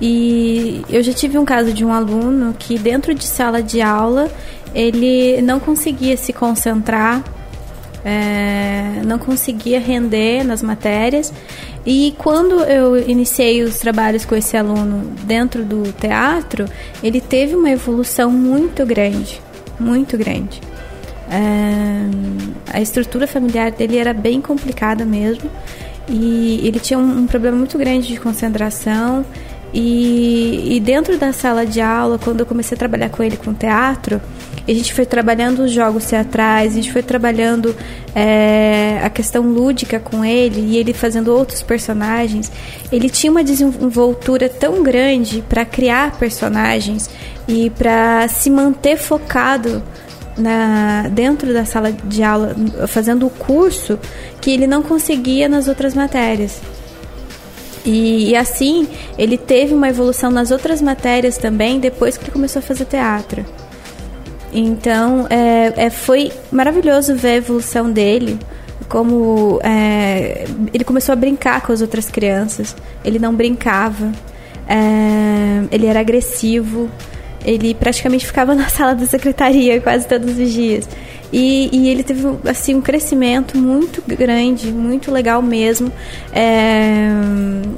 E 0.00 0.82
eu 0.90 1.02
já 1.02 1.12
tive 1.12 1.38
um 1.38 1.44
caso 1.44 1.72
de 1.72 1.84
um 1.84 1.92
aluno 1.92 2.54
que 2.58 2.78
dentro 2.78 3.14
de 3.14 3.24
sala 3.24 3.62
de 3.62 3.80
aula 3.80 4.30
ele 4.74 5.40
não 5.40 5.58
conseguia 5.58 6.16
se 6.16 6.32
concentrar, 6.32 7.22
é, 8.04 9.00
não 9.04 9.18
conseguia 9.18 9.80
render 9.80 10.44
nas 10.44 10.62
matérias. 10.62 11.32
E 11.86 12.14
quando 12.18 12.60
eu 12.64 12.98
iniciei 13.08 13.62
os 13.62 13.78
trabalhos 13.78 14.24
com 14.24 14.34
esse 14.34 14.56
aluno 14.56 15.14
dentro 15.22 15.64
do 15.64 15.92
teatro, 15.92 16.64
ele 17.00 17.20
teve 17.20 17.54
uma 17.54 17.70
evolução 17.70 18.28
muito 18.30 18.84
grande, 18.84 19.40
muito 19.78 20.18
grande. 20.18 20.60
É, 21.30 22.76
a 22.76 22.80
estrutura 22.80 23.26
familiar 23.26 23.70
dele 23.70 23.98
era 23.98 24.12
bem 24.12 24.40
complicada 24.40 25.04
mesmo 25.04 25.48
e 26.08 26.60
ele 26.64 26.78
tinha 26.78 26.98
um, 26.98 27.20
um 27.20 27.26
problema 27.26 27.56
muito 27.56 27.78
grande 27.78 28.08
de 28.08 28.18
concentração 28.18 29.24
e, 29.74 30.76
e, 30.76 30.80
dentro 30.80 31.18
da 31.18 31.32
sala 31.32 31.66
de 31.66 31.80
aula, 31.80 32.18
quando 32.18 32.40
eu 32.40 32.46
comecei 32.46 32.74
a 32.76 32.78
trabalhar 32.78 33.10
com 33.10 33.22
ele 33.22 33.36
com 33.36 33.52
teatro, 33.52 34.20
a 34.72 34.74
gente 34.74 34.92
foi 34.92 35.06
trabalhando 35.06 35.60
os 35.60 35.70
jogos 35.70 36.06
teatrais, 36.06 36.72
a 36.72 36.74
gente 36.74 36.92
foi 36.92 37.02
trabalhando 37.02 37.74
é, 38.14 39.00
a 39.02 39.08
questão 39.08 39.42
lúdica 39.42 40.00
com 40.00 40.24
ele 40.24 40.60
e 40.60 40.76
ele 40.76 40.92
fazendo 40.92 41.28
outros 41.28 41.62
personagens. 41.62 42.50
Ele 42.90 43.08
tinha 43.08 43.30
uma 43.30 43.44
desenvoltura 43.44 44.48
tão 44.48 44.82
grande 44.82 45.42
para 45.48 45.64
criar 45.64 46.18
personagens 46.18 47.08
e 47.46 47.70
para 47.70 48.26
se 48.28 48.50
manter 48.50 48.96
focado 48.96 49.82
na, 50.36 51.08
dentro 51.10 51.52
da 51.52 51.64
sala 51.64 51.92
de 51.92 52.22
aula, 52.22 52.54
fazendo 52.88 53.26
o 53.26 53.30
curso, 53.30 53.98
que 54.40 54.50
ele 54.50 54.66
não 54.66 54.82
conseguia 54.82 55.48
nas 55.48 55.68
outras 55.68 55.94
matérias. 55.94 56.60
E, 57.84 58.30
e, 58.30 58.36
assim, 58.36 58.88
ele 59.16 59.38
teve 59.38 59.72
uma 59.72 59.88
evolução 59.88 60.28
nas 60.28 60.50
outras 60.50 60.82
matérias 60.82 61.38
também, 61.38 61.78
depois 61.78 62.16
que 62.16 62.24
ele 62.24 62.32
começou 62.32 62.58
a 62.58 62.62
fazer 62.62 62.84
teatro. 62.84 63.46
Então, 64.58 65.26
é, 65.28 65.84
é 65.86 65.90
foi 65.90 66.32
maravilhoso 66.50 67.14
ver 67.14 67.28
a 67.28 67.36
evolução 67.36 67.92
dele. 67.92 68.38
Como 68.88 69.60
é, 69.62 70.46
ele 70.72 70.82
começou 70.82 71.12
a 71.12 71.16
brincar 71.16 71.60
com 71.60 71.72
as 71.72 71.82
outras 71.82 72.08
crianças. 72.08 72.74
Ele 73.04 73.18
não 73.18 73.34
brincava. 73.34 74.10
É, 74.66 75.62
ele 75.70 75.86
era 75.86 76.00
agressivo. 76.00 76.90
Ele 77.44 77.74
praticamente 77.74 78.26
ficava 78.26 78.54
na 78.56 78.70
sala 78.70 78.94
da 78.94 79.06
secretaria 79.06 79.78
quase 79.78 80.08
todos 80.08 80.38
os 80.38 80.50
dias. 80.50 80.88
E, 81.38 81.68
e 81.70 81.90
ele 81.90 82.02
teve 82.02 82.26
assim 82.48 82.74
um 82.74 82.80
crescimento 82.80 83.58
muito 83.58 84.02
grande, 84.06 84.72
muito 84.72 85.12
legal 85.12 85.42
mesmo. 85.42 85.92
É, 86.32 87.10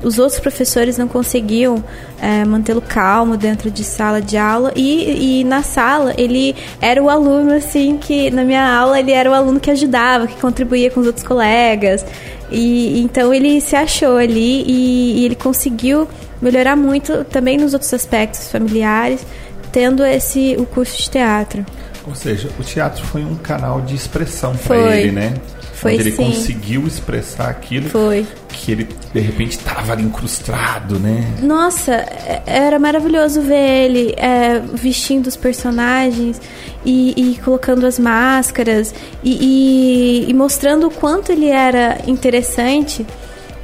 os 0.01 0.21
outros 0.21 0.39
professores 0.39 0.97
não 0.97 1.09
conseguiam 1.09 1.83
é, 2.23 2.45
mantê-lo 2.45 2.81
calmo 2.81 3.37
dentro 3.37 3.69
de 3.69 3.83
sala 3.83 4.23
de 4.23 4.37
aula 4.37 4.73
e, 4.77 5.41
e 5.41 5.45
na 5.45 5.65
sala 5.65 6.15
ele 6.17 6.55
era 6.81 7.03
o 7.03 7.11
aluno 7.11 7.53
assim 7.53 7.99
que 7.99 8.31
na 8.31 8.45
minha 8.45 8.65
aula 8.65 9.01
ele 9.01 9.11
era 9.11 9.29
o 9.29 9.35
aluno 9.35 9.59
que 9.59 9.73
ajudava, 9.73 10.29
que 10.29 10.41
contribuía 10.41 10.89
com 10.89 11.01
os 11.01 11.09
outros 11.09 11.27
colegas. 11.27 12.07
E 12.53 13.01
então 13.01 13.35
ele 13.35 13.61
se 13.61 13.75
achou 13.75 14.19
ali 14.19 14.63
e, 14.69 15.19
e 15.19 15.25
ele 15.25 15.35
conseguiu 15.35 16.07
melhorar 16.41 16.77
muito 16.77 17.25
também 17.25 17.59
nos 17.59 17.73
outros 17.73 17.93
aspectos 17.93 18.53
familiares 18.53 19.27
tendo 19.73 20.05
esse 20.05 20.57
o 20.59 20.65
curso 20.65 20.97
de 20.97 21.11
teatro. 21.11 21.67
Ou 22.09 22.15
seja, 22.15 22.49
o 22.59 22.65
teatro 22.65 23.05
foi 23.05 23.23
um 23.23 23.35
canal 23.35 23.83
de 23.83 23.95
expressão 23.95 24.57
para 24.57 24.97
ele, 24.97 25.13
né? 25.13 25.35
Foi 25.75 25.93
Onde 25.93 26.03
ele 26.03 26.11
sim. 26.11 26.17
conseguiu 26.17 26.87
expressar 26.87 27.51
aquilo 27.51 27.89
foi. 27.89 28.27
que 28.49 28.73
ele 28.73 28.89
de 29.13 29.21
repente 29.21 29.53
estava 29.59 29.93
ali 29.93 30.03
incrustado, 30.03 30.99
né? 30.99 31.23
Nossa, 31.41 31.93
é, 31.93 32.43
era 32.47 32.79
maravilhoso 32.79 33.43
ver 33.43 33.85
ele 33.85 34.15
é, 34.17 34.59
vestindo 34.75 35.27
os 35.29 35.37
personagens 35.37 36.41
e, 36.85 37.15
e, 37.17 37.39
colocando 37.39 37.87
as 37.87 37.99
máscaras 37.99 38.93
e, 39.23 40.25
e, 40.25 40.31
e, 40.31 40.35
mostrando 40.35 40.89
o 40.89 40.91
quanto 40.91 41.31
ele 41.31 41.47
era 41.47 41.99
interessante. 42.07 43.07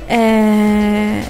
É, 0.08 1.22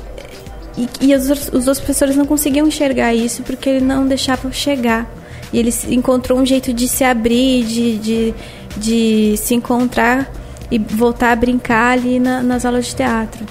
e, 0.77 0.89
e 1.01 1.15
os, 1.15 1.31
os 1.31 1.69
outros 1.69 1.79
professores 1.79 2.17
não 2.17 2.27
conseguiam 2.27 2.67
enxergar 2.67 3.15
isso 3.15 3.43
porque 3.43 3.71
ele 3.71 3.85
não 3.85 4.07
deixava 4.07 4.51
chegar. 4.53 5.09
E 5.55 5.59
ele 5.61 5.73
encontrou 5.89 6.41
um 6.41 6.45
jeito 6.45 6.73
de 6.73 6.89
se 6.89 7.05
abrir, 7.05 7.65
de, 7.65 7.99
de, 7.99 8.35
de 8.77 9.37
se 9.37 9.55
encontrar 9.55 10.29
e 10.69 10.81
voltar 10.81 11.31
a 11.31 11.37
brincar 11.37 11.93
ali 11.93 12.19
na, 12.19 12.43
nas 12.43 12.65
aulas 12.65 12.87
de 12.87 12.97
teatro. 12.97 13.47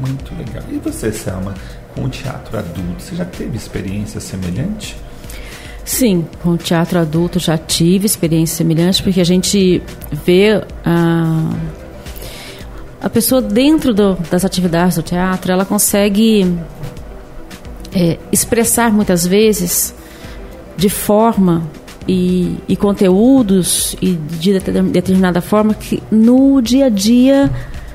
Muito 0.00 0.34
legal. 0.34 0.64
E 0.72 0.78
você, 0.78 1.12
Selma, 1.12 1.52
com 1.94 2.04
o 2.04 2.08
teatro 2.08 2.58
adulto, 2.58 2.94
você 2.98 3.14
já 3.14 3.26
teve 3.26 3.58
experiência 3.58 4.22
semelhante? 4.22 4.96
Sim, 5.84 6.26
com 6.42 6.52
o 6.52 6.56
teatro 6.56 6.98
adulto 6.98 7.38
já 7.38 7.58
tive 7.58 8.06
experiência 8.06 8.56
semelhante, 8.56 9.02
porque 9.02 9.20
a 9.20 9.24
gente 9.24 9.82
vê 10.24 10.64
a, 10.82 11.50
a 13.02 13.10
pessoa 13.10 13.42
dentro 13.42 13.92
do, 13.92 14.14
das 14.30 14.46
atividades 14.46 14.96
do 14.96 15.02
teatro, 15.02 15.52
ela 15.52 15.66
consegue 15.66 16.56
é, 17.94 18.16
expressar 18.32 18.90
muitas 18.90 19.26
vezes 19.26 19.94
de 20.76 20.88
forma 20.88 21.62
e, 22.06 22.56
e, 22.68 22.76
conteúdos 22.76 23.96
e 24.00 24.12
de 24.12 24.58
determinada 24.58 25.40
forma 25.40 25.72
que 25.74 26.02
no 26.10 26.60
dia 26.60 26.86
a 26.86 26.88
dia 26.88 27.50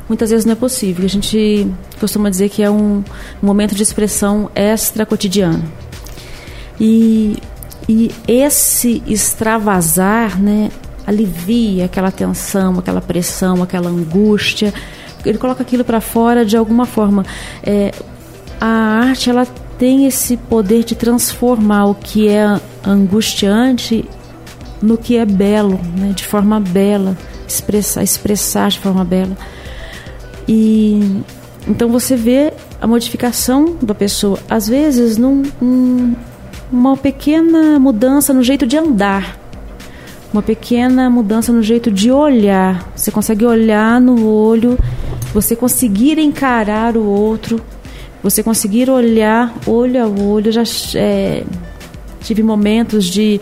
muitas 0.07 0.31
vezes 0.31 0.45
não 0.45 0.53
é 0.53 0.55
possível. 0.55 1.05
A 1.05 1.09
gente 1.09 1.67
costuma 1.99 2.29
dizer 2.29 2.49
que 2.49 2.63
é 2.63 2.69
um, 2.69 3.03
um 3.41 3.45
momento 3.45 3.75
de 3.75 3.83
expressão 3.83 4.49
extra 4.55 5.05
cotidiano. 5.05 5.63
E, 6.79 7.37
e 7.87 8.11
esse 8.27 9.03
extravasar, 9.05 10.41
né, 10.41 10.71
alivia 11.05 11.85
aquela 11.85 12.11
tensão, 12.11 12.79
aquela 12.79 13.01
pressão, 13.01 13.61
aquela 13.61 13.89
angústia. 13.89 14.73
Ele 15.23 15.37
coloca 15.37 15.61
aquilo 15.61 15.83
para 15.83 16.01
fora 16.01 16.43
de 16.43 16.57
alguma 16.57 16.85
forma. 16.85 17.23
É, 17.61 17.93
a 18.59 18.67
arte 18.67 19.29
ela 19.29 19.47
tem 19.79 20.05
esse 20.05 20.35
poder 20.35 20.83
de 20.83 20.93
transformar 20.93 21.85
o 21.85 21.95
que 21.95 22.27
é 22.27 22.59
angustiante 22.85 24.03
no 24.81 24.97
que 24.97 25.15
é 25.15 25.25
belo, 25.25 25.79
né? 25.97 26.11
de 26.13 26.25
forma 26.25 26.59
bela, 26.59 27.17
expressar, 27.47 28.03
expressar 28.03 28.69
de 28.69 28.79
forma 28.79 29.05
bela. 29.05 29.37
E 30.45 31.21
então 31.65 31.89
você 31.89 32.17
vê 32.17 32.51
a 32.81 32.85
modificação 32.85 33.77
da 33.81 33.95
pessoa, 33.95 34.37
às 34.49 34.67
vezes 34.67 35.17
num, 35.17 35.43
um, 35.61 36.13
uma 36.69 36.97
pequena 36.97 37.79
mudança 37.79 38.33
no 38.33 38.43
jeito 38.43 38.67
de 38.67 38.77
andar, 38.77 39.37
uma 40.33 40.41
pequena 40.41 41.09
mudança 41.09 41.53
no 41.53 41.63
jeito 41.63 41.89
de 41.89 42.11
olhar. 42.11 42.91
Você 42.95 43.11
consegue 43.11 43.45
olhar 43.45 44.01
no 44.01 44.27
olho, 44.27 44.77
você 45.33 45.55
conseguir 45.55 46.19
encarar 46.19 46.97
o 46.97 47.05
outro 47.05 47.61
você 48.21 48.43
conseguir 48.43 48.89
olhar 48.89 49.53
olho 49.65 50.03
a 50.03 50.07
olho. 50.07 50.51
Já 50.51 50.63
é, 50.95 51.43
tive 52.21 52.43
momentos 52.43 53.05
de 53.05 53.39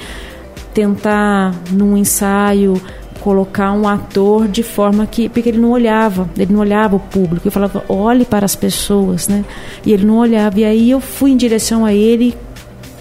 tentar, 0.73 1.55
num 1.71 1.97
ensaio, 1.97 2.81
colocar 3.19 3.71
um 3.73 3.87
ator 3.87 4.47
de 4.47 4.63
forma 4.63 5.05
que. 5.05 5.27
Porque 5.29 5.49
ele 5.49 5.59
não 5.59 5.71
olhava, 5.71 6.29
ele 6.37 6.53
não 6.53 6.59
olhava 6.59 6.95
o 6.95 6.99
público. 6.99 7.47
Eu 7.47 7.51
falava, 7.51 7.83
olhe 7.89 8.25
para 8.25 8.45
as 8.45 8.55
pessoas, 8.55 9.27
né? 9.27 9.43
E 9.85 9.91
ele 9.91 10.05
não 10.05 10.17
olhava. 10.17 10.59
E 10.59 10.65
aí 10.65 10.91
eu 10.91 10.99
fui 10.99 11.31
em 11.31 11.37
direção 11.37 11.85
a 11.85 11.93
ele 11.93 12.35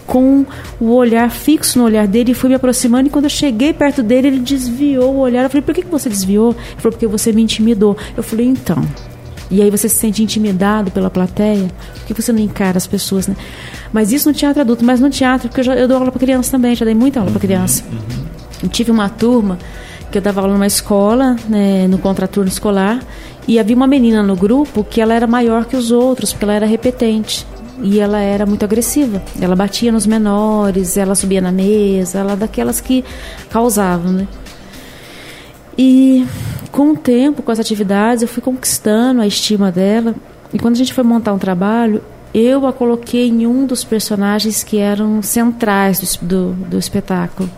com 0.07 0.47
o 0.81 0.93
olhar 0.95 1.31
fixo 1.31 1.79
no 1.79 1.85
olhar 1.85 2.07
dele 2.07 2.31
e 2.31 2.35
fui 2.35 2.49
me 2.49 2.55
aproximando. 2.55 3.09
E 3.09 3.11
quando 3.11 3.25
eu 3.25 3.31
cheguei 3.31 3.73
perto 3.73 4.03
dele, 4.03 4.29
ele 4.29 4.39
desviou 4.39 5.15
o 5.15 5.19
olhar. 5.19 5.43
Eu 5.43 5.51
falei, 5.51 5.62
por 5.62 5.75
que, 5.75 5.83
que 5.83 5.91
você 5.91 6.09
desviou? 6.09 6.51
Ele 6.51 6.81
falou, 6.81 6.93
porque 6.93 7.07
você 7.07 7.33
me 7.33 7.43
intimidou. 7.43 7.97
Eu 8.17 8.23
falei, 8.23 8.47
então. 8.47 8.83
E 9.50 9.62
aí 9.62 9.70
você 9.70 9.88
se 9.88 9.96
sente 9.96 10.22
intimidado 10.22 10.90
pela 10.90 11.09
plateia, 11.09 11.70
por 11.94 12.06
que 12.06 12.20
você 12.20 12.32
não 12.32 12.40
encara 12.40 12.76
as 12.76 12.87
pessoas, 12.87 13.28
né? 13.28 13.37
Mas 13.92 14.12
isso 14.12 14.28
no 14.28 14.35
teatro 14.35 14.61
adulto, 14.61 14.85
mas 14.85 15.00
no 15.00 15.09
teatro, 15.09 15.48
porque 15.48 15.61
eu, 15.61 15.64
já, 15.64 15.74
eu 15.74 15.87
dou 15.87 15.98
aula 15.98 16.11
para 16.11 16.18
criança 16.18 16.50
também, 16.50 16.74
já 16.74 16.85
dei 16.85 16.94
muita 16.94 17.20
aula 17.20 17.30
para 17.30 17.40
criança. 17.40 17.85
Uhum. 17.90 18.24
Eu 18.64 18.68
tive 18.68 18.90
uma 18.90 19.09
turma 19.09 19.59
que 20.11 20.18
eu 20.18 20.22
dava 20.22 20.40
aula 20.40 20.54
numa 20.54 20.66
escola, 20.66 21.37
né, 21.48 21.87
no 21.87 21.98
contraturno 21.98 22.48
escolar, 22.48 23.00
e 23.46 23.59
havia 23.59 23.76
uma 23.76 23.87
menina 23.87 24.22
no 24.22 24.35
grupo 24.35 24.82
que 24.82 25.00
ela 25.00 25.14
era 25.14 25.26
maior 25.26 25.64
que 25.64 25.76
os 25.76 25.92
outros, 25.92 26.32
porque 26.32 26.44
ela 26.44 26.54
era 26.54 26.66
repetente. 26.66 27.46
E 27.82 28.00
ela 28.00 28.18
era 28.18 28.46
muito 28.46 28.64
agressiva. 28.64 29.22
Ela 29.40 29.54
batia 29.54 29.92
nos 29.92 30.06
menores, 30.06 30.96
ela 30.96 31.14
subia 31.14 31.40
na 31.40 31.52
mesa, 31.52 32.20
ela 32.20 32.35
daquelas 32.35 32.80
que 32.80 33.04
causavam, 33.50 34.12
né? 34.12 34.28
E 35.79 36.27
com 36.73 36.91
o 36.93 36.97
tempo, 36.97 37.43
com 37.43 37.51
as 37.51 37.61
atividades, 37.61 38.23
eu 38.23 38.29
fui 38.29 38.43
conquistando 38.43 39.21
a 39.21 39.27
estima 39.27 39.71
dela. 39.71 40.15
E 40.53 40.59
quando 40.59 40.75
a 40.75 40.79
gente 40.79 40.93
foi 40.93 41.05
montar 41.05 41.33
um 41.33 41.39
trabalho, 41.39 42.03
eu 42.35 42.67
a 42.67 42.73
coloquei 42.73 43.29
em 43.29 43.47
um 43.47 43.65
dos 43.65 43.83
personagens 43.83 44.62
que 44.62 44.79
eram 44.79 45.23
centrais 45.23 46.19
do, 46.19 46.27
do, 46.27 46.53
do 46.69 46.79
espetáculo. 46.79 47.49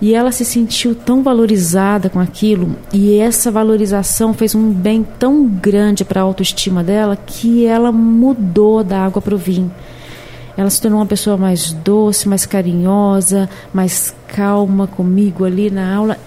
E 0.00 0.12
ela 0.12 0.32
se 0.32 0.44
sentiu 0.44 0.94
tão 0.94 1.22
valorizada 1.22 2.10
com 2.10 2.20
aquilo, 2.20 2.76
e 2.92 3.18
essa 3.18 3.50
valorização 3.50 4.34
fez 4.34 4.54
um 4.54 4.70
bem 4.70 5.06
tão 5.18 5.46
grande 5.46 6.04
para 6.04 6.20
a 6.20 6.24
autoestima 6.24 6.84
dela 6.84 7.16
que 7.16 7.64
ela 7.64 7.90
mudou 7.90 8.84
da 8.84 9.06
água 9.06 9.22
para 9.22 9.34
o 9.34 9.38
vinho. 9.38 9.72
ela 10.54 10.68
se 10.68 10.82
tornou 10.82 11.00
uma 11.00 11.06
pessoa 11.06 11.36
mais 11.36 11.72
doce, 11.72 12.28
mais 12.28 12.44
carinhosa, 12.44 13.48
mais 13.72 14.14
calma 14.28 14.86
comigo 14.86 15.44
ali 15.44 15.70
na 15.70 15.94
aula. 15.94 16.18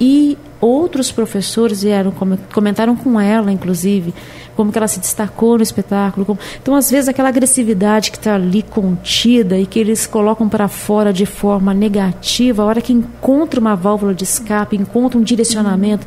E 0.00 0.36
outros 0.66 1.12
professores 1.12 1.82
vieram 1.82 2.12
comentaram 2.52 2.96
com 2.96 3.20
ela, 3.20 3.52
inclusive, 3.52 4.12
como 4.56 4.72
que 4.72 4.78
ela 4.78 4.88
se 4.88 4.98
destacou 4.98 5.56
no 5.56 5.62
espetáculo. 5.62 6.24
Como... 6.24 6.38
Então, 6.60 6.74
às 6.74 6.90
vezes, 6.90 7.08
aquela 7.08 7.28
agressividade 7.28 8.10
que 8.10 8.16
está 8.16 8.34
ali 8.34 8.62
contida 8.62 9.58
e 9.58 9.66
que 9.66 9.78
eles 9.78 10.06
colocam 10.06 10.48
para 10.48 10.66
fora 10.66 11.12
de 11.12 11.26
forma 11.26 11.74
negativa, 11.74 12.62
a 12.62 12.66
hora 12.66 12.80
que 12.80 12.92
encontra 12.92 13.60
uma 13.60 13.76
válvula 13.76 14.14
de 14.14 14.24
escape, 14.24 14.76
encontra 14.76 15.18
um 15.18 15.22
direcionamento, 15.22 16.06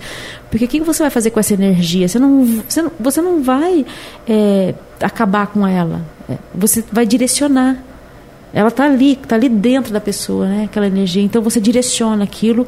porque 0.49 0.65
o 0.65 0.67
que 0.67 0.79
você 0.81 1.03
vai 1.03 1.11
fazer 1.11 1.29
com 1.29 1.39
essa 1.39 1.53
energia? 1.53 2.07
Você 2.07 2.19
não, 2.19 2.45
você 2.67 2.81
não, 2.81 2.91
você 2.99 3.21
não 3.21 3.43
vai 3.43 3.85
é, 4.27 4.73
acabar 5.01 5.47
com 5.47 5.65
ela, 5.65 6.01
é, 6.27 6.37
você 6.53 6.83
vai 6.91 7.05
direcionar. 7.05 7.77
Ela 8.51 8.69
está 8.69 8.85
ali, 8.85 9.11
está 9.11 9.35
ali 9.35 9.47
dentro 9.47 9.93
da 9.93 10.01
pessoa, 10.01 10.47
né? 10.47 10.63
aquela 10.63 10.87
energia. 10.87 11.21
Então, 11.21 11.39
você 11.39 11.61
direciona 11.61 12.23
aquilo 12.23 12.65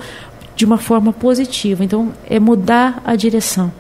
de 0.62 0.66
uma 0.66 0.78
forma 0.78 1.12
positiva. 1.12 1.84
Então, 1.84 2.14
é 2.30 2.40
mudar 2.40 3.02
a 3.04 3.16
direção. 3.16 3.74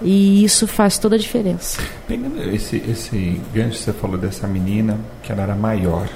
E 0.00 0.44
isso 0.44 0.68
faz 0.68 0.96
toda 0.98 1.16
a 1.16 1.18
diferença. 1.18 1.82
Pegando 2.06 2.40
esse, 2.54 2.76
esse 2.88 3.40
gancho 3.52 3.78
que 3.78 3.84
você 3.84 3.92
falou 3.92 4.16
dessa 4.16 4.46
menina, 4.46 4.96
que 5.20 5.32
ela 5.32 5.42
era 5.42 5.56
maior. 5.56 6.08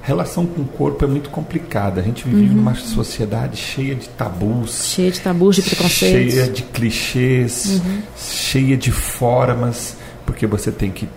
A 0.00 0.06
relação 0.06 0.46
com 0.46 0.62
o 0.62 0.64
corpo 0.64 1.04
é 1.04 1.08
muito 1.08 1.28
complicada. 1.28 2.00
A 2.00 2.04
gente 2.04 2.22
vive 2.24 2.50
uhum. 2.50 2.54
numa 2.54 2.76
sociedade 2.76 3.56
cheia 3.56 3.96
de 3.96 4.08
tabus. 4.10 4.92
Cheia 4.94 5.10
de 5.10 5.20
tabus, 5.20 5.56
de 5.56 5.62
preconceitos. 5.62 6.34
Cheia 6.34 6.48
de 6.48 6.62
clichês, 6.62 7.80
uhum. 7.84 8.02
cheia 8.16 8.76
de 8.76 8.92
formas, 8.92 9.96
porque 10.24 10.46
você 10.46 10.70
tem 10.70 10.92
que. 10.92 11.08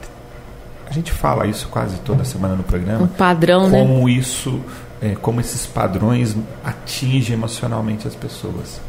A 0.90 0.94
gente 0.94 1.12
fala 1.12 1.46
isso 1.46 1.68
quase 1.68 1.98
toda 2.00 2.26
semana 2.26 2.56
no 2.56 2.64
programa. 2.64 3.04
Um 3.04 3.08
padrão, 3.08 3.70
como 3.70 3.72
né? 3.72 3.82
Como 3.82 4.10
isso, 4.10 4.62
é, 5.02 5.16
como 5.16 5.40
esses 5.40 5.66
padrões 5.66 6.36
atingem 6.64 7.36
emocionalmente 7.36 8.08
as 8.08 8.16
pessoas. 8.16 8.80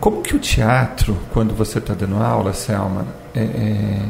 Como 0.00 0.22
que 0.22 0.34
o 0.34 0.38
teatro, 0.38 1.16
quando 1.32 1.54
você 1.54 1.78
está 1.78 1.94
dando 1.94 2.16
aula, 2.16 2.52
Selma, 2.52 3.06
é, 3.34 3.40
é, 3.40 4.02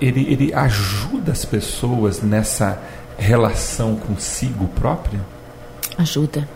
ele, 0.00 0.26
ele 0.32 0.54
ajuda 0.54 1.32
as 1.32 1.44
pessoas 1.44 2.22
nessa 2.22 2.80
relação 3.18 3.96
consigo 3.96 4.66
própria? 4.68 5.20
Ajuda. 5.98 6.48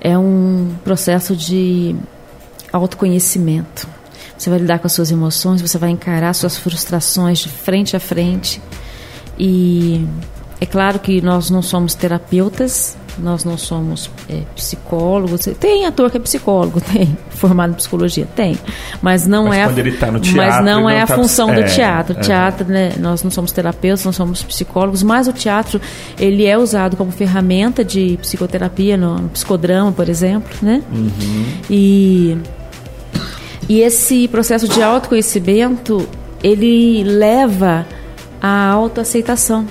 É 0.00 0.16
um 0.16 0.74
processo 0.82 1.36
de 1.36 1.94
autoconhecimento. 2.72 3.86
Você 4.36 4.48
vai 4.48 4.58
lidar 4.58 4.78
com 4.78 4.86
as 4.86 4.92
suas 4.94 5.10
emoções, 5.10 5.60
você 5.60 5.76
vai 5.76 5.90
encarar 5.90 6.32
suas 6.32 6.56
frustrações 6.56 7.40
de 7.40 7.50
frente 7.50 7.94
a 7.94 8.00
frente. 8.00 8.62
E 9.38 10.06
é 10.60 10.66
claro 10.66 10.98
que 10.98 11.20
nós 11.22 11.48
não 11.48 11.62
somos 11.62 11.94
terapeutas, 11.94 12.96
nós 13.18 13.44
não 13.44 13.56
somos 13.56 14.10
é, 14.28 14.42
psicólogos. 14.54 15.48
Tem 15.58 15.86
ator 15.86 16.10
que 16.10 16.18
é 16.18 16.20
psicólogo, 16.20 16.80
tem 16.92 17.16
formado 17.30 17.72
em 17.72 17.74
psicologia, 17.74 18.26
tem, 18.36 18.58
mas 19.00 19.26
não 19.26 19.46
mas 19.46 19.58
é. 19.58 19.64
Quando 19.64 19.78
a, 19.78 19.80
ele 19.80 19.92
tá 19.92 20.10
no 20.10 20.20
teatro, 20.20 20.36
mas 20.36 20.64
não 20.64 20.90
é 20.90 20.96
não 20.96 21.02
a 21.02 21.06
tá, 21.06 21.14
função 21.14 21.50
é, 21.50 21.62
do 21.62 21.74
teatro. 21.74 22.16
É, 22.18 22.20
teatro, 22.20 22.66
né? 22.68 22.92
Nós 22.98 23.22
não 23.22 23.30
somos 23.30 23.52
terapeutas, 23.52 24.04
não 24.04 24.12
somos 24.12 24.42
psicólogos, 24.42 25.02
mas 25.02 25.26
o 25.28 25.32
teatro 25.32 25.80
ele 26.18 26.46
é 26.46 26.58
usado 26.58 26.96
como 26.96 27.10
ferramenta 27.10 27.84
de 27.84 28.18
psicoterapia 28.20 28.96
no, 28.96 29.16
no 29.16 29.28
psicodrama, 29.30 29.92
por 29.92 30.08
exemplo, 30.08 30.50
né? 30.60 30.82
Uhum. 30.92 31.44
E 31.70 32.38
e 33.68 33.80
esse 33.82 34.26
processo 34.28 34.66
de 34.66 34.82
autoconhecimento 34.82 36.06
ele 36.42 37.04
leva 37.04 37.86
à 38.42 38.68
autoaceitação, 38.68 39.66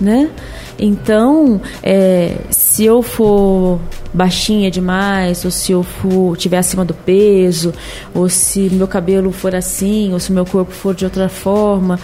né? 0.00 0.30
Então, 0.78 1.60
é, 1.82 2.36
se 2.50 2.84
eu 2.84 3.02
for 3.02 3.78
baixinha 4.12 4.70
demais, 4.70 5.44
ou 5.44 5.50
se 5.50 5.72
eu 5.72 5.82
for 5.82 6.36
tiver 6.36 6.58
acima 6.58 6.84
do 6.84 6.94
peso, 6.94 7.72
ou 8.14 8.28
se 8.28 8.70
meu 8.70 8.88
cabelo 8.88 9.30
for 9.30 9.54
assim, 9.54 10.12
ou 10.12 10.18
se 10.18 10.32
meu 10.32 10.46
corpo 10.46 10.72
for 10.72 10.94
de 10.94 11.04
outra 11.04 11.28
forma, 11.28 11.98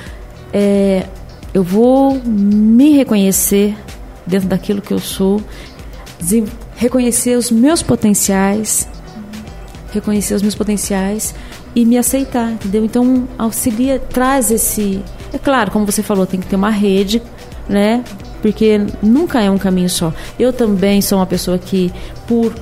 é, 0.53 1.07
eu 1.55 1.63
vou 1.63 2.21
me 2.25 2.93
reconhecer 2.97 3.75
dentro 4.27 4.49
daquilo 4.49 4.83
que 4.83 4.93
eu 4.93 4.99
sou, 4.99 5.41
reconhecer 6.77 7.37
os 7.37 7.51
meus 7.51 7.83
potenciais, 7.83 8.89
reconhecer 9.93 10.35
os 10.35 10.43
meus 10.43 10.55
potenciais 10.55 11.35
e 11.75 11.85
me 11.85 11.97
aceitar, 11.97 12.53
entendeu? 12.53 12.85
Então, 12.85 13.29
auxilia, 13.39 13.99
traz 13.99 14.51
esse. 14.51 15.03
É 15.33 15.39
claro, 15.39 15.71
como 15.71 15.87
você 15.87 16.03
falou, 16.03 16.27
tem 16.27 16.41
que 16.41 16.47
ter 16.47 16.57
uma 16.57 16.71
rede, 16.71 17.23
né? 17.69 18.05
porque 18.47 18.81
nunca 19.03 19.43
é 19.43 19.51
um 19.51 19.59
caminho 19.59 19.91
só. 19.91 20.13
Eu 20.39 20.53
também 20.53 21.01
sou 21.01 21.19
uma 21.19 21.27
pessoa 21.27 21.59
que, 21.59 21.93
por 22.29 22.55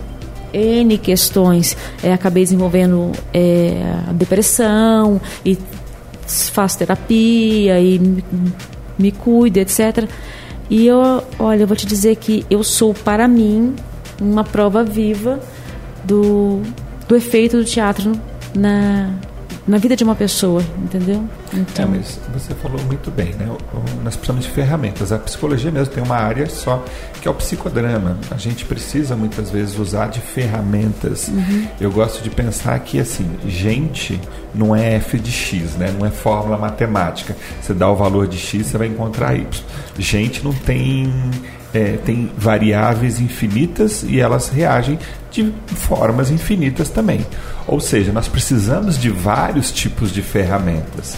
N 0.53 0.97
questões, 0.97 1.77
é, 2.03 2.11
acabei 2.11 2.43
desenvolvendo 2.43 3.13
é, 3.33 3.83
depressão 4.13 5.21
e 5.45 5.59
faço 6.27 6.79
terapia 6.79 7.79
e 7.81 7.99
me, 7.99 8.25
me 8.99 9.13
cuido, 9.13 9.59
etc. 9.59 10.09
E 10.71 10.87
eu, 10.87 11.23
olha, 11.39 11.65
eu 11.65 11.67
vou 11.67 11.77
te 11.77 11.87
dizer 11.87 12.17
que 12.17 12.47
eu 12.49 12.63
sou, 12.63 12.95
para 12.95 13.29
mim, 13.29 13.75
uma 14.19 14.43
prova 14.43 14.83
viva 14.83 15.39
do, 16.05 16.63
do 17.07 17.15
efeito 17.15 17.59
do 17.59 17.65
teatro 17.65 18.13
na, 18.55 19.11
na 19.67 19.79
vida 19.79 19.97
de 19.97 20.05
uma 20.05 20.15
pessoa, 20.15 20.63
entendeu? 20.79 21.25
Então... 21.53 21.87
É, 21.87 21.89
mas 21.89 22.21
você 22.33 22.55
falou 22.55 22.81
muito 22.85 23.11
bem, 23.11 23.33
né? 23.35 23.49
Nós 24.03 24.15
precisamos 24.15 24.45
de 24.45 24.51
ferramentas. 24.51 25.11
A 25.11 25.19
psicologia 25.19 25.71
mesmo 25.71 25.95
tem 25.95 26.03
uma 26.03 26.17
área 26.17 26.49
só 26.49 26.85
que 27.21 27.27
é 27.27 27.31
o 27.31 27.35
psicodrama. 27.35 28.19
A 28.31 28.37
gente 28.37 28.65
precisa 28.67 29.17
muitas 29.17 29.51
vezes 29.51 29.79
usar 29.79 30.09
de 30.09 30.21
ferramentas. 30.21 31.29
Uhum. 31.29 31.67
Eu 31.81 31.91
gosto 31.91 32.23
de 32.23 32.29
pensar 32.29 32.79
que 32.81 33.01
assim, 33.01 33.27
gente 33.47 34.21
não 34.55 34.77
é 34.77 34.97
f 34.97 35.19
de 35.19 35.33
x, 35.33 35.77
né? 35.77 35.95
Não 35.99 36.07
é 36.07 36.11
fórmula 36.11 36.59
matemática. 36.59 37.35
Você 37.61 37.73
dá 37.73 37.91
o 37.91 37.97
valor 37.97 38.29
de 38.29 38.39
x, 38.39 38.67
você 38.67 38.77
vai 38.77 38.89
encontrar 38.89 39.35
y. 39.35 39.47
Gente 39.99 40.45
não 40.45 40.53
tem 40.53 41.11
é, 41.73 41.97
tem 42.05 42.31
variáveis 42.37 43.19
infinitas 43.19 44.05
e 44.05 44.21
elas 44.21 44.49
reagem 44.49 44.99
de 45.35 45.53
formas 45.67 46.31
infinitas 46.31 46.89
também. 46.89 47.27
Ou 47.67 47.81
seja, 47.81 48.13
nós 48.13 48.29
precisamos 48.29 48.97
de 48.97 49.11
vários 49.11 49.73
tipos 49.73 50.13
de 50.13 50.23
ferramentas. 50.23 51.17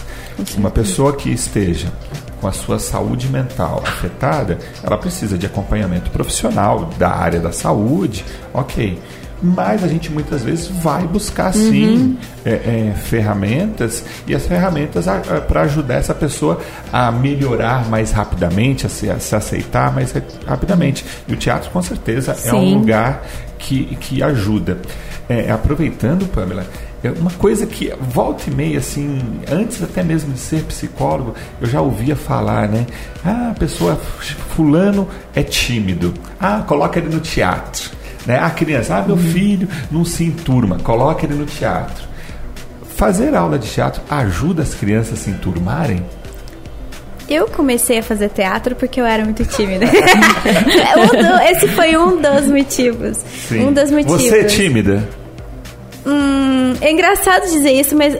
Uma 0.57 0.70
pessoa 0.70 1.14
que 1.14 1.31
esteja 1.31 1.92
com 2.40 2.48
a 2.48 2.52
sua 2.52 2.79
saúde 2.79 3.29
mental 3.29 3.83
afetada, 3.87 4.59
ela 4.83 4.96
precisa 4.96 5.37
de 5.37 5.46
acompanhamento 5.46 6.11
profissional 6.11 6.90
da 6.98 7.11
área 7.11 7.40
da 7.40 7.52
saúde, 7.52 8.24
ok. 8.52 8.98
Mas 9.42 9.85
a 9.85 9.88
gente 9.88 10.11
muitas 10.11 10.42
vezes 10.42 10.66
vai 10.66 11.07
buscar 11.07 11.53
sim 11.53 11.96
uhum. 11.96 12.16
é, 12.44 12.51
é, 12.51 12.94
ferramentas 12.94 14.05
e 14.27 14.35
as 14.35 14.46
ferramentas 14.46 15.05
para 15.46 15.62
ajudar 15.62 15.96
essa 15.96 16.14
pessoa 16.14 16.59
a 16.92 17.12
melhorar 17.12 17.88
mais 17.88 18.12
rapidamente, 18.12 18.87
a 18.87 18.88
se, 18.88 19.11
a 19.11 19.18
se 19.18 19.37
aceitar 19.37 19.92
mais 19.92 20.14
rapidamente. 20.46 21.05
E 21.29 21.35
o 21.35 21.37
teatro 21.37 21.70
com 21.70 21.83
certeza 21.83 22.35
sim. 22.35 22.49
é 22.49 22.55
um 22.55 22.79
lugar 22.79 23.22
que, 23.59 23.96
que 23.96 24.22
ajuda. 24.22 24.79
É, 25.29 25.51
aproveitando, 25.51 26.27
Pamela, 26.29 26.64
é 27.03 27.11
uma 27.11 27.31
coisa 27.33 27.66
que 27.66 27.92
volta 28.01 28.44
e 28.49 28.55
meia, 28.55 28.79
assim, 28.79 29.20
antes 29.51 29.83
até 29.83 30.03
mesmo 30.03 30.33
de 30.33 30.38
ser 30.38 30.62
psicólogo, 30.62 31.35
eu 31.61 31.66
já 31.66 31.81
ouvia 31.81 32.16
falar, 32.16 32.68
né? 32.68 32.87
Ah, 33.25 33.51
a 33.51 33.55
pessoa, 33.55 33.96
fulano 34.55 35.09
é 35.35 35.42
tímido. 35.42 36.14
Ah, 36.38 36.62
coloca 36.66 36.99
ele 36.99 37.09
no 37.09 37.20
teatro. 37.20 37.90
Né? 38.26 38.38
A 38.38 38.50
criança, 38.50 38.96
ah, 38.96 39.02
meu 39.02 39.16
filho 39.16 39.68
não 39.90 40.04
se 40.04 40.24
enturma, 40.24 40.78
coloca 40.78 41.24
ele 41.24 41.34
no 41.34 41.46
teatro. 41.46 42.04
Fazer 42.96 43.34
aula 43.34 43.58
de 43.58 43.68
teatro 43.68 44.02
ajuda 44.10 44.62
as 44.62 44.74
crianças 44.74 45.14
a 45.14 45.16
se 45.16 45.30
enturmarem? 45.30 46.02
Eu 47.28 47.48
comecei 47.48 47.98
a 47.98 48.02
fazer 48.02 48.28
teatro 48.30 48.74
porque 48.76 49.00
eu 49.00 49.04
era 49.04 49.24
muito 49.24 49.44
tímida. 49.44 49.84
Esse 51.50 51.68
foi 51.68 51.96
um 51.96 52.20
dos 52.20 52.46
motivos. 52.46 53.18
Sim. 53.48 53.66
Um 53.66 53.72
dos 53.72 53.90
motivos. 53.90 54.22
Você 54.22 54.40
é 54.40 54.44
tímida? 54.44 55.08
Hum, 56.06 56.74
é 56.80 56.92
engraçado 56.92 57.42
dizer 57.42 57.72
isso, 57.72 57.96
mas 57.96 58.16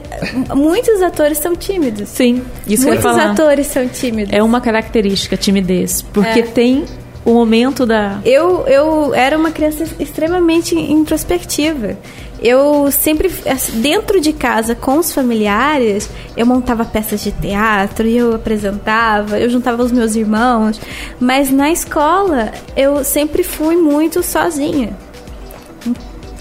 muitos 0.55 1.01
atores 1.03 1.39
são 1.39 1.55
tímidos. 1.55 2.09
Sim, 2.09 2.43
isso 2.67 2.87
Muitos 2.87 3.07
atores 3.07 3.69
são 3.69 3.87
tímidos. 3.87 4.33
É 4.33 4.43
uma 4.43 4.61
característica, 4.61 5.37
timidez. 5.37 6.03
Porque 6.03 6.41
é. 6.41 6.43
tem 6.43 6.85
o 7.27 7.35
momento 7.35 7.85
da. 7.85 8.21
Eu, 8.25 8.65
eu 8.69 9.13
era 9.13 9.37
uma 9.37 9.51
criança 9.51 9.85
extremamente 9.99 10.77
introspectiva. 10.77 11.99
Eu 12.41 12.89
sempre, 12.93 13.33
dentro 13.75 14.21
de 14.21 14.33
casa, 14.33 14.75
com 14.75 14.99
os 14.99 15.13
familiares, 15.13 16.09
eu 16.37 16.47
montava 16.47 16.85
peças 16.85 17.25
de 17.25 17.33
teatro 17.33 18.07
eu 18.07 18.35
apresentava, 18.35 19.41
eu 19.41 19.51
juntava 19.51 19.83
os 19.83 19.91
meus 19.91 20.15
irmãos. 20.15 20.81
Mas 21.19 21.51
na 21.51 21.73
escola, 21.73 22.53
eu 22.77 23.03
sempre 23.03 23.43
fui 23.43 23.75
muito 23.75 24.23
sozinha 24.23 24.97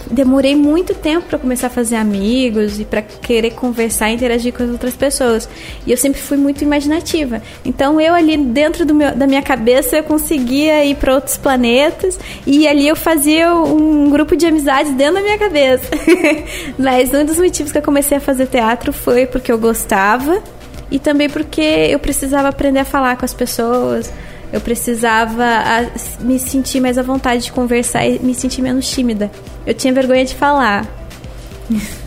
demorei 0.10 0.56
muito 0.56 0.94
tempo 0.94 1.28
para 1.28 1.40
começar 1.40 1.68
a 1.68 1.70
fazer 1.70 1.96
amigos 1.96 2.80
e 2.80 2.86
para 2.86 3.02
querer 3.02 3.52
conversar 3.52 4.10
e 4.10 4.16
interagir 4.16 4.54
com 4.54 4.64
as 4.64 4.70
outras 4.70 4.94
pessoas. 4.96 5.50
E 5.86 5.92
eu 5.92 5.98
sempre 5.98 6.22
fui 6.22 6.38
muito 6.38 6.64
imaginativa. 6.64 7.42
Então 7.64 8.00
eu 8.00 8.14
ali 8.14 8.38
dentro 8.38 8.86
meu, 8.94 9.16
da 9.16 9.28
minha 9.28 9.42
cabeça 9.42 9.98
eu 9.98 10.04
conseguia 10.04 10.86
ir 10.86 10.96
para 10.96 11.16
outros 11.16 11.38
planetas 11.38 12.20
e 12.46 12.68
ali 12.68 12.88
eu 12.88 12.96
fazia 12.96 13.54
um 13.54 14.10
grupo 14.10 14.36
de 14.36 14.46
amizades 14.46 14.94
dentro 14.94 15.16
da 15.16 15.22
minha 15.22 15.38
cabeça. 15.38 15.90
Mas 16.78 17.14
um 17.14 17.26
dos 17.26 17.38
motivos 17.38 17.72
que 17.72 17.78
eu 17.78 17.84
comecei 17.84 18.18
a 18.18 18.22
fazer 18.22 18.48
teatro 18.48 18.94
foi 18.94 19.26
porque 19.26 19.52
eu 19.52 19.58
gostava 19.58 20.42
e 20.92 21.00
também 21.00 21.30
porque 21.30 21.62
eu 21.62 22.00
precisava 22.00 22.50
aprender 22.50 22.80
a 22.80 22.86
falar 22.86 23.18
com 23.18 23.26
as 23.26 23.34
pessoas 23.34 24.12
eu 24.56 24.62
precisava 24.62 25.46
me 26.22 26.40
sentir 26.40 26.80
mais 26.80 26.98
à 26.98 27.04
vontade 27.04 27.44
de 27.44 27.52
conversar 27.52 28.08
e 28.08 28.20
me 28.20 28.34
sentir 28.34 28.62
menos 28.62 28.90
tímida. 28.90 29.30
Eu 29.68 29.74
tinha 29.74 29.94
vergonha 29.94 30.24
de 30.24 30.34
falar. 30.34 30.88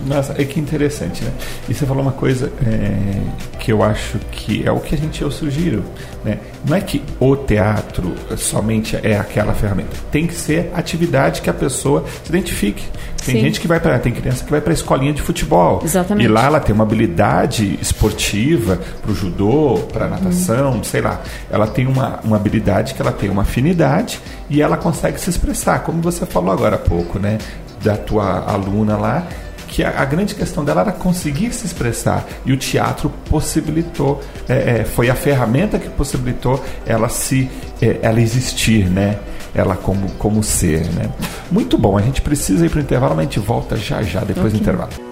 Nossa, 0.07 0.35
é 0.39 0.45
que 0.45 0.61
interessante, 0.61 1.25
né? 1.25 1.33
E 1.69 1.75
você 1.75 1.85
falou 1.85 2.03
uma 2.03 2.13
coisa 2.13 2.53
é, 2.65 3.59
que 3.59 3.73
eu 3.73 3.83
acho 3.83 4.19
que 4.31 4.67
é 4.67 4.71
o 4.71 4.79
que 4.79 4.95
a 4.95 4.99
gente 4.99 5.21
eu 5.21 5.31
sugiro, 5.31 5.85
né? 6.25 6.39
Não 6.67 6.77
é 6.77 6.81
que 6.81 7.03
o 7.19 7.37
teatro 7.37 8.15
somente 8.37 8.97
é 9.03 9.19
aquela 9.19 9.55
ferramenta. 9.55 9.97
Tem 10.11 10.27
que 10.27 10.35
ser 10.35 10.71
atividade 10.75 11.41
que 11.41 11.51
a 11.51 11.55
pessoa 11.55 12.05
se 12.25 12.31
identifique. 12.31 12.85
Tem 13.25 13.35
Sim. 13.35 13.41
gente 13.43 13.61
que 13.61 13.67
vai 13.67 13.81
para 13.81 13.99
tem 13.99 14.13
criança 14.13 14.45
que 14.45 14.51
vai 14.51 14.61
para 14.61 14.73
a 14.73 14.75
escolinha 14.75 15.13
de 15.13 15.21
futebol. 15.21 15.81
Exatamente. 15.85 16.25
E 16.25 16.29
lá 16.29 16.45
ela 16.45 16.61
tem 16.61 16.75
uma 16.75 16.85
habilidade 16.85 17.79
esportiva 17.83 18.79
para 19.03 19.11
o 19.11 19.15
judô, 19.15 19.81
para 19.93 20.09
natação, 20.09 20.79
hum. 20.79 20.85
sei 20.85 21.01
lá. 21.01 21.21
Ela 21.51 21.67
tem 21.67 21.87
uma, 21.87 22.21
uma 22.23 22.37
habilidade 22.37 22.95
que 22.95 23.03
ela 23.03 23.13
tem 23.13 23.29
uma 23.29 23.43
afinidade 23.43 24.21
e 24.49 24.63
ela 24.63 24.77
consegue 24.77 25.21
se 25.21 25.29
expressar, 25.29 25.81
como 25.81 26.01
você 26.01 26.25
falou 26.25 26.53
agora 26.53 26.77
há 26.77 26.79
pouco, 26.79 27.19
né? 27.19 27.39
Da 27.83 27.97
tua 27.97 28.45
aluna 28.51 28.97
lá 28.97 29.27
que 29.69 29.85
a, 29.85 30.01
a, 30.01 30.05
grande 30.05 30.35
questão 30.35 30.65
dela 30.65 30.81
era 30.81 30.93
conseguir 30.93 31.53
se 31.53 31.67
expressar 31.67 32.27
e 32.45 32.53
o 32.53 32.57
teatro 32.57 33.11
possibilitou, 33.29 34.21
é, 34.49 34.81
é, 34.81 34.85
foi 34.85 35.11
a 35.11 35.15
ferramenta 35.15 35.79
que 35.79 35.89
possibilitou 35.91 36.63
ela 36.85 37.09
se, 37.09 37.49
é, 37.81 37.99
ela 38.03 38.21
existir, 38.21 38.89
né? 38.91 39.19
Ela 39.55 39.77
como, 39.77 40.11
como 40.13 40.43
ser, 40.43 40.87
né? 40.93 41.11
Muito 41.51 41.79
bom, 41.79 41.97
a 41.97 42.03
gente 42.03 42.23
precisa 42.23 42.67
ir 42.67 42.71
para 42.71 42.79
o 42.79 42.83
intervalo, 42.83 43.15
mas 43.15 43.27
a 43.27 43.31
gente 43.31 43.41
volta 43.41 43.77
já 43.77 44.03
já 44.03 44.21
depois 44.21 44.47
okay. 44.47 44.59
do 44.59 44.63
intervalo. 44.63 45.09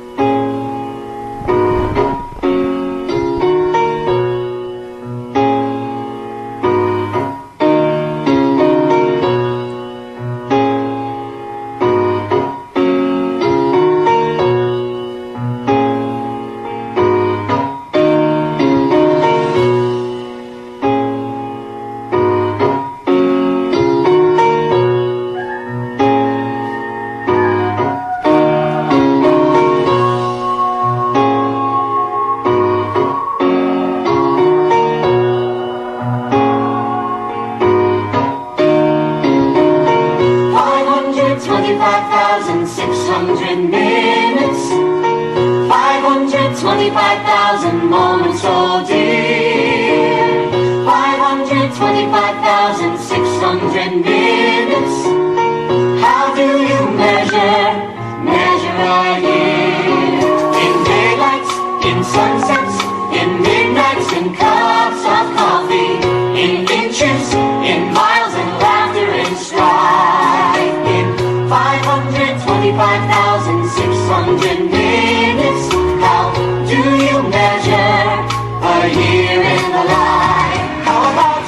5,600 72.77 74.59
minutes. 74.71 75.69
How 76.01 76.31
do 76.67 76.81
you 77.05 77.23
measure 77.29 78.23
a 78.63 78.87
year 78.87 79.43
in 79.43 79.65
the 79.73 79.85
life? 79.91 80.63
How 80.85 81.03
about 81.11 81.43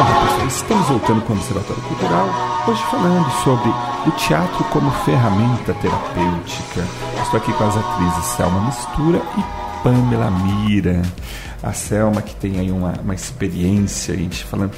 Olá, 0.00 0.46
Estamos 0.48 0.88
voltando 0.88 1.20
com 1.22 1.32
o 1.32 1.36
Observatório 1.36 1.82
Cultural, 1.82 2.28
hoje 2.66 2.82
falando 2.90 3.30
sobre 3.44 3.70
o 4.06 4.10
teatro 4.12 4.64
como 4.64 4.90
ferramenta 5.04 5.74
terapêutica. 5.74 6.84
Estou 7.22 7.38
aqui 7.38 7.52
com 7.52 7.64
as 7.64 7.76
atrizes 7.76 8.24
Selma 8.24 8.60
Mistura 8.62 9.22
e 9.38 9.63
Pamela 9.84 10.30
Mira. 10.30 11.02
A 11.62 11.72
Selma, 11.72 12.22
que 12.22 12.34
tem 12.34 12.58
aí 12.58 12.70
uma, 12.70 12.92
uma 13.02 13.14
experiência, 13.14 14.14
a 14.14 14.16
gente 14.16 14.44
falando 14.44 14.72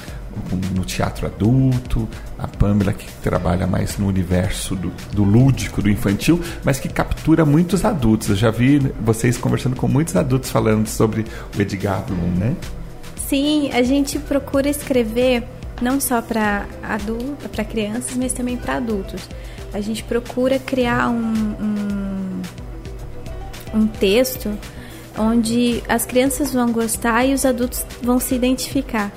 no 0.74 0.84
teatro 0.84 1.26
adulto, 1.26 2.09
a 2.38 2.46
Pamela 2.46 2.92
que 2.92 3.11
trabalha 3.22 3.66
mais 3.66 3.98
no 3.98 4.07
universo 4.07 4.76
do, 4.76 4.92
do, 5.12 5.24
lúdico, 5.24 5.80
do 5.80 5.88
infantil, 5.88 6.40
mas 6.62 6.78
que 6.78 6.88
captura 6.88 7.44
muitos 7.44 7.84
adultos. 7.84 8.28
Eu 8.28 8.36
já 8.36 8.50
vi 8.50 8.78
vocês 9.00 9.38
conversando 9.38 9.74
com 9.76 9.88
muitos 9.88 10.14
adultos 10.16 10.50
falando 10.50 10.86
sobre 10.86 11.24
o 11.57 11.61
Edgar 11.61 12.04
Bloom, 12.04 12.36
né? 12.36 12.57
Sim, 13.28 13.70
a 13.72 13.82
gente 13.82 14.18
procura 14.18 14.68
escrever 14.68 15.44
não 15.80 16.00
só 16.00 16.20
para 16.20 16.66
adultos, 16.82 17.46
para 17.50 17.64
crianças, 17.64 18.16
mas 18.16 18.32
também 18.32 18.57
para 18.57 18.76
adultos. 18.76 19.28
A 19.72 19.80
gente 19.80 20.04
procura 20.04 20.59
criar 20.59 21.09
um, 21.09 21.54
um, 21.61 22.42
um 23.74 23.86
texto 23.86 24.57
onde 25.18 25.82
as 25.88 26.04
crianças 26.04 26.52
vão 26.52 26.72
gostar 26.72 27.24
e 27.24 27.34
os 27.34 27.44
adultos 27.44 27.84
vão 28.02 28.18
se 28.18 28.34
identificar. 28.34 29.12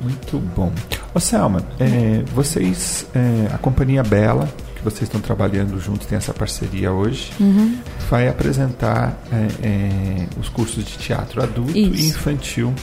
Muito 0.00 0.38
bom. 0.38 0.72
Ô 1.14 1.20
Selma, 1.20 1.66
é, 1.80 2.22
vocês, 2.34 3.06
é, 3.14 3.52
a 3.52 3.58
Companhia 3.58 4.02
Bela, 4.02 4.48
que 4.74 4.84
vocês 4.84 5.02
estão 5.02 5.20
trabalhando 5.20 5.80
juntos, 5.80 6.06
tem 6.06 6.18
essa 6.18 6.34
parceria 6.34 6.92
hoje, 6.92 7.32
uhum. 7.40 7.78
vai 8.10 8.28
apresentar 8.28 9.18
é, 9.32 9.66
é 9.66 10.26
os 10.38 10.48
cursos 10.48 10.84
de 10.84 10.98
teatro 10.98 11.42
adulto 11.42 11.76
Isso. 11.76 11.94
e 11.94 12.08
infantil 12.08 12.74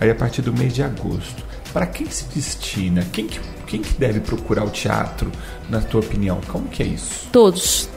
aí 0.00 0.10
a 0.10 0.14
partir 0.14 0.42
do 0.42 0.52
mês 0.52 0.74
de 0.74 0.82
agosto. 0.82 1.44
Para 1.72 1.86
quem 1.86 2.08
se 2.10 2.24
destina? 2.34 3.06
Quem 3.12 3.26
que, 3.26 3.40
quem 3.66 3.82
que 3.82 3.94
deve 3.94 4.20
procurar 4.20 4.64
o 4.64 4.70
teatro, 4.70 5.30
na 5.68 5.80
tua 5.80 6.00
opinião? 6.00 6.40
Como 6.48 6.68
que 6.68 6.82
é 6.82 6.86
isso? 6.86 7.28
Todos. 7.30 7.88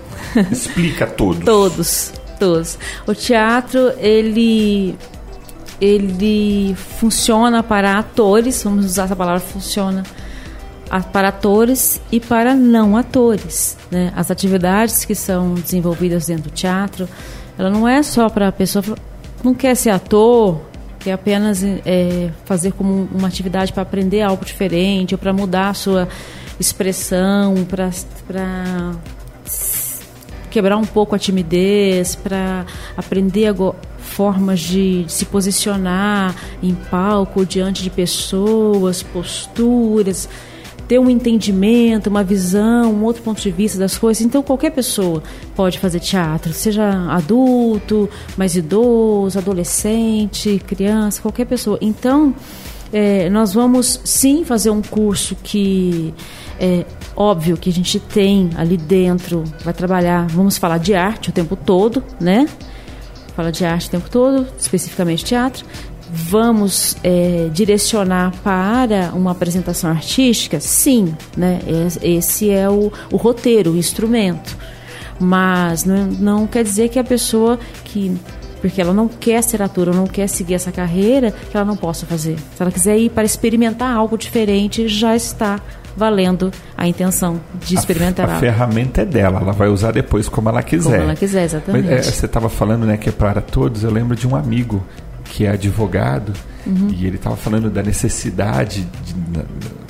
Explica 0.52 1.08
todos. 1.08 1.44
todos, 1.44 2.14
todos. 2.40 2.78
O 3.06 3.14
teatro, 3.14 3.92
ele 3.98 4.96
ele 5.82 6.76
funciona 6.76 7.64
para 7.64 7.98
atores, 7.98 8.62
vamos 8.64 8.86
usar 8.86 9.06
essa 9.06 9.16
palavra 9.16 9.40
funciona 9.40 10.04
para 11.14 11.30
atores 11.30 12.02
e 12.12 12.20
para 12.20 12.56
não 12.56 12.98
atores. 12.98 13.78
Né? 13.90 14.12
As 14.16 14.30
atividades 14.30 15.06
que 15.06 15.16
são 15.16 15.54
desenvolvidas 15.54 16.26
dentro 16.26 16.46
do 16.46 16.50
teatro, 16.50 17.08
ela 17.58 17.70
não 17.70 17.88
é 17.88 18.02
só 18.04 18.28
para 18.30 18.48
a 18.48 18.52
pessoa 18.52 18.84
não 19.44 19.54
quer 19.54 19.76
ser 19.76 19.92
ator, 19.92 20.60
quer 21.00 21.14
apenas 21.14 21.64
é, 21.64 22.30
fazer 22.44 22.74
como 22.74 23.08
uma 23.14 23.28
atividade 23.28 23.72
para 23.72 23.84
aprender 23.84 24.22
algo 24.22 24.44
diferente 24.44 25.14
ou 25.14 25.20
para 25.20 25.32
mudar 25.32 25.70
a 25.70 25.74
sua 25.74 26.08
expressão, 26.60 27.56
para 27.66 27.90
quebrar 30.50 30.78
um 30.78 30.86
pouco 30.86 31.16
a 31.16 31.20
timidez, 31.20 32.16
para 32.16 32.66
aprender 32.98 33.54
formas 33.98 34.60
de 34.60 35.06
se 35.08 35.26
posicionar 35.26 36.36
em 36.62 36.74
palco 36.74 37.46
diante 37.46 37.84
de 37.84 37.90
pessoas, 37.90 39.04
posturas, 39.04 40.28
ter 40.90 40.98
um 40.98 41.08
entendimento, 41.08 42.08
uma 42.08 42.24
visão, 42.24 42.92
um 42.92 43.04
outro 43.04 43.22
ponto 43.22 43.40
de 43.40 43.52
vista 43.52 43.78
das 43.78 43.96
coisas. 43.96 44.24
Então 44.24 44.42
qualquer 44.42 44.72
pessoa 44.72 45.22
pode 45.56 45.78
fazer 45.78 46.00
teatro, 46.00 46.52
seja 46.52 46.90
adulto, 47.12 48.10
mais 48.36 48.56
idoso, 48.56 49.38
adolescente, 49.38 50.60
criança, 50.66 51.22
qualquer 51.22 51.46
pessoa. 51.46 51.78
Então 51.80 52.34
é, 52.92 53.30
nós 53.30 53.54
vamos 53.54 54.02
sim 54.04 54.44
fazer 54.44 54.72
um 54.72 54.82
curso 54.82 55.38
que 55.44 56.12
é 56.60 56.86
óbvio 57.20 57.58
que 57.58 57.70
a 57.70 57.74
gente 57.74 58.00
tem 58.00 58.50
ali 58.56 58.78
dentro, 58.78 59.44
vai 59.64 59.74
trabalhar, 59.74 60.26
vamos 60.30 60.58
falar 60.58 60.80
de 60.80 60.96
arte 60.96 61.30
o 61.30 61.32
tempo 61.32 61.56
todo, 61.56 62.02
né? 62.20 62.48
fala 63.40 63.54
de 63.54 63.64
arte 63.64 63.88
o 63.88 63.92
tempo 63.92 64.10
todo, 64.10 64.46
especificamente 64.58 65.24
teatro. 65.24 65.66
vamos 66.12 66.98
é, 67.04 67.50
direcionar 67.54 68.34
para 68.44 69.12
uma 69.14 69.32
apresentação 69.32 69.90
artística? 69.90 70.60
Sim, 70.60 71.16
né? 71.38 71.60
Esse 72.02 72.50
é 72.50 72.70
o, 72.70 72.92
o 73.10 73.16
roteiro, 73.16 73.72
o 73.72 73.78
instrumento. 73.78 74.58
Mas 75.20 75.86
não, 75.86 76.08
não 76.08 76.48
quer 76.48 76.64
dizer 76.66 76.90
que 76.90 77.00
a 77.00 77.04
pessoa 77.04 77.58
que 77.86 78.18
porque 78.60 78.82
ela 78.82 78.94
não 78.94 79.08
quer 79.08 79.42
ser 79.42 79.62
atora, 79.62 79.94
não 79.94 80.06
quer 80.06 80.28
seguir 80.28 80.56
essa 80.56 80.70
carreira, 80.70 81.32
que 81.32 81.56
ela 81.56 81.66
não 81.66 81.78
possa 81.78 82.06
fazer. 82.06 82.38
Se 82.38 82.62
ela 82.62 82.72
quiser 82.72 82.98
ir 82.98 83.10
para 83.10 83.24
experimentar 83.24 83.96
algo 83.96 84.18
diferente, 84.18 84.86
já 84.90 85.16
está 85.16 85.62
valendo 86.00 86.50
a 86.78 86.88
intenção 86.88 87.40
de 87.64 87.76
experimentar 87.76 88.30
a, 88.30 88.38
a 88.38 88.40
ferramenta 88.40 89.02
é 89.02 89.06
dela, 89.06 89.42
ela 89.42 89.52
vai 89.52 89.68
usar 89.68 89.92
depois 89.92 90.30
como 90.30 90.48
ela 90.48 90.64
quiser. 90.64 90.92
Como 90.92 91.04
ela 91.04 91.16
quiser, 91.16 91.44
exatamente. 91.44 91.90
Mas, 91.90 92.08
é, 92.08 92.12
você 92.12 92.26
estava 92.26 92.48
falando 92.50 92.86
né, 92.86 92.96
que 92.96 93.10
é 93.10 93.12
para 93.12 93.42
todos, 93.42 93.84
eu 93.84 93.92
lembro 93.92 94.16
de 94.16 94.26
um 94.26 94.36
amigo 94.36 94.84
que 95.26 95.46
é 95.46 95.52
advogado 95.52 96.34
uhum. 96.66 96.88
e 96.90 97.06
ele 97.06 97.18
estava 97.18 97.36
falando 97.36 97.70
da 97.70 97.84
necessidade 97.84 98.88
de, 99.04 99.16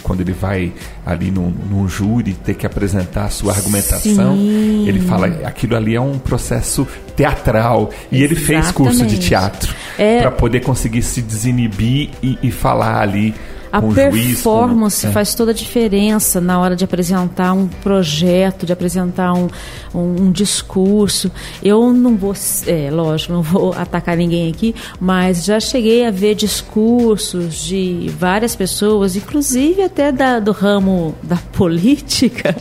quando 0.04 0.22
ele 0.22 0.34
vai 0.34 0.74
ali 1.06 1.32
num, 1.32 1.50
num, 1.50 1.88
júri 1.88 2.34
ter 2.34 2.56
que 2.56 2.66
apresentar 2.66 3.26
a 3.26 3.30
sua 3.30 3.54
argumentação, 3.54 4.36
Sim. 4.36 4.88
ele 4.88 5.00
fala 5.00 5.28
aquilo 5.46 5.76
ali 5.76 5.96
é 5.96 6.02
um 6.02 6.18
processo 6.20 6.86
teatral 7.16 7.90
e 8.12 8.18
Exatamente. 8.18 8.24
ele 8.24 8.36
fez 8.36 8.72
curso 8.72 9.06
de 9.06 9.18
teatro 9.18 9.74
é... 9.98 10.20
para 10.20 10.32
poder 10.32 10.62
conseguir 10.62 11.04
se 11.04 11.22
desinibir 11.22 12.10
e, 12.22 12.38
e 12.44 12.52
falar 12.52 13.00
ali 13.02 13.34
a 13.72 13.82
performance 13.82 15.02
juiz, 15.02 15.14
faz 15.14 15.36
toda 15.36 15.52
a 15.52 15.54
diferença 15.54 16.42
na 16.42 16.60
hora 16.60 16.76
de 16.76 16.84
apresentar 16.84 17.54
um 17.54 17.68
projeto, 17.68 18.66
de 18.66 18.74
apresentar 18.74 19.34
um, 19.34 19.48
um, 19.94 20.24
um 20.24 20.32
discurso. 20.32 21.32
Eu 21.62 21.94
não 21.94 22.16
vou, 22.16 22.34
é, 22.66 22.90
lógico, 22.92 23.34
não 23.34 23.42
vou 23.42 23.74
atacar 23.78 24.18
ninguém 24.18 24.50
aqui, 24.50 24.74
mas 25.00 25.46
já 25.46 25.60
cheguei 25.60 26.06
a 26.06 26.12
ver 26.12 26.36
discursos 26.36 27.56
de 27.56 28.12
várias 28.18 28.56
pessoas, 28.56 29.16
inclusive 29.16 29.84
até 29.84 30.12
da, 30.12 30.40
do 30.40 30.52
ramo 30.52 31.16
da 31.22 31.38
política, 31.54 32.56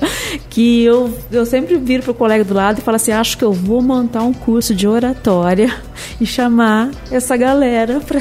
que 0.50 0.84
eu, 0.84 1.12
eu 1.32 1.46
sempre 1.46 1.76
viro 1.78 2.02
para 2.02 2.12
o 2.12 2.14
colega 2.14 2.44
do 2.44 2.54
lado 2.54 2.78
e 2.78 2.82
falo 2.82 2.96
assim: 2.96 3.12
acho 3.12 3.38
que 3.38 3.44
eu 3.44 3.52
vou 3.52 3.80
montar 3.80 4.22
um 4.22 4.32
curso 4.32 4.74
de 4.74 4.86
oratória 4.86 5.74
e 6.20 6.26
chamar 6.26 6.90
essa 7.11 7.36
galera 7.36 8.00
para 8.00 8.20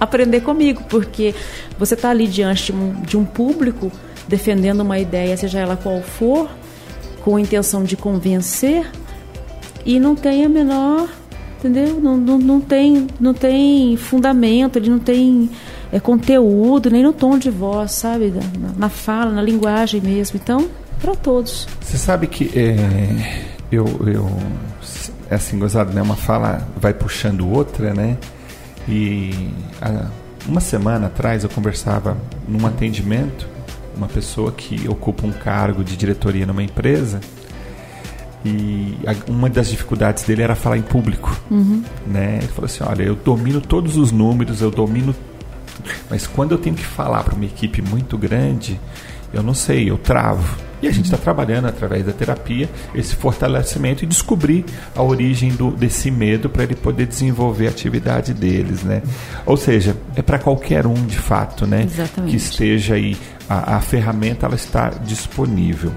aprender 0.00 0.40
comigo, 0.40 0.82
porque 0.88 1.34
você 1.84 1.94
está 1.94 2.10
ali 2.10 2.28
diante 2.28 2.72
de 2.72 2.78
um, 2.78 2.92
de 3.00 3.16
um 3.16 3.24
público 3.24 3.90
defendendo 4.28 4.80
uma 4.80 5.00
ideia, 5.00 5.36
seja 5.36 5.58
ela 5.58 5.76
qual 5.76 6.00
for, 6.00 6.48
com 7.24 7.34
a 7.34 7.40
intenção 7.40 7.82
de 7.82 7.96
convencer, 7.96 8.88
e 9.84 9.98
não 9.98 10.14
tem 10.14 10.44
a 10.44 10.48
menor, 10.48 11.08
entendeu? 11.58 12.00
Não, 12.00 12.16
não, 12.16 12.38
não, 12.38 12.60
tem, 12.60 13.08
não 13.18 13.34
tem 13.34 13.96
fundamento, 13.96 14.76
ele 14.78 14.90
não 14.90 15.00
tem 15.00 15.50
é, 15.90 15.98
conteúdo, 15.98 16.88
nem 16.88 17.02
no 17.02 17.12
tom 17.12 17.36
de 17.36 17.50
voz, 17.50 17.90
sabe? 17.90 18.32
Na, 18.60 18.72
na 18.76 18.88
fala, 18.88 19.32
na 19.32 19.42
linguagem 19.42 20.00
mesmo. 20.00 20.38
Então, 20.40 20.68
para 21.00 21.16
todos. 21.16 21.66
Você 21.80 21.98
sabe 21.98 22.28
que 22.28 22.48
é, 22.56 23.48
eu, 23.72 23.86
eu 24.06 24.30
é 25.28 25.34
assim, 25.34 25.58
gozado, 25.58 25.92
né? 25.92 26.00
Uma 26.00 26.14
fala 26.14 26.64
vai 26.76 26.94
puxando 26.94 27.48
outra, 27.50 27.92
né? 27.92 28.16
E 28.88 29.50
a, 29.80 30.06
uma 30.46 30.60
semana 30.60 31.06
atrás 31.06 31.44
eu 31.44 31.50
conversava 31.50 32.16
num 32.48 32.66
atendimento, 32.66 33.48
uma 33.96 34.08
pessoa 34.08 34.52
que 34.52 34.88
ocupa 34.88 35.26
um 35.26 35.32
cargo 35.32 35.84
de 35.84 35.96
diretoria 35.96 36.46
numa 36.46 36.62
empresa 36.62 37.20
e 38.44 38.98
uma 39.28 39.48
das 39.48 39.68
dificuldades 39.68 40.24
dele 40.24 40.42
era 40.42 40.54
falar 40.54 40.76
em 40.76 40.82
público, 40.82 41.38
uhum. 41.50 41.82
né? 42.06 42.38
Ele 42.38 42.48
falou 42.48 42.66
assim, 42.66 42.82
olha, 42.82 43.02
eu 43.04 43.14
domino 43.14 43.60
todos 43.60 43.96
os 43.96 44.10
números, 44.10 44.60
eu 44.60 44.70
domino, 44.70 45.14
mas 46.10 46.26
quando 46.26 46.52
eu 46.52 46.58
tenho 46.58 46.74
que 46.74 46.84
falar 46.84 47.22
para 47.22 47.34
uma 47.34 47.44
equipe 47.44 47.80
muito 47.80 48.18
grande, 48.18 48.80
eu 49.32 49.42
não 49.42 49.54
sei, 49.54 49.90
eu 49.90 49.96
travo. 49.96 50.58
E 50.82 50.88
a 50.88 50.90
gente 50.90 51.04
está 51.04 51.16
trabalhando 51.16 51.66
através 51.66 52.04
da 52.04 52.12
terapia 52.12 52.68
esse 52.94 53.14
fortalecimento 53.14 54.02
e 54.02 54.06
descobrir 54.06 54.64
a 54.94 55.02
origem 55.02 55.50
do, 55.50 55.70
desse 55.70 56.10
medo 56.10 56.50
para 56.50 56.64
ele 56.64 56.74
poder 56.74 57.06
desenvolver 57.06 57.68
a 57.68 57.70
atividade 57.70 58.34
deles, 58.34 58.82
né? 58.82 59.00
Ou 59.46 59.56
seja, 59.56 59.96
é 60.16 60.22
para 60.22 60.38
qualquer 60.38 60.86
um 60.86 60.94
de 61.06 61.18
fato, 61.18 61.66
né? 61.66 61.84
Exatamente. 61.84 62.30
Que 62.30 62.36
esteja 62.36 62.94
aí 62.94 63.16
a, 63.48 63.76
a 63.76 63.80
ferramenta 63.80 64.46
ela 64.46 64.56
está 64.56 64.88
disponível. 64.88 65.92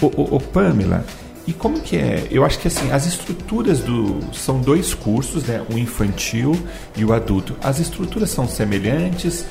O, 0.00 0.06
o, 0.06 0.36
o 0.36 0.40
Pamela, 0.40 1.04
e 1.46 1.52
como 1.52 1.80
que 1.80 1.96
é? 1.96 2.28
Eu 2.30 2.44
acho 2.44 2.58
que 2.58 2.68
assim, 2.68 2.92
as 2.92 3.06
estruturas 3.06 3.80
do. 3.80 4.20
São 4.32 4.60
dois 4.60 4.94
cursos, 4.94 5.44
né? 5.44 5.60
O 5.72 5.76
infantil 5.76 6.56
e 6.96 7.04
o 7.04 7.12
adulto. 7.12 7.56
As 7.62 7.80
estruturas 7.80 8.30
são 8.30 8.46
semelhantes? 8.46 9.44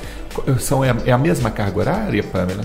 São, 0.58 0.84
é, 0.84 0.90
a 0.90 0.96
é 1.04 1.18
mesma 1.18 1.50
carga 1.50 1.78
horária, 1.78 2.22
Pamela? 2.22 2.64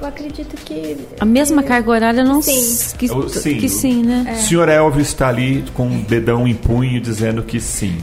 Eu 0.00 0.06
acredito 0.06 0.56
que. 0.64 0.96
A 1.20 1.24
mesma 1.26 1.62
carga 1.62 1.90
horária 1.90 2.24
não 2.24 2.40
sim. 2.40 2.96
Que, 2.96 3.06
Eu, 3.10 3.28
sim. 3.28 3.58
que 3.58 3.68
sim, 3.68 4.02
né? 4.02 4.24
É. 4.28 4.34
Senhor 4.36 4.68
Elvis 4.68 5.08
está 5.08 5.28
ali 5.28 5.62
com 5.74 5.86
o 5.88 6.02
dedão 6.02 6.48
em 6.48 6.54
punho 6.54 7.00
dizendo 7.00 7.42
que 7.42 7.60
sim. 7.60 7.98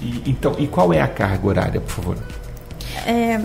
E, 0.00 0.22
então, 0.30 0.54
e 0.58 0.68
qual 0.68 0.92
é 0.92 1.00
a 1.00 1.08
carga 1.08 1.44
horária, 1.44 1.80
por 1.80 1.90
favor? 1.90 2.16
É, 3.04 3.40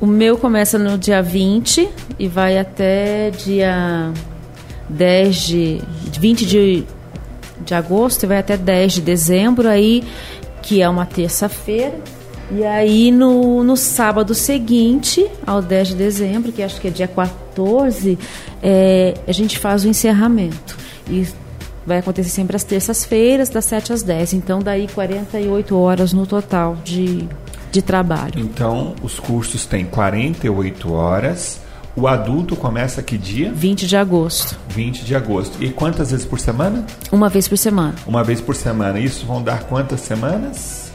o 0.00 0.06
meu 0.06 0.36
começa 0.36 0.78
no 0.78 0.98
dia 0.98 1.22
20 1.22 1.88
e 2.18 2.26
vai 2.26 2.58
até 2.58 3.30
dia 3.30 4.12
10 4.88 5.36
de. 5.36 5.82
20 6.18 6.44
de, 6.44 6.84
de 7.60 7.74
agosto 7.74 8.24
e 8.24 8.26
vai 8.26 8.38
até 8.38 8.56
10 8.56 8.94
de 8.94 9.00
dezembro, 9.02 9.68
aí, 9.68 10.02
que 10.60 10.82
é 10.82 10.88
uma 10.88 11.06
terça-feira. 11.06 11.94
E 12.50 12.64
aí 12.64 13.10
no, 13.10 13.62
no 13.62 13.76
sábado 13.76 14.34
seguinte, 14.34 15.26
ao 15.46 15.60
10 15.60 15.88
de 15.88 15.94
dezembro, 15.94 16.50
que 16.50 16.62
acho 16.62 16.80
que 16.80 16.88
é 16.88 16.90
dia 16.90 17.08
14, 17.08 18.18
é, 18.62 19.14
a 19.26 19.32
gente 19.32 19.58
faz 19.58 19.84
o 19.84 19.88
encerramento. 19.88 20.76
E 21.10 21.26
vai 21.86 21.98
acontecer 21.98 22.30
sempre 22.30 22.56
às 22.56 22.64
terças-feiras, 22.64 23.48
das 23.48 23.64
7 23.66 23.92
às 23.92 24.02
10. 24.02 24.34
Então, 24.34 24.60
daí 24.60 24.86
48 24.88 25.76
horas 25.76 26.12
no 26.12 26.26
total 26.26 26.76
de, 26.84 27.26
de 27.70 27.82
trabalho. 27.82 28.34
Então, 28.36 28.94
os 29.02 29.18
cursos 29.18 29.66
têm 29.66 29.84
48 29.84 30.92
horas. 30.92 31.60
O 31.96 32.06
adulto 32.06 32.54
começa 32.54 33.02
que 33.02 33.18
dia? 33.18 33.52
20 33.52 33.86
de 33.86 33.96
agosto. 33.96 34.56
20 34.68 35.04
de 35.04 35.14
agosto. 35.14 35.62
E 35.62 35.70
quantas 35.70 36.12
vezes 36.12 36.24
por 36.24 36.38
semana? 36.38 36.86
Uma 37.10 37.28
vez 37.28 37.48
por 37.48 37.58
semana. 37.58 37.94
Uma 38.06 38.22
vez 38.22 38.40
por 38.40 38.54
semana. 38.54 39.00
Isso 39.00 39.26
vão 39.26 39.42
dar 39.42 39.64
quantas 39.64 40.00
semanas? 40.00 40.87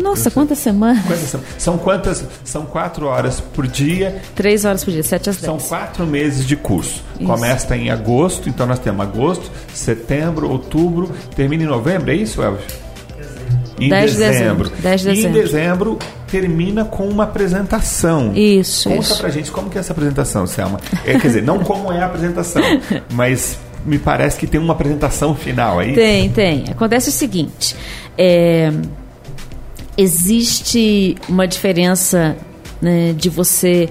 Nossa, 0.00 0.30
quantas 0.30 0.58
semanas? 0.58 1.04
Quantas, 1.06 1.36
são 1.58 1.78
quantas? 1.78 2.24
São 2.44 2.64
quatro 2.66 3.06
horas 3.06 3.40
por 3.40 3.66
dia. 3.66 4.20
Três 4.34 4.64
horas 4.64 4.82
por 4.84 4.90
dia, 4.92 5.02
sete 5.02 5.28
às 5.30 5.36
dez. 5.36 5.46
São 5.46 5.58
quatro 5.58 6.06
meses 6.06 6.46
de 6.46 6.56
curso. 6.56 7.02
Isso. 7.18 7.26
Começa 7.30 7.76
em 7.76 7.90
agosto, 7.90 8.48
então 8.48 8.66
nós 8.66 8.78
temos 8.78 9.00
agosto, 9.02 9.50
setembro, 9.74 10.50
outubro, 10.50 11.10
termina 11.36 11.64
em 11.64 11.66
novembro, 11.66 12.10
é 12.10 12.14
isso, 12.14 12.42
Elvis? 12.42 12.64
Em 13.78 13.88
10 13.88 14.12
de 14.12 14.18
dezembro. 14.18 14.70
10 14.78 15.00
de 15.00 15.08
E 15.08 15.10
em 15.10 15.14
dezembro. 15.14 15.40
dezembro 15.42 15.98
termina 16.30 16.84
com 16.84 17.08
uma 17.08 17.24
apresentação. 17.24 18.32
Isso, 18.34 18.88
Conta 18.90 19.00
isso. 19.02 19.18
pra 19.18 19.30
gente 19.30 19.50
como 19.50 19.70
que 19.70 19.78
é 19.78 19.80
essa 19.80 19.92
apresentação, 19.92 20.46
Selma. 20.46 20.78
É, 21.04 21.12
quer 21.18 21.26
dizer, 21.28 21.42
não 21.42 21.60
como 21.64 21.90
é 21.90 22.02
a 22.02 22.06
apresentação, 22.06 22.62
mas 23.12 23.58
me 23.86 23.98
parece 23.98 24.38
que 24.38 24.46
tem 24.46 24.60
uma 24.60 24.74
apresentação 24.74 25.34
final 25.34 25.78
aí. 25.78 25.94
Tem, 25.94 26.28
tem. 26.30 26.64
Acontece 26.70 27.08
o 27.08 27.12
seguinte: 27.12 27.74
é, 28.18 28.70
existe 30.00 31.14
uma 31.28 31.46
diferença 31.46 32.36
né, 32.80 33.12
de 33.12 33.28
você 33.28 33.90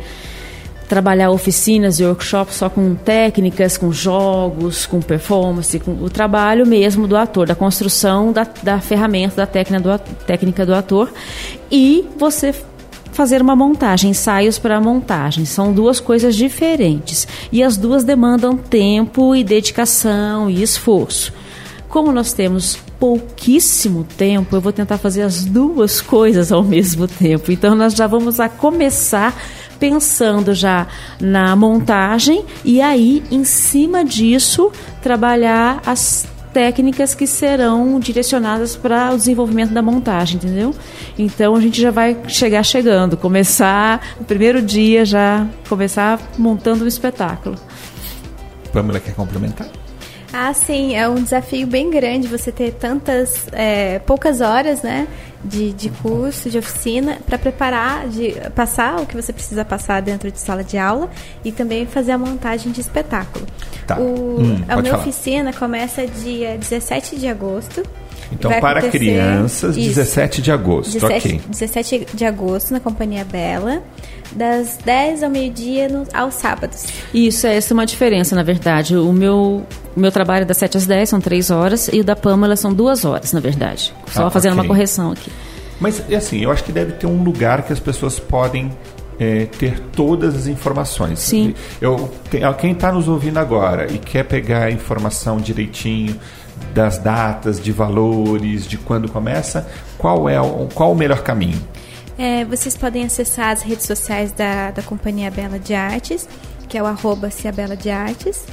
trabalhar 0.87 1.29
oficinas 1.29 1.99
e 1.99 2.03
workshops 2.03 2.55
só 2.55 2.67
com 2.67 2.95
técnicas, 2.95 3.77
com 3.77 3.91
jogos, 3.91 4.87
com 4.87 4.99
performance, 4.99 5.79
com 5.79 5.91
o 5.91 6.09
trabalho 6.09 6.65
mesmo 6.65 7.07
do 7.07 7.15
ator, 7.15 7.45
da 7.45 7.53
construção 7.53 8.31
da, 8.31 8.47
da 8.63 8.79
ferramenta, 8.79 9.35
da 9.35 9.45
técnica 9.45 9.83
do, 9.83 9.99
técnica 10.25 10.65
do 10.65 10.73
ator, 10.73 11.13
e 11.71 12.07
você 12.17 12.55
fazer 13.11 13.39
uma 13.39 13.55
montagem, 13.55 14.09
ensaios 14.09 14.57
para 14.57 14.81
montagem. 14.81 15.45
São 15.45 15.71
duas 15.71 15.99
coisas 15.99 16.35
diferentes. 16.35 17.27
E 17.51 17.61
as 17.61 17.77
duas 17.77 18.03
demandam 18.03 18.57
tempo 18.57 19.35
e 19.35 19.43
dedicação 19.43 20.49
e 20.49 20.63
esforço. 20.63 21.31
Como 21.89 22.11
nós 22.11 22.33
temos 22.33 22.77
pouquíssimo 22.99 24.03
tempo, 24.03 24.55
eu 24.55 24.61
vou 24.61 24.71
tentar 24.71 24.99
fazer 24.99 25.23
as 25.23 25.43
duas 25.43 25.99
coisas 26.01 26.51
ao 26.51 26.63
mesmo 26.63 27.07
tempo. 27.07 27.51
Então 27.51 27.75
nós 27.75 27.93
já 27.93 28.05
vamos 28.05 28.39
a 28.39 28.47
começar 28.47 29.35
pensando 29.79 30.53
já 30.53 30.87
na 31.19 31.55
montagem 31.55 32.45
e 32.65 32.81
aí 32.81 33.23
em 33.31 33.43
cima 33.43 34.03
disso 34.03 34.71
trabalhar 35.01 35.81
as 35.85 36.27
técnicas 36.53 37.15
que 37.15 37.25
serão 37.25 37.99
direcionadas 37.99 38.75
para 38.75 39.13
o 39.13 39.17
desenvolvimento 39.17 39.71
da 39.71 39.81
montagem, 39.81 40.35
entendeu? 40.35 40.75
Então 41.17 41.55
a 41.55 41.61
gente 41.61 41.81
já 41.81 41.91
vai 41.91 42.17
chegar 42.27 42.63
chegando, 42.63 43.15
começar 43.15 44.15
o 44.19 44.23
primeiro 44.25 44.61
dia 44.61 45.05
já 45.05 45.47
começar 45.67 46.19
montando 46.37 46.83
um 46.83 46.87
espetáculo. 46.87 47.55
Pamela 48.73 48.99
quer 48.99 49.15
complementar? 49.15 49.67
Ah, 50.31 50.53
sim, 50.53 50.95
é 50.95 51.09
um 51.09 51.15
desafio 51.23 51.65
bem 51.65 51.89
grande 51.89 52.27
você 52.27 52.51
ter 52.51 52.71
tantas, 52.73 53.47
é, 53.51 53.97
poucas 53.99 54.41
horas, 54.41 54.83
né, 54.83 55.07
de, 55.43 55.73
de 55.73 55.89
curso, 55.89 56.49
de 56.51 56.57
oficina, 56.59 57.17
para 57.25 57.37
preparar, 57.39 58.07
de 58.07 58.33
passar 58.53 59.01
o 59.01 59.07
que 59.07 59.15
você 59.15 59.33
precisa 59.33 59.65
passar 59.65 60.01
dentro 60.03 60.31
de 60.31 60.39
sala 60.39 60.63
de 60.63 60.77
aula 60.77 61.09
e 61.43 61.51
também 61.51 61.87
fazer 61.87 62.11
a 62.11 62.17
montagem 62.17 62.71
de 62.71 62.79
espetáculo. 62.79 63.45
Tá. 63.87 63.97
O, 63.99 64.39
Hum, 64.39 64.63
a 64.67 64.77
minha 64.77 64.91
falar. 64.93 65.03
oficina 65.03 65.51
começa 65.51 66.05
dia 66.05 66.57
17 66.59 67.15
de 67.17 67.27
agosto. 67.27 67.81
Então, 68.31 68.51
Vai 68.51 68.61
para 68.61 68.89
crianças, 68.89 69.75
Isso. 69.75 69.87
17 69.95 70.41
de 70.41 70.51
agosto. 70.51 70.93
17, 70.93 71.27
Ok. 71.27 71.41
17 71.49 72.07
de 72.13 72.25
agosto 72.25 72.71
na 72.71 72.79
Companhia 72.79 73.25
Bela, 73.25 73.81
das 74.31 74.77
10 74.85 75.23
ao 75.23 75.29
meio-dia 75.29 75.87
aos 76.13 76.35
sábados. 76.35 76.85
Isso, 77.13 77.47
é 77.47 77.55
essa 77.55 77.73
é 77.73 77.75
uma 77.75 77.85
diferença, 77.85 78.35
na 78.35 78.43
verdade. 78.43 78.95
O 78.95 79.11
meu, 79.11 79.63
o 79.95 79.99
meu 79.99 80.11
trabalho 80.11 80.43
é 80.43 80.45
das 80.45 80.57
7 80.57 80.77
às 80.77 80.85
10, 80.85 81.09
são 81.09 81.19
3 81.19 81.49
horas, 81.49 81.89
e 81.91 81.99
o 81.99 82.03
da 82.03 82.15
Pamela 82.15 82.55
são 82.55 82.71
2 82.73 83.03
horas, 83.05 83.33
na 83.33 83.39
verdade. 83.39 83.93
Só 84.11 84.27
Ah, 84.27 84.29
fazendo 84.29 84.51
ok. 84.53 84.61
uma 84.61 84.67
correção 84.67 85.11
aqui. 85.11 85.31
Mas, 85.79 86.03
assim, 86.13 86.43
eu 86.43 86.51
acho 86.51 86.63
que 86.63 86.71
deve 86.71 86.91
ter 86.93 87.07
um 87.07 87.23
lugar 87.23 87.63
que 87.63 87.73
as 87.73 87.79
pessoas 87.79 88.19
podem 88.19 88.69
é, 89.19 89.47
ter 89.57 89.79
todas 89.95 90.35
as 90.35 90.47
informações. 90.47 91.19
Sim. 91.19 91.53
Eu, 91.81 92.09
quem 92.59 92.71
está 92.71 92.91
nos 92.91 93.07
ouvindo 93.07 93.37
agora 93.37 93.91
e 93.91 93.97
quer 93.97 94.23
pegar 94.23 94.65
a 94.65 94.71
informação 94.71 95.37
direitinho 95.37 96.15
das 96.73 96.97
datas, 96.97 97.59
de 97.59 97.71
valores, 97.71 98.67
de 98.67 98.77
quando 98.77 99.09
começa, 99.11 99.67
qual 99.97 100.29
é 100.29 100.39
o, 100.39 100.67
qual 100.73 100.91
o 100.91 100.95
melhor 100.95 101.21
caminho? 101.23 101.59
É, 102.17 102.43
vocês 102.45 102.75
podem 102.75 103.05
acessar 103.05 103.49
as 103.51 103.61
redes 103.61 103.85
sociais 103.85 104.31
da, 104.31 104.71
da 104.71 104.81
Companhia 104.81 105.31
Bela 105.31 105.57
de 105.57 105.73
Artes, 105.73 106.27
que 106.67 106.77
é 106.77 106.83
o 106.83 106.85
arroba 106.85 107.29
Ciabela 107.29 107.75
de 107.75 107.89
Artes. 107.89 108.43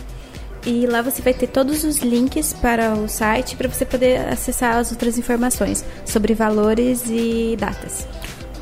E 0.64 0.86
lá 0.86 1.00
você 1.02 1.22
vai 1.22 1.32
ter 1.32 1.46
todos 1.46 1.84
os 1.84 1.98
links 1.98 2.52
para 2.52 2.94
o 2.94 3.08
site 3.08 3.54
para 3.54 3.68
você 3.68 3.84
poder 3.84 4.26
acessar 4.28 4.76
as 4.76 4.90
outras 4.90 5.16
informações 5.16 5.84
sobre 6.04 6.34
valores 6.34 7.04
e 7.08 7.56
datas. 7.58 8.06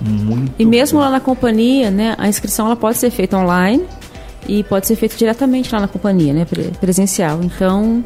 Muito 0.00 0.52
E 0.58 0.66
mesmo 0.66 0.98
bom. 0.98 1.04
lá 1.04 1.10
na 1.10 1.20
companhia, 1.20 1.90
né, 1.90 2.14
a 2.18 2.28
inscrição 2.28 2.66
ela 2.66 2.76
pode 2.76 2.98
ser 2.98 3.10
feita 3.10 3.38
online 3.38 3.84
e 4.46 4.62
pode 4.64 4.86
ser 4.86 4.96
feita 4.96 5.16
diretamente 5.16 5.72
lá 5.72 5.80
na 5.80 5.88
companhia, 5.88 6.34
né, 6.34 6.44
pre- 6.44 6.72
presencial. 6.78 7.40
Então, 7.42 8.04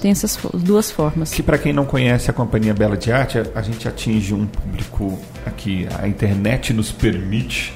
tem 0.00 0.10
essas 0.10 0.38
duas 0.54 0.90
formas. 0.90 1.32
Que 1.32 1.42
para 1.42 1.56
quem 1.58 1.72
não 1.72 1.84
conhece 1.84 2.30
a 2.30 2.32
Companhia 2.32 2.74
Bela 2.74 2.96
de 2.96 3.10
Arte, 3.10 3.38
a, 3.38 3.46
a 3.54 3.62
gente 3.62 3.88
atinge 3.88 4.34
um 4.34 4.46
público 4.46 5.18
aqui, 5.44 5.86
a 5.98 6.06
internet 6.06 6.72
nos 6.72 6.90
permite 6.92 7.72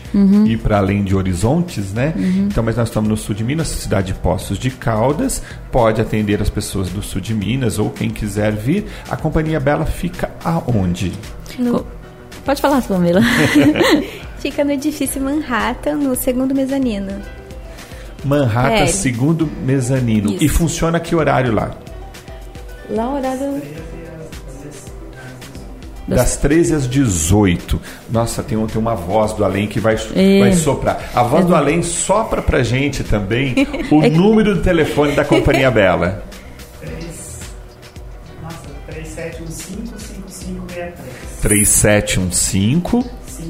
ir 0.47 0.59
para 0.59 0.79
além 0.79 1.03
de 1.05 1.15
horizontes, 1.17 1.93
né? 1.93 2.13
Então, 2.17 2.63
mas 2.65 2.77
nós 2.77 2.89
estamos 2.89 3.09
no 3.09 3.17
sul 3.17 3.35
de 3.35 3.43
Minas, 3.45 3.69
cidade 3.69 4.09
de 4.09 4.15
Poços 4.19 4.59
de 4.59 4.71
Caldas, 4.71 5.43
pode 5.73 6.01
atender 6.01 6.43
as 6.43 6.51
pessoas 6.51 6.89
do 6.91 7.03
sul 7.03 7.21
de 7.21 7.33
Minas 7.35 7.79
ou 7.79 7.91
quem 7.91 8.11
quiser 8.11 8.53
vir. 8.53 8.87
A 9.09 9.17
Companhia 9.17 9.61
Bela 9.61 9.87
fica 9.87 10.31
aonde? 10.45 11.13
No- 11.59 11.87
Pode 12.45 12.61
falar, 12.63 12.81
Pamela. 12.83 13.21
fica 14.41 14.65
no 14.65 14.73
edifício 14.73 15.21
Manhattan, 15.23 15.97
no 15.97 16.17
segundo 16.17 16.55
mezanino. 16.55 17.13
Manhattan, 18.25 18.75
É. 18.83 18.87
segundo 18.87 19.49
mezanino. 19.65 20.33
Isso. 20.33 20.45
E 20.45 20.49
funciona 20.49 20.99
que 21.01 21.15
horário 21.15 21.53
lá? 21.53 21.71
Lá 22.91 23.09
o 23.11 23.15
horário... 23.17 23.63
Das 26.09 26.37
13 26.37 26.75
às 26.75 26.89
18. 26.89 27.81
Nossa, 28.11 28.43
tem, 28.43 28.59
tem 28.67 28.79
uma 28.81 28.97
voz 28.97 29.33
do 29.33 29.45
além 29.45 29.69
que 29.69 29.79
vai, 29.79 29.95
É. 30.17 30.41
vai 30.41 30.53
soprar. 30.55 31.09
A 31.15 31.23
voz 31.23 31.45
do 31.47 31.55
além 31.55 31.85
sopra 31.85 32.43
pra 32.43 32.65
gente 32.65 33.05
também 33.05 33.55
o 33.93 34.03
É 34.03 34.11
número 34.11 34.57
do 34.57 34.63
telefone 34.63 35.15
da 35.15 35.25
Companhia 35.25 35.71
Bela. 35.75 36.25
3, 36.81 36.97
nossa, 38.43 38.57
3715-5563. 38.91 40.93
3715 41.43 43.05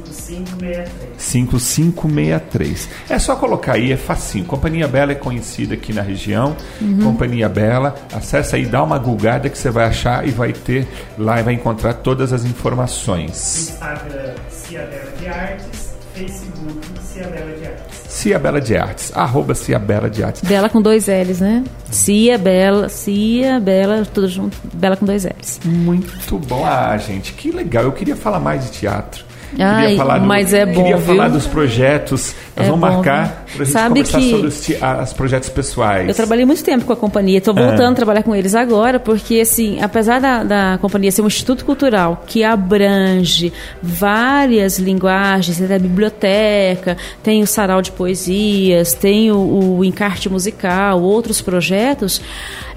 5563. 0.08 1.10
5563. 1.16 2.88
É 3.08 3.18
só 3.18 3.36
colocar 3.36 3.74
aí, 3.74 3.92
é 3.92 3.96
facinho. 3.96 4.44
Companhia 4.44 4.88
Bela 4.88 5.12
é 5.12 5.14
conhecida 5.14 5.74
aqui 5.74 5.92
na 5.92 6.02
região. 6.02 6.56
Companhia 7.02 7.48
Bela, 7.48 7.94
acessa 8.12 8.56
aí, 8.56 8.66
dá 8.66 8.82
uma 8.82 8.98
gulgada 8.98 9.48
que 9.48 9.58
você 9.58 9.70
vai 9.70 9.86
achar 9.86 10.26
e 10.26 10.30
vai 10.30 10.52
ter 10.52 10.86
lá 11.18 11.40
e 11.40 11.42
vai 11.42 11.54
encontrar 11.54 11.94
todas 11.94 12.32
as 12.32 12.44
informações. 12.44 13.70
Instagram 13.70 14.34
Ciabela 14.48 15.12
de 15.18 15.28
Artes, 15.28 15.94
Facebook 16.14 17.00
Ciabela 17.02 17.56
de 17.56 17.66
Artes. 17.66 18.00
Cia 18.08 18.38
Bela 18.38 18.60
de 18.60 18.76
Artes, 18.76 19.12
arroba 19.14 19.54
Cia 19.54 19.78
Bela 19.78 20.10
de 20.10 20.22
Artes. 20.22 20.42
Bela 20.42 20.68
com 20.68 20.82
dois 20.82 21.06
L's, 21.06 21.40
né? 21.40 21.64
Cia, 21.90 22.36
Bela, 22.38 22.88
Cia, 22.88 23.58
Bela, 23.60 24.04
tudo 24.04 24.28
junto. 24.28 24.56
Bela 24.74 24.96
com 24.96 25.06
dois 25.06 25.24
L's. 25.24 25.60
Muito 25.64 26.38
bom. 26.38 26.64
Ah, 26.64 26.96
gente, 26.98 27.32
que 27.32 27.50
legal. 27.50 27.84
Eu 27.84 27.92
queria 27.92 28.16
falar 28.16 28.40
mais 28.40 28.64
de 28.64 28.72
teatro. 28.72 29.24
Ai, 29.58 29.82
queria 29.82 29.96
falar 29.96 30.18
do- 30.18 30.26
mas 30.26 30.54
é 30.54 30.64
bom, 30.66 30.72
Queria 30.82 30.98
falar 30.98 31.24
viu? 31.28 31.32
dos 31.38 31.46
projetos. 31.46 32.34
Nós 32.56 32.66
É 32.66 32.70
vamos 32.70 32.88
bom, 32.88 32.94
marcar 32.96 33.44
para 33.52 33.62
a 33.62 33.64
gente 33.64 33.72
Sabe 33.72 33.88
conversar 33.88 34.18
que- 34.20 34.30
sobre 34.30 34.46
os, 34.46 34.68
os 35.08 35.12
projetos 35.12 35.48
pessoais. 35.48 36.08
Eu 36.08 36.14
trabalhei 36.14 36.44
muito 36.44 36.62
tempo 36.62 36.84
com 36.84 36.92
a 36.92 36.96
companhia, 36.96 37.38
estou 37.38 37.54
voltando 37.54 37.88
Ah. 37.88 37.92
a 37.92 37.94
trabalhar 37.94 38.22
com 38.22 38.34
eles 38.34 38.54
agora, 38.54 39.00
porque 39.00 39.40
assim, 39.40 39.80
apesar 39.82 40.20
da, 40.20 40.44
da 40.44 40.78
companhia 40.80 41.10
ser 41.10 41.22
um 41.22 41.26
instituto 41.26 41.64
cultural 41.64 42.22
que 42.26 42.44
abrange 42.44 43.52
várias 43.82 44.78
linguagens, 44.78 45.58
tem 45.58 45.74
a 45.74 45.78
biblioteca, 45.78 46.96
tem 47.22 47.42
o 47.42 47.46
sarau 47.46 47.82
de 47.82 47.90
poesias, 47.92 48.94
tem 48.94 49.30
o, 49.32 49.76
o 49.78 49.84
encarte 49.84 50.28
musical, 50.28 51.00
outros 51.02 51.40
projetos, 51.40 52.20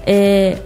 é, 0.06 0.58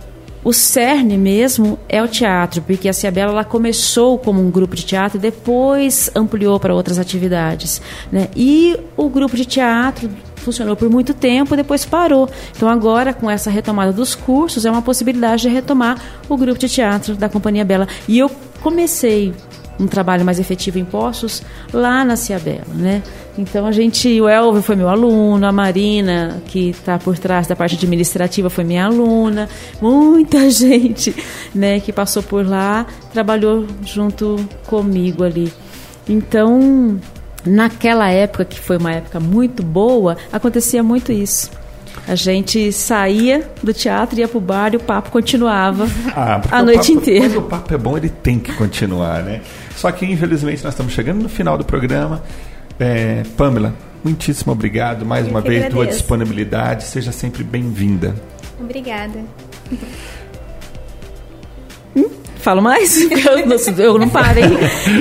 o 0.49 0.53
cerne 0.55 1.19
mesmo 1.19 1.79
é 1.91 2.03
o 2.03 2.09
teatro, 2.09 2.63
porque 2.63 2.89
a 2.89 2.93
Ciabela 2.95 3.33
ela 3.33 3.45
começou 3.45 4.19
como 4.19 4.41
um 4.41 4.51
grupo 4.51 4.75
de 4.75 4.83
teatro 4.83 5.19
e 5.19 5.21
depois 5.21 6.11
ampliou 6.15 6.59
para 6.59 6.73
outras 6.73 6.99
atividades. 6.99 7.83
Né? 8.11 8.29
E 8.35 8.75
o 8.97 9.11
grupo 9.11 9.37
de 9.37 9.45
teatro 9.45 10.09
funcionou 10.37 10.75
por 10.75 10.89
muito 10.89 11.13
tempo, 11.13 11.55
depois 11.55 11.85
parou. 11.85 12.31
Então 12.57 12.67
agora, 12.67 13.13
com 13.13 13.31
essa 13.31 13.51
retomada 13.51 13.93
dos 13.93 14.15
cursos, 14.15 14.65
é 14.65 14.71
uma 14.71 14.81
possibilidade 14.81 15.43
de 15.43 15.51
retomar 15.51 16.01
o 16.31 16.37
grupo 16.39 16.59
de 16.59 16.67
teatro 16.67 17.15
da 17.15 17.29
Companhia 17.29 17.63
Bela. 17.63 17.87
E 18.09 18.19
eu 18.19 18.31
comecei 18.63 19.35
um 19.79 19.87
trabalho 19.87 20.25
mais 20.25 20.41
efetivo 20.41 20.79
em 20.79 20.85
Poços 20.85 21.43
lá 21.75 22.07
na 22.07 22.17
Ciabela, 22.17 22.73
né? 22.75 23.03
Então 23.39 23.65
a 23.67 23.71
gente, 23.73 24.21
o 24.21 24.29
Elvio 24.29 24.61
foi 24.61 24.75
meu 24.75 24.89
aluno, 24.89 25.47
a 25.47 25.53
Marina, 25.53 26.43
que 26.47 26.71
está 26.71 26.99
por 26.99 27.17
trás 27.17 27.47
da 27.47 27.55
parte 27.55 27.77
administrativa, 27.77 28.51
foi 28.51 28.65
minha 28.65 28.85
aluna, 28.87 29.49
muita 29.81 30.51
gente, 30.51 31.15
né, 31.55 31.79
que 31.79 31.93
passou 31.93 32.21
por 32.23 32.45
lá, 32.45 32.85
trabalhou 33.13 33.65
junto 33.87 34.37
comigo 34.67 35.23
ali. 35.23 35.53
Então, 36.09 36.99
naquela 37.47 38.11
época, 38.11 38.45
que 38.45 38.59
foi 38.59 38.77
uma 38.77 38.93
época 38.93 39.21
muito 39.21 39.63
boa, 39.63 40.17
acontecia 40.33 40.83
muito 40.83 41.13
isso. 41.13 41.51
A 42.09 42.15
gente 42.15 42.73
saía 42.73 43.49
do 43.63 43.73
teatro, 43.73 44.19
ia 44.19 44.27
pro 44.27 44.41
bar 44.41 44.73
e 44.73 44.77
o 44.77 44.81
papo 44.81 45.11
continuava 45.11 45.87
Ah, 46.15 46.41
a 46.51 46.63
noite 46.63 46.79
papo- 46.93 46.93
inteira. 46.93 47.29
Quando 47.29 47.39
o 47.39 47.43
papo 47.43 47.75
é 47.75 47.79
bom, 47.79 47.97
ele 47.97 48.09
tem 48.09 48.39
que 48.39 48.53
continuar, 48.55 49.23
né? 49.23 49.43
Só 49.77 49.93
que, 49.93 50.07
infelizmente, 50.07 50.65
nós 50.65 50.73
estamos 50.73 50.93
chegando 50.93 51.23
no 51.23 51.29
final 51.29 51.57
do 51.59 51.65
programa. 51.65 52.23
É, 52.79 53.23
Pamela, 53.37 53.75
muitíssimo 54.05 54.53
obrigado 54.53 55.05
mais 55.05 55.25
Eu 55.27 55.31
uma 55.33 55.41
vez 55.41 55.63
tua 55.63 55.69
agradeço. 55.83 55.99
disponibilidade. 55.99 56.85
Seja 56.85 57.13
sempre 57.13 57.43
bem-vinda. 57.43 58.15
Obrigada. 58.61 59.21
Falo 62.39 62.63
mais? 62.63 62.97
Eu 63.11 63.47
não, 63.47 63.85
eu 63.85 63.99
não 63.99 64.09
parei. 64.09 64.45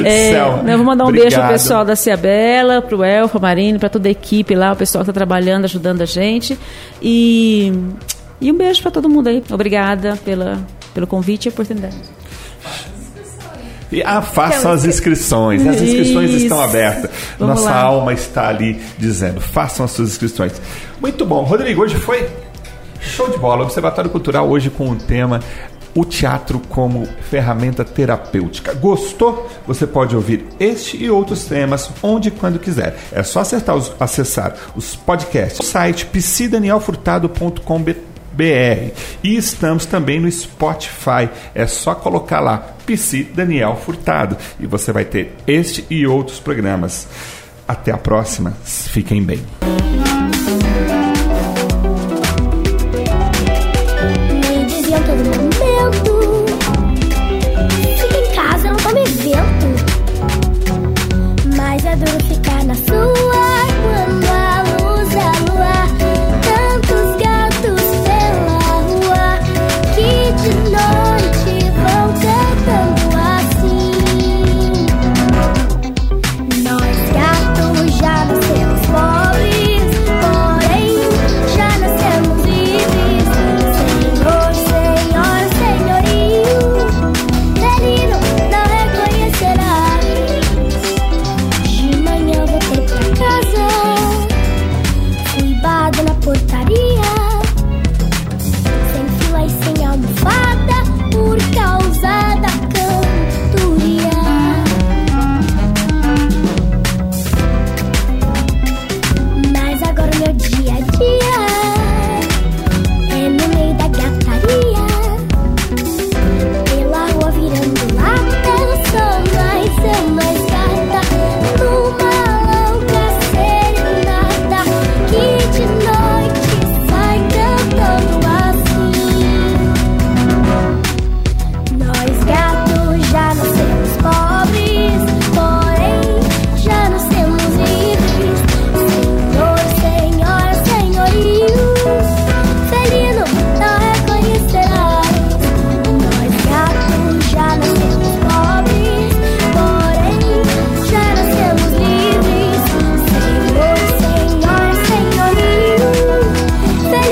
É, 0.04 0.34
né, 0.64 0.74
eu 0.74 0.78
vou 0.78 0.86
mandar 0.86 1.06
um 1.06 1.12
beijo 1.12 1.28
obrigado. 1.28 1.44
pro 1.46 1.54
pessoal 1.54 1.86
da 1.86 1.96
Ciabela, 1.96 2.82
pro 2.82 3.04
Elfa, 3.04 3.40
Marine, 3.40 3.78
para 3.78 3.90
toda 3.90 4.08
a 4.08 4.12
equipe 4.12 4.56
lá, 4.56 4.74
o 4.74 4.76
pessoal 4.76 5.04
que 5.04 5.10
está 5.10 5.14
trabalhando, 5.18 5.66
ajudando 5.66 6.02
a 6.02 6.06
gente. 6.06 6.58
E, 7.02 7.72
e 8.42 8.52
um 8.52 8.58
beijo 8.58 8.82
para 8.82 8.92
todo 8.92 9.08
mundo 9.08 9.28
aí. 9.28 9.44
Obrigada 9.52 10.18
pela, 10.26 10.60
pelo 10.94 11.06
convite 11.08 11.46
e 11.46 11.50
a 11.50 11.52
oportunidade. 11.52 11.96
E, 13.92 14.04
ah, 14.04 14.22
façam 14.22 14.72
as 14.72 14.84
inscrições. 14.86 15.66
As 15.66 15.82
inscrições 15.82 16.30
Isso. 16.32 16.44
estão 16.44 16.62
abertas. 16.62 17.10
Vamos 17.40 17.56
Nossa 17.62 17.70
lá. 17.70 17.82
alma 17.82 18.14
está 18.14 18.48
ali 18.50 18.80
dizendo: 18.98 19.40
façam 19.40 19.86
as 19.86 19.92
suas 19.92 20.10
inscrições. 20.10 20.54
Muito 21.00 21.26
bom. 21.26 21.44
Rodrigo, 21.44 21.82
hoje 21.84 21.96
foi 21.96 22.28
show 23.00 23.30
de 23.30 23.38
bola. 23.38 23.64
Observatório 23.64 24.10
Cultural 24.10 24.48
hoje 24.50 24.70
com 24.70 24.90
o 24.90 24.96
tema 24.96 25.40
o 25.96 26.04
teatro 26.06 26.60
como 26.70 27.08
ferramenta 27.30 27.84
terapêutica. 27.84 28.72
Gostou? 28.76 29.50
Você 29.66 29.88
pode 29.88 30.16
ouvir 30.16 30.46
este 30.60 30.96
e 31.04 31.10
outros 31.10 31.46
temas 31.46 31.90
onde 32.04 32.28
e 32.28 32.32
quando 32.32 32.60
quiser. 32.60 32.96
É 33.12 33.24
só 33.24 33.40
acertar 33.40 33.76
os- 33.76 33.92
acessar 34.00 34.54
os 34.76 34.96
podcasts. 34.96 35.60
O 35.60 35.64
site 35.64 36.06
psidanielfurtado.com.br 36.06 37.92
e 39.24 39.36
estamos 39.36 39.86
também 39.86 40.20
no 40.20 40.32
Spotify. 40.32 41.30
É 41.56 41.66
só 41.66 41.96
colocar 41.96 42.40
lá 42.40 42.76
Psi 42.86 43.24
Daniel 43.24 43.76
Furtado 43.76 44.38
e 44.60 44.66
você 44.66 44.92
vai 44.92 45.06
ter 45.06 45.36
este 45.46 45.86
e 45.90 46.06
outros 46.06 46.40
programas. 46.40 47.08
Até 47.68 47.92
a 47.92 47.98
próxima. 47.98 48.54
Fiquem 48.64 49.22
bem. 49.22 49.42